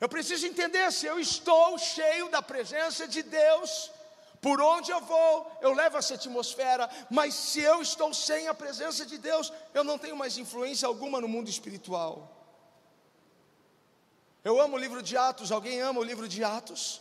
Eu 0.00 0.08
preciso 0.08 0.46
entender 0.46 0.92
se 0.92 1.06
eu 1.06 1.18
estou 1.18 1.78
cheio 1.78 2.28
da 2.28 2.42
presença 2.42 3.06
de 3.08 3.22
Deus. 3.22 3.90
Por 4.40 4.60
onde 4.60 4.90
eu 4.90 5.00
vou, 5.00 5.50
eu 5.62 5.72
levo 5.72 5.96
essa 5.96 6.14
atmosfera, 6.14 6.88
mas 7.08 7.32
se 7.32 7.60
eu 7.60 7.80
estou 7.80 8.12
sem 8.12 8.46
a 8.46 8.52
presença 8.52 9.06
de 9.06 9.16
Deus, 9.16 9.50
eu 9.72 9.82
não 9.82 9.96
tenho 9.98 10.14
mais 10.14 10.36
influência 10.36 10.86
alguma 10.86 11.18
no 11.18 11.26
mundo 11.26 11.48
espiritual. 11.48 12.30
Eu 14.44 14.60
amo 14.60 14.76
o 14.76 14.78
livro 14.78 15.02
de 15.02 15.16
Atos, 15.16 15.50
alguém 15.50 15.80
ama 15.80 16.00
o 16.00 16.04
livro 16.04 16.28
de 16.28 16.44
Atos? 16.44 17.00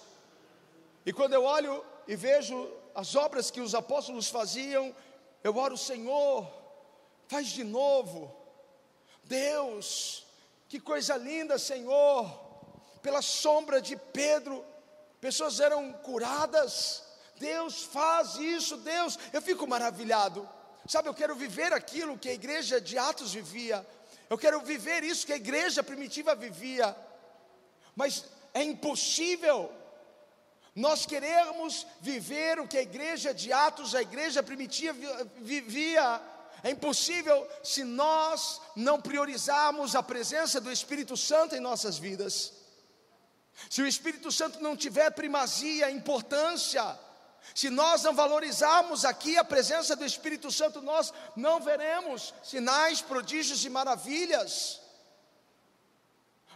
E 1.05 1.11
quando 1.11 1.33
eu 1.33 1.43
olho 1.43 1.83
e 2.07 2.15
vejo 2.15 2.69
as 2.93 3.15
obras 3.15 3.49
que 3.49 3.61
os 3.61 3.73
apóstolos 3.73 4.29
faziam, 4.29 4.95
eu 5.43 5.55
oro, 5.57 5.77
Senhor, 5.77 6.47
faz 7.27 7.47
de 7.47 7.63
novo. 7.63 8.35
Deus, 9.23 10.25
que 10.69 10.79
coisa 10.79 11.17
linda, 11.17 11.57
Senhor. 11.57 12.41
Pela 13.01 13.21
sombra 13.21 13.81
de 13.81 13.97
Pedro, 13.97 14.63
pessoas 15.19 15.59
eram 15.59 15.91
curadas. 15.91 17.03
Deus 17.37 17.83
faz 17.83 18.35
isso, 18.35 18.77
Deus. 18.77 19.19
Eu 19.33 19.41
fico 19.41 19.67
maravilhado. 19.67 20.47
Sabe, 20.87 21.09
eu 21.09 21.13
quero 21.13 21.35
viver 21.35 21.73
aquilo 21.73 22.17
que 22.17 22.29
a 22.29 22.33
igreja 22.33 22.79
de 22.79 22.97
Atos 22.97 23.33
vivia. 23.33 23.85
Eu 24.29 24.37
quero 24.37 24.61
viver 24.61 25.03
isso 25.03 25.25
que 25.25 25.33
a 25.33 25.37
igreja 25.37 25.83
primitiva 25.83 26.35
vivia. 26.35 26.95
Mas 27.95 28.25
é 28.53 28.63
impossível 28.63 29.71
nós 30.75 31.05
queremos 31.05 31.85
viver 32.01 32.59
o 32.59 32.67
que 32.67 32.77
a 32.77 32.81
igreja 32.81 33.33
de 33.33 33.53
Atos, 33.53 33.93
a 33.93 34.01
igreja 34.01 34.41
primitiva 34.41 34.97
vivia 35.37 36.19
é 36.63 36.71
impossível 36.71 37.47
se 37.63 37.83
nós 37.83 38.59
não 38.75 38.99
priorizarmos 38.99 39.95
a 39.95 40.01
presença 40.01 40.59
do 40.59 40.71
Espírito 40.71 41.15
Santo 41.15 41.55
em 41.55 41.59
nossas 41.59 41.97
vidas. 41.97 42.53
Se 43.69 43.81
o 43.83 43.87
Espírito 43.87 44.31
Santo 44.31 44.61
não 44.61 44.75
tiver 44.75 45.11
primazia, 45.11 45.91
importância, 45.91 46.97
se 47.53 47.69
nós 47.69 48.01
não 48.01 48.15
valorizarmos 48.15 49.05
aqui 49.05 49.37
a 49.37 49.43
presença 49.43 49.95
do 49.95 50.05
Espírito 50.05 50.51
Santo, 50.51 50.81
nós 50.81 51.13
não 51.35 51.59
veremos 51.59 52.33
sinais, 52.41 52.99
prodígios 52.99 53.63
e 53.63 53.69
maravilhas. 53.69 54.81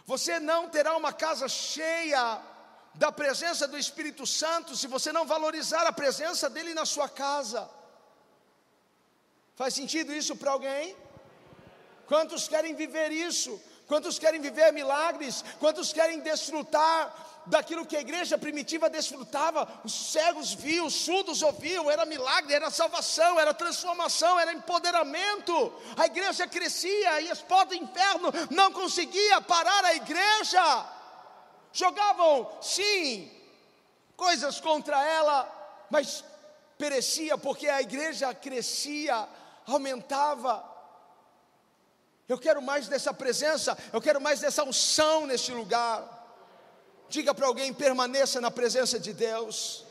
Você 0.06 0.40
não 0.40 0.68
terá 0.68 0.96
uma 0.96 1.12
casa 1.12 1.48
cheia 1.48 2.40
da 2.94 3.12
presença 3.12 3.68
do 3.68 3.78
Espírito 3.78 4.26
Santo 4.26 4.76
se 4.76 4.86
você 4.86 5.12
não 5.12 5.26
valorizar 5.26 5.86
a 5.86 5.92
presença 5.92 6.50
dele 6.50 6.74
na 6.74 6.84
sua 6.84 7.08
casa. 7.08 7.68
Faz 9.54 9.74
sentido 9.74 10.12
isso 10.12 10.36
para 10.36 10.52
alguém? 10.52 10.96
Quantos 12.06 12.48
querem 12.48 12.74
viver 12.74 13.10
isso? 13.12 13.60
Quantos 13.86 14.18
querem 14.18 14.40
viver 14.40 14.72
milagres? 14.72 15.44
Quantos 15.58 15.92
querem 15.92 16.20
desfrutar 16.20 17.42
daquilo 17.46 17.86
que 17.86 17.96
a 17.96 18.00
igreja 18.00 18.36
primitiva 18.36 18.90
desfrutava? 18.90 19.66
Os 19.82 20.12
cegos 20.12 20.52
viam, 20.52 20.86
os 20.86 20.94
surdos 20.94 21.42
ouviam, 21.42 21.90
era 21.90 22.04
milagre, 22.04 22.52
era 22.54 22.70
salvação, 22.70 23.40
era 23.40 23.54
transformação, 23.54 24.38
era 24.38 24.52
empoderamento. 24.52 25.72
A 25.96 26.06
igreja 26.06 26.46
crescia 26.46 27.20
e 27.22 27.30
as 27.30 27.40
portas 27.40 27.78
do 27.78 27.84
inferno 27.84 28.30
não 28.50 28.70
conseguia 28.72 29.40
parar 29.40 29.84
a 29.86 29.94
igreja. 29.94 30.97
Jogavam, 31.72 32.50
sim, 32.60 33.30
coisas 34.16 34.60
contra 34.60 35.02
ela, 35.04 35.86
mas 35.90 36.24
perecia 36.76 37.36
porque 37.36 37.68
a 37.68 37.80
igreja 37.80 38.34
crescia 38.34 39.28
aumentava. 39.66 40.64
Eu 42.28 42.38
quero 42.38 42.60
mais 42.60 42.88
dessa 42.88 43.12
presença, 43.12 43.76
eu 43.92 44.00
quero 44.00 44.20
mais 44.20 44.40
dessa 44.40 44.62
unção 44.62 45.26
neste 45.26 45.52
lugar. 45.52 46.16
Diga 47.08 47.34
para 47.34 47.46
alguém: 47.46 47.72
permaneça 47.72 48.40
na 48.40 48.50
presença 48.50 48.98
de 48.98 49.12
Deus. 49.12 49.84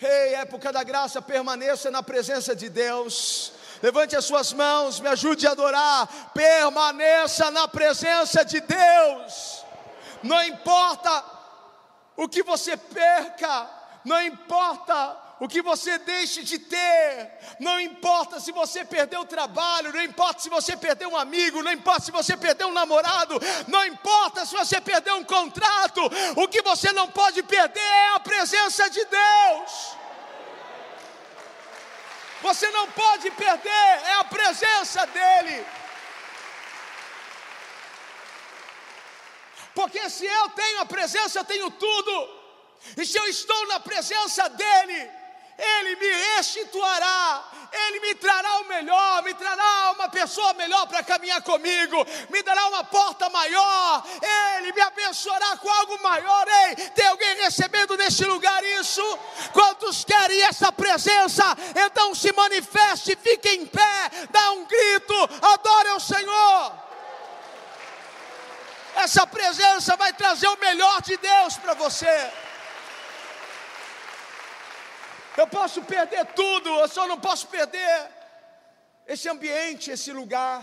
Ei, 0.00 0.34
época 0.34 0.72
da 0.72 0.82
graça, 0.82 1.20
permaneça 1.20 1.90
na 1.90 2.02
presença 2.02 2.54
de 2.54 2.68
Deus. 2.68 3.52
Levante 3.82 4.14
as 4.14 4.24
suas 4.24 4.52
mãos, 4.52 5.00
me 5.00 5.08
ajude 5.08 5.46
a 5.46 5.50
adorar. 5.50 6.32
Permaneça 6.32 7.50
na 7.50 7.66
presença 7.66 8.44
de 8.44 8.60
Deus. 8.60 9.59
Não 10.22 10.42
importa 10.44 11.24
o 12.16 12.28
que 12.28 12.42
você 12.42 12.76
perca, 12.76 13.68
não 14.04 14.22
importa 14.22 15.16
o 15.40 15.48
que 15.48 15.62
você 15.62 15.96
deixe 15.98 16.42
de 16.42 16.58
ter, 16.58 17.56
não 17.58 17.80
importa 17.80 18.38
se 18.38 18.52
você 18.52 18.84
perdeu 18.84 19.22
o 19.22 19.24
trabalho, 19.24 19.90
não 19.90 20.02
importa 20.02 20.42
se 20.42 20.50
você 20.50 20.76
perdeu 20.76 21.08
um 21.08 21.16
amigo, 21.16 21.62
não 21.62 21.72
importa 21.72 22.04
se 22.04 22.10
você 22.10 22.36
perdeu 22.36 22.68
um 22.68 22.72
namorado, 22.72 23.40
não 23.66 23.82
importa 23.86 24.44
se 24.44 24.54
você 24.54 24.82
perdeu 24.82 25.16
um 25.16 25.24
contrato, 25.24 26.02
o 26.36 26.46
que 26.46 26.60
você 26.60 26.92
não 26.92 27.08
pode 27.08 27.42
perder 27.42 27.80
é 27.80 28.14
a 28.16 28.20
presença 28.20 28.90
de 28.90 29.02
Deus. 29.02 29.96
Você 32.42 32.70
não 32.70 32.86
pode 32.92 33.30
perder, 33.30 33.70
é 33.70 34.14
a 34.14 34.24
presença 34.24 35.06
dEle. 35.06 35.64
Porque 39.74 40.08
se 40.10 40.26
eu 40.26 40.48
tenho 40.50 40.80
a 40.80 40.86
presença, 40.86 41.38
eu 41.38 41.44
tenho 41.44 41.70
tudo. 41.70 42.40
E 42.96 43.04
se 43.04 43.18
eu 43.18 43.26
estou 43.26 43.66
na 43.68 43.78
presença 43.78 44.48
dEle, 44.48 45.10
Ele 45.58 45.96
me 45.96 46.10
restituirá, 46.36 47.44
Ele 47.70 48.00
me 48.00 48.14
trará 48.14 48.60
o 48.60 48.64
melhor, 48.64 49.22
me 49.22 49.34
trará 49.34 49.92
uma 49.92 50.08
pessoa 50.08 50.54
melhor 50.54 50.86
para 50.86 51.02
caminhar 51.02 51.42
comigo, 51.42 52.06
me 52.30 52.42
dará 52.42 52.66
uma 52.68 52.82
porta 52.82 53.28
maior, 53.28 54.02
Ele 54.56 54.72
me 54.72 54.80
abençoará 54.80 55.56
com 55.58 55.68
algo 55.68 56.02
maior. 56.02 56.48
Ei, 56.48 56.76
tem 56.90 57.06
alguém 57.06 57.36
recebendo 57.36 57.96
neste 57.96 58.24
lugar 58.24 58.64
isso? 58.64 59.02
Quantos 59.52 60.02
querem 60.02 60.42
essa 60.42 60.72
presença? 60.72 61.44
Então 61.76 62.14
se 62.14 62.32
manifeste, 62.32 63.16
fique 63.16 63.50
em 63.50 63.66
pé, 63.66 64.10
dá 64.30 64.52
um 64.52 64.64
grito, 64.64 65.14
adore 65.42 65.88
ao 65.90 66.00
Senhor. 66.00 66.89
Essa 69.04 69.26
presença 69.26 69.96
vai 70.02 70.12
trazer 70.22 70.48
o 70.48 70.60
melhor 70.66 70.96
de 71.08 71.16
Deus 71.16 71.56
para 71.62 71.74
você. 71.74 72.16
Eu 75.40 75.46
posso 75.56 75.80
perder 75.94 76.24
tudo, 76.40 76.68
eu 76.82 76.88
só 76.96 77.06
não 77.12 77.18
posso 77.28 77.46
perder 77.48 77.94
esse 79.06 79.26
ambiente, 79.34 79.90
esse 79.90 80.12
lugar. 80.20 80.60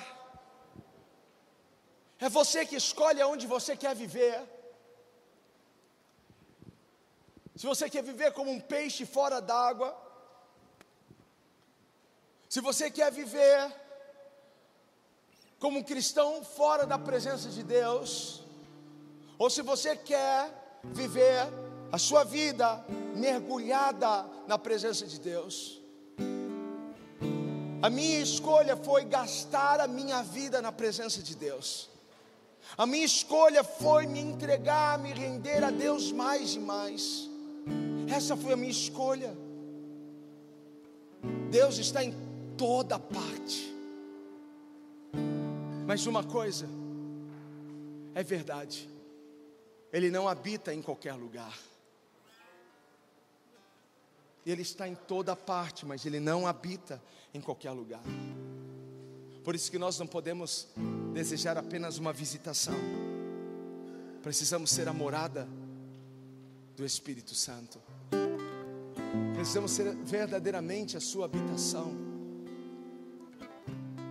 É 2.25 2.29
você 2.29 2.65
que 2.69 2.77
escolhe 2.83 3.21
aonde 3.21 3.45
você 3.55 3.75
quer 3.83 3.95
viver. 4.03 4.37
Se 7.59 7.65
você 7.71 7.89
quer 7.89 8.03
viver 8.11 8.31
como 8.37 8.51
um 8.51 8.59
peixe 8.59 9.03
fora 9.17 9.39
d'água, 9.49 9.89
se 12.53 12.61
você 12.61 12.85
quer 12.97 13.11
viver 13.11 13.57
como 15.59 15.79
um 15.79 15.83
cristão 15.83 16.43
fora 16.43 16.85
da 16.85 16.97
presença 16.99 17.49
de 17.49 17.63
Deus, 17.63 18.43
ou 19.37 19.49
se 19.49 19.61
você 19.61 19.95
quer 19.95 20.79
viver 20.83 21.47
a 21.91 21.97
sua 21.97 22.23
vida 22.23 22.83
mergulhada 23.15 24.25
na 24.47 24.57
presença 24.57 25.05
de 25.05 25.19
Deus. 25.19 25.81
A 27.81 27.89
minha 27.89 28.19
escolha 28.19 28.75
foi 28.75 29.05
gastar 29.05 29.79
a 29.79 29.87
minha 29.87 30.23
vida 30.23 30.61
na 30.61 30.71
presença 30.71 31.21
de 31.21 31.35
Deus. 31.35 31.89
A 32.75 32.85
minha 32.85 33.05
escolha 33.05 33.63
foi 33.63 34.07
me 34.07 34.19
entregar, 34.19 34.99
me 34.99 35.13
render 35.13 35.63
a 35.63 35.69
Deus 35.69 36.11
mais 36.11 36.55
e 36.55 36.59
mais. 36.59 37.29
Essa 38.13 38.35
foi 38.35 38.53
a 38.53 38.57
minha 38.57 38.71
escolha. 38.71 39.37
Deus 41.51 41.77
está 41.77 42.03
em 42.03 42.13
toda 42.57 42.97
parte. 42.99 43.76
Mas 45.87 46.05
uma 46.05 46.21
coisa 46.21 46.67
é 48.13 48.21
verdade, 48.21 48.89
Ele 49.93 50.11
não 50.11 50.27
habita 50.27 50.73
em 50.73 50.81
qualquer 50.81 51.13
lugar. 51.13 51.57
Ele 54.45 54.63
está 54.63 54.85
em 54.85 54.95
toda 54.95 55.33
parte, 55.33 55.85
mas 55.85 56.05
Ele 56.05 56.19
não 56.19 56.45
habita 56.45 57.01
em 57.33 57.39
qualquer 57.39 57.71
lugar. 57.71 58.03
Por 59.45 59.55
isso 59.55 59.71
que 59.71 59.79
nós 59.79 59.97
não 59.97 60.05
podemos 60.05 60.67
desejar 61.13 61.57
apenas 61.57 61.97
uma 61.97 62.11
visitação. 62.11 62.75
Precisamos 64.21 64.71
ser 64.71 64.89
a 64.89 64.93
morada 64.93 65.47
do 66.75 66.85
Espírito 66.85 67.33
Santo. 67.33 67.79
Precisamos 69.35 69.71
ser 69.71 69.95
verdadeiramente 69.95 70.97
a 70.97 70.99
sua 70.99 71.25
habitação. 71.25 71.95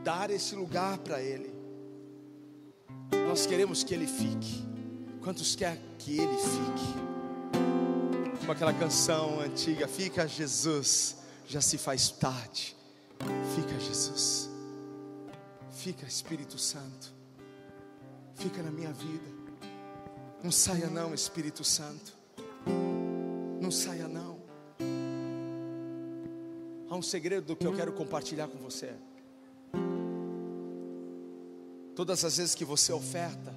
Dar 0.03 0.31
esse 0.31 0.55
lugar 0.55 0.97
para 0.99 1.21
Ele. 1.21 1.56
Nós 3.27 3.47
queremos 3.47 3.83
que 3.85 3.95
Ele 3.95 4.07
fique. 4.07 4.65
Quantos 5.23 5.55
quer 5.55 5.79
que 5.99 6.19
Ele 6.19 6.37
fique? 6.37 7.07
como 8.47 8.53
aquela 8.53 8.73
canção 8.73 9.41
antiga, 9.41 9.89
fica 9.89 10.25
Jesus, 10.29 11.17
já 11.49 11.61
se 11.61 11.77
faz 11.77 12.11
tarde. 12.11 12.77
Fica 13.57 13.81
Jesus. 13.81 14.49
Fica 15.73 16.07
Espírito 16.07 16.57
Santo. 16.57 17.13
Fica 18.37 18.63
na 18.63 18.71
minha 18.71 18.93
vida. 18.93 19.29
Não 20.45 20.53
saia 20.53 20.89
não, 20.89 21.13
Espírito 21.13 21.65
Santo. 21.65 22.17
Não 23.61 23.73
saia 23.73 24.07
não. 24.07 24.39
Há 26.89 26.95
um 26.95 27.03
segredo 27.03 27.57
que 27.57 27.67
eu 27.67 27.75
quero 27.75 27.93
compartilhar 27.95 28.47
com 28.47 28.59
você. 28.59 28.95
Todas 31.97 32.25
as 32.25 32.37
vezes 32.37 32.55
que 32.55 32.65
você 32.65 32.93
oferta, 32.93 33.53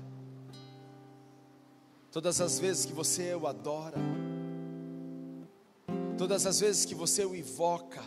todas 2.11 2.41
as 2.41 2.57
vezes 2.57 2.85
que 2.85 2.93
você 2.93 3.35
o 3.35 3.45
adora, 3.45 3.99
Todas 6.19 6.45
as 6.45 6.59
vezes 6.59 6.83
que 6.83 6.93
você 6.93 7.23
o 7.23 7.33
invoca, 7.33 8.03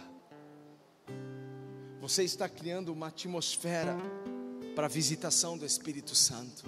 você 1.98 2.22
está 2.22 2.46
criando 2.46 2.92
uma 2.92 3.06
atmosfera 3.06 3.96
para 4.76 4.84
a 4.84 4.88
visitação 4.88 5.56
do 5.56 5.64
Espírito 5.64 6.14
Santo. 6.14 6.62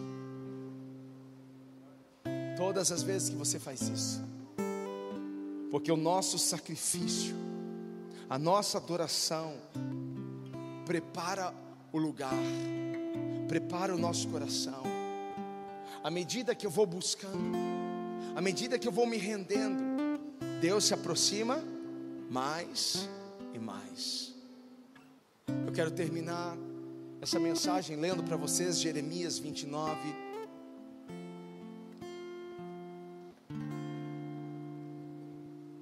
Todas 2.56 2.90
as 2.90 3.02
vezes 3.02 3.28
que 3.28 3.36
você 3.36 3.58
faz 3.58 3.82
isso, 3.82 4.22
porque 5.70 5.92
o 5.92 5.98
nosso 5.98 6.38
sacrifício, 6.38 7.36
a 8.30 8.38
nossa 8.38 8.78
adoração, 8.78 9.54
prepara 10.86 11.54
o 11.92 11.98
lugar, 11.98 12.32
prepara 13.44 13.94
o 13.94 13.98
nosso 13.98 14.28
coração. 14.28 14.82
À 16.02 16.10
medida 16.10 16.54
que 16.54 16.66
eu 16.66 16.70
vou 16.70 16.86
buscando, 16.86 17.56
à 18.34 18.40
medida 18.40 18.78
que 18.78 18.86
eu 18.86 18.92
vou 18.92 19.06
me 19.06 19.16
rendendo, 19.16 19.82
Deus 20.60 20.84
se 20.84 20.94
aproxima 20.94 21.62
mais 22.30 23.08
e 23.52 23.58
mais. 23.58 24.34
Eu 25.66 25.72
quero 25.72 25.90
terminar 25.90 26.56
essa 27.20 27.38
mensagem 27.38 27.96
lendo 27.96 28.22
para 28.22 28.36
vocês 28.36 28.80
Jeremias 28.80 29.38
29. 29.38 29.98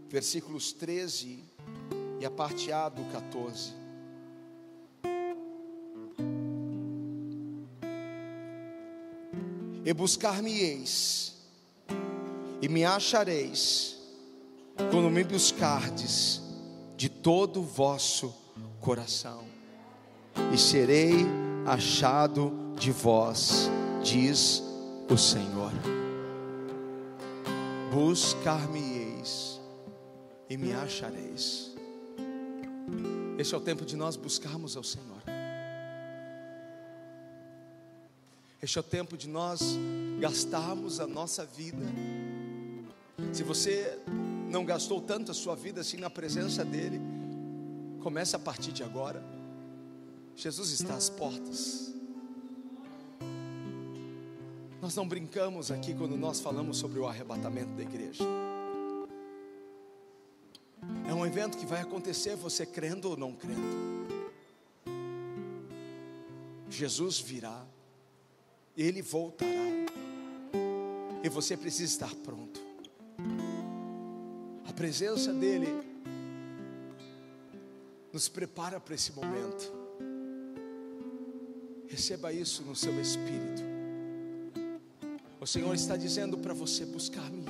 Versículos 0.09 0.73
13 0.73 1.43
e 2.21 2.27
a 2.27 2.31
parte 2.31 2.71
A 2.71 2.89
do 2.89 3.03
14. 3.11 3.82
E 9.85 9.93
buscar-me-eis, 9.93 11.35
e 12.61 12.68
me 12.68 12.85
achareis, 12.85 13.97
quando 14.91 15.11
me 15.11 15.24
buscardes 15.24 16.41
de 16.97 17.09
todo 17.09 17.61
o 17.61 17.64
vosso 17.64 18.33
coração, 18.80 19.45
e 20.53 20.59
serei 20.59 21.26
achado 21.66 22.53
de 22.78 22.93
vós, 22.93 23.68
diz 24.03 24.62
o 25.11 25.16
Senhor. 25.16 25.72
Buscar-me-eis 27.93 29.61
e 30.49 30.57
me 30.57 30.72
achareis. 30.72 31.72
Este 33.39 33.55
é 33.55 33.59
o 33.59 33.61
tempo 33.61 33.85
de 33.85 33.97
nós 33.97 34.16
buscarmos 34.16 34.76
ao 34.76 34.85
Senhor. 34.85 35.22
Este 38.63 38.79
é 38.79 38.81
o 38.81 38.85
tempo 38.85 39.17
de 39.17 39.29
nós 39.29 39.77
gastarmos 40.21 41.01
a 41.01 41.07
nossa 41.07 41.45
vida. 41.45 41.85
Se 43.33 43.43
você 43.43 43.99
não 44.49 44.65
gastou 44.65 45.01
tanto 45.01 45.33
a 45.33 45.35
sua 45.35 45.57
vida 45.57 45.81
assim 45.81 45.97
na 45.97 46.09
presença 46.09 46.65
dEle, 46.65 47.01
comece 48.05 48.37
a 48.37 48.39
partir 48.39 48.71
de 48.71 48.85
agora. 48.85 49.21
Jesus 50.37 50.71
está 50.71 50.95
às 50.95 51.11
portas. 51.11 51.93
Nós 54.81 54.95
não 54.95 55.09
brincamos 55.09 55.73
aqui 55.73 55.93
quando 55.93 56.17
nós 56.17 56.39
falamos 56.39 56.79
sobre 56.79 57.01
o 57.01 57.07
arrebatamento 57.09 57.73
da 57.73 57.83
igreja. 57.83 58.23
É 61.09 61.13
um 61.13 61.27
evento 61.27 61.59
que 61.59 61.67
vai 61.67 61.81
acontecer, 61.81 62.37
você 62.37 62.65
crendo 62.65 63.11
ou 63.11 63.17
não 63.17 63.33
crendo. 63.33 64.07
Jesus 66.71 67.19
virá, 67.19 67.67
ele 68.77 69.03
voltará, 69.03 69.51
e 71.23 71.29
você 71.29 71.57
precisa 71.57 71.93
estar 71.93 72.14
pronto. 72.16 72.61
A 74.68 74.73
presença 74.73 75.33
dEle 75.33 75.68
nos 78.12 78.29
prepara 78.29 78.81
para 78.81 78.95
esse 78.95 79.12
momento. 79.12 79.73
Receba 81.89 82.33
isso 82.33 82.62
no 82.62 82.75
seu 82.75 82.99
espírito. 83.01 83.62
O 85.41 85.47
Senhor 85.47 85.75
está 85.75 85.97
dizendo 85.97 86.39
para 86.39 86.55
você 86.55 86.85
buscar-me. 86.87 87.43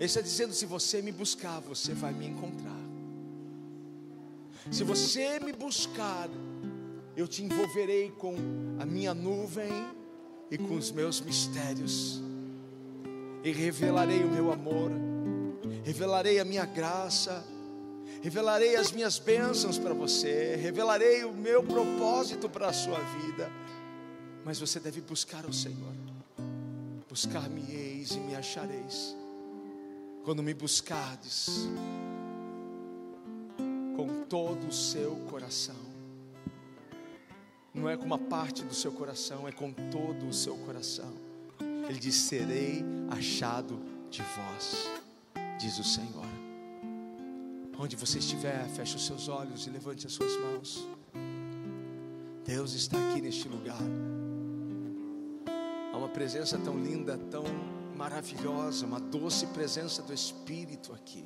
Ele 0.00 0.06
está 0.06 0.22
dizendo: 0.22 0.54
se 0.54 0.64
você 0.64 1.02
me 1.02 1.12
buscar, 1.12 1.60
você 1.60 1.92
vai 1.92 2.12
me 2.12 2.26
encontrar. 2.26 2.80
Se 4.70 4.82
você 4.82 5.38
me 5.40 5.52
buscar, 5.52 6.28
eu 7.20 7.28
te 7.28 7.42
envolverei 7.42 8.10
com 8.12 8.34
a 8.78 8.86
minha 8.86 9.12
nuvem 9.12 9.70
e 10.50 10.56
com 10.56 10.74
os 10.74 10.90
meus 10.90 11.20
mistérios, 11.20 12.22
e 13.44 13.52
revelarei 13.52 14.24
o 14.24 14.30
meu 14.30 14.50
amor, 14.50 14.90
revelarei 15.84 16.40
a 16.40 16.44
minha 16.44 16.64
graça, 16.64 17.44
revelarei 18.22 18.74
as 18.74 18.90
minhas 18.90 19.18
bênçãos 19.18 19.78
para 19.78 19.92
você, 19.92 20.56
revelarei 20.56 21.24
o 21.24 21.32
meu 21.32 21.62
propósito 21.62 22.48
para 22.48 22.68
a 22.68 22.72
sua 22.72 22.98
vida. 22.98 23.50
Mas 24.42 24.58
você 24.58 24.80
deve 24.80 25.02
buscar 25.02 25.44
o 25.44 25.52
Senhor. 25.52 25.94
Buscar-me-eis 27.06 28.12
e 28.12 28.20
me 28.20 28.34
achareis. 28.34 29.14
Quando 30.24 30.42
me 30.42 30.54
buscardes 30.54 31.68
com 33.94 34.24
todo 34.26 34.68
o 34.68 34.72
seu 34.72 35.16
coração. 35.30 35.89
Não 37.72 37.88
é 37.88 37.96
com 37.96 38.04
uma 38.04 38.18
parte 38.18 38.64
do 38.64 38.74
seu 38.74 38.90
coração, 38.90 39.46
é 39.46 39.52
com 39.52 39.72
todo 39.72 40.26
o 40.26 40.32
seu 40.32 40.56
coração. 40.58 41.12
Ele 41.88 41.98
diz: 41.98 42.16
Serei 42.16 42.84
achado 43.10 43.80
de 44.10 44.22
vós, 44.22 44.90
diz 45.58 45.78
o 45.78 45.84
Senhor. 45.84 46.26
Onde 47.78 47.96
você 47.96 48.18
estiver, 48.18 48.68
feche 48.68 48.96
os 48.96 49.06
seus 49.06 49.28
olhos 49.28 49.66
e 49.66 49.70
levante 49.70 50.06
as 50.06 50.12
suas 50.12 50.36
mãos. 50.36 50.86
Deus 52.44 52.74
está 52.74 52.98
aqui 53.08 53.20
neste 53.20 53.48
lugar. 53.48 53.80
Há 55.92 55.96
uma 55.96 56.08
presença 56.08 56.58
tão 56.58 56.78
linda, 56.78 57.16
tão 57.16 57.44
maravilhosa, 57.96 58.84
uma 58.84 58.98
doce 58.98 59.46
presença 59.46 60.02
do 60.02 60.12
Espírito 60.12 60.92
aqui. 60.92 61.24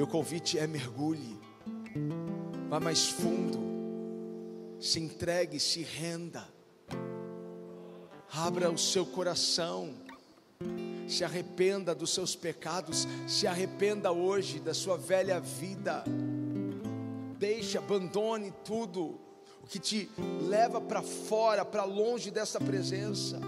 O 0.00 0.06
convite 0.06 0.58
é 0.58 0.66
mergulhe, 0.66 1.38
vá 2.72 2.80
mais 2.80 3.06
fundo, 3.06 3.60
se 4.80 4.98
entregue, 4.98 5.60
se 5.60 5.82
renda, 5.82 6.42
abra 8.32 8.70
o 8.70 8.78
seu 8.78 9.04
coração. 9.04 9.92
Se 11.06 11.22
arrependa 11.22 11.94
dos 11.94 12.14
seus 12.14 12.34
pecados, 12.34 13.06
se 13.28 13.46
arrependa 13.46 14.10
hoje 14.10 14.58
da 14.58 14.72
sua 14.72 14.96
velha 14.96 15.38
vida, 15.38 16.02
deixe, 17.38 17.76
abandone 17.76 18.54
tudo 18.64 19.20
o 19.62 19.66
que 19.66 19.78
te 19.78 20.08
leva 20.48 20.80
para 20.80 21.02
fora, 21.02 21.66
para 21.66 21.84
longe 21.84 22.30
dessa 22.30 22.58
presença. 22.58 23.38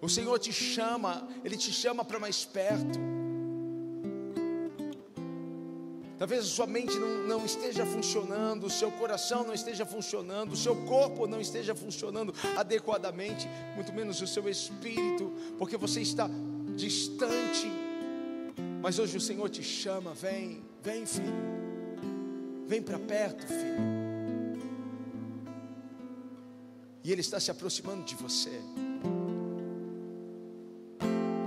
O 0.00 0.08
Senhor 0.08 0.38
te 0.38 0.52
chama, 0.52 1.28
Ele 1.42 1.56
te 1.56 1.72
chama 1.72 2.04
para 2.04 2.20
mais 2.20 2.44
perto. 2.44 3.11
Talvez 6.22 6.44
a 6.44 6.46
sua 6.46 6.68
mente 6.68 6.96
não, 7.00 7.26
não, 7.26 7.44
esteja 7.44 7.84
funcionando, 7.84 8.64
o 8.64 8.70
seu 8.70 8.92
coração 8.92 9.42
não 9.42 9.52
esteja 9.52 9.84
funcionando, 9.84 10.52
o 10.52 10.56
seu 10.56 10.76
corpo 10.86 11.26
não 11.26 11.40
esteja 11.40 11.74
funcionando 11.74 12.32
adequadamente, 12.56 13.48
muito 13.74 13.92
menos 13.92 14.22
o 14.22 14.26
seu 14.28 14.48
espírito, 14.48 15.32
porque 15.58 15.76
você 15.76 16.00
está 16.00 16.30
distante. 16.76 17.66
Mas 18.80 19.00
hoje 19.00 19.16
o 19.16 19.20
Senhor 19.20 19.48
te 19.48 19.64
chama, 19.64 20.14
vem, 20.14 20.62
vem, 20.80 21.04
filho, 21.04 21.26
vem 22.68 22.80
para 22.80 23.00
perto, 23.00 23.44
filho. 23.44 24.62
E 27.02 27.10
Ele 27.10 27.20
está 27.20 27.40
se 27.40 27.50
aproximando 27.50 28.04
de 28.04 28.14
você. 28.14 28.62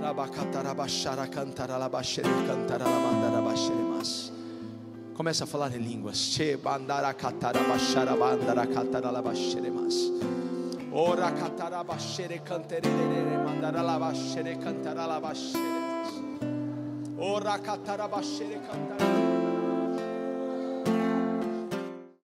Rabacatarabachara 0.02 1.26
cantaralabaxere 1.28 2.28
cantaralamandarabachere 2.46 4.35
Começa 5.16 5.44
a 5.44 5.46
falar 5.46 5.74
em 5.74 5.78
línguas. 5.78 6.38
Ora 10.92 11.32
catarabachere 11.32 12.38
canterere 12.40 13.38
mandaralabachere 13.44 14.56
cantaralabaxeremas. 14.56 15.52
Ora 17.18 17.58
catarabachere 17.58 18.60
cantaralabaxere 18.68 19.35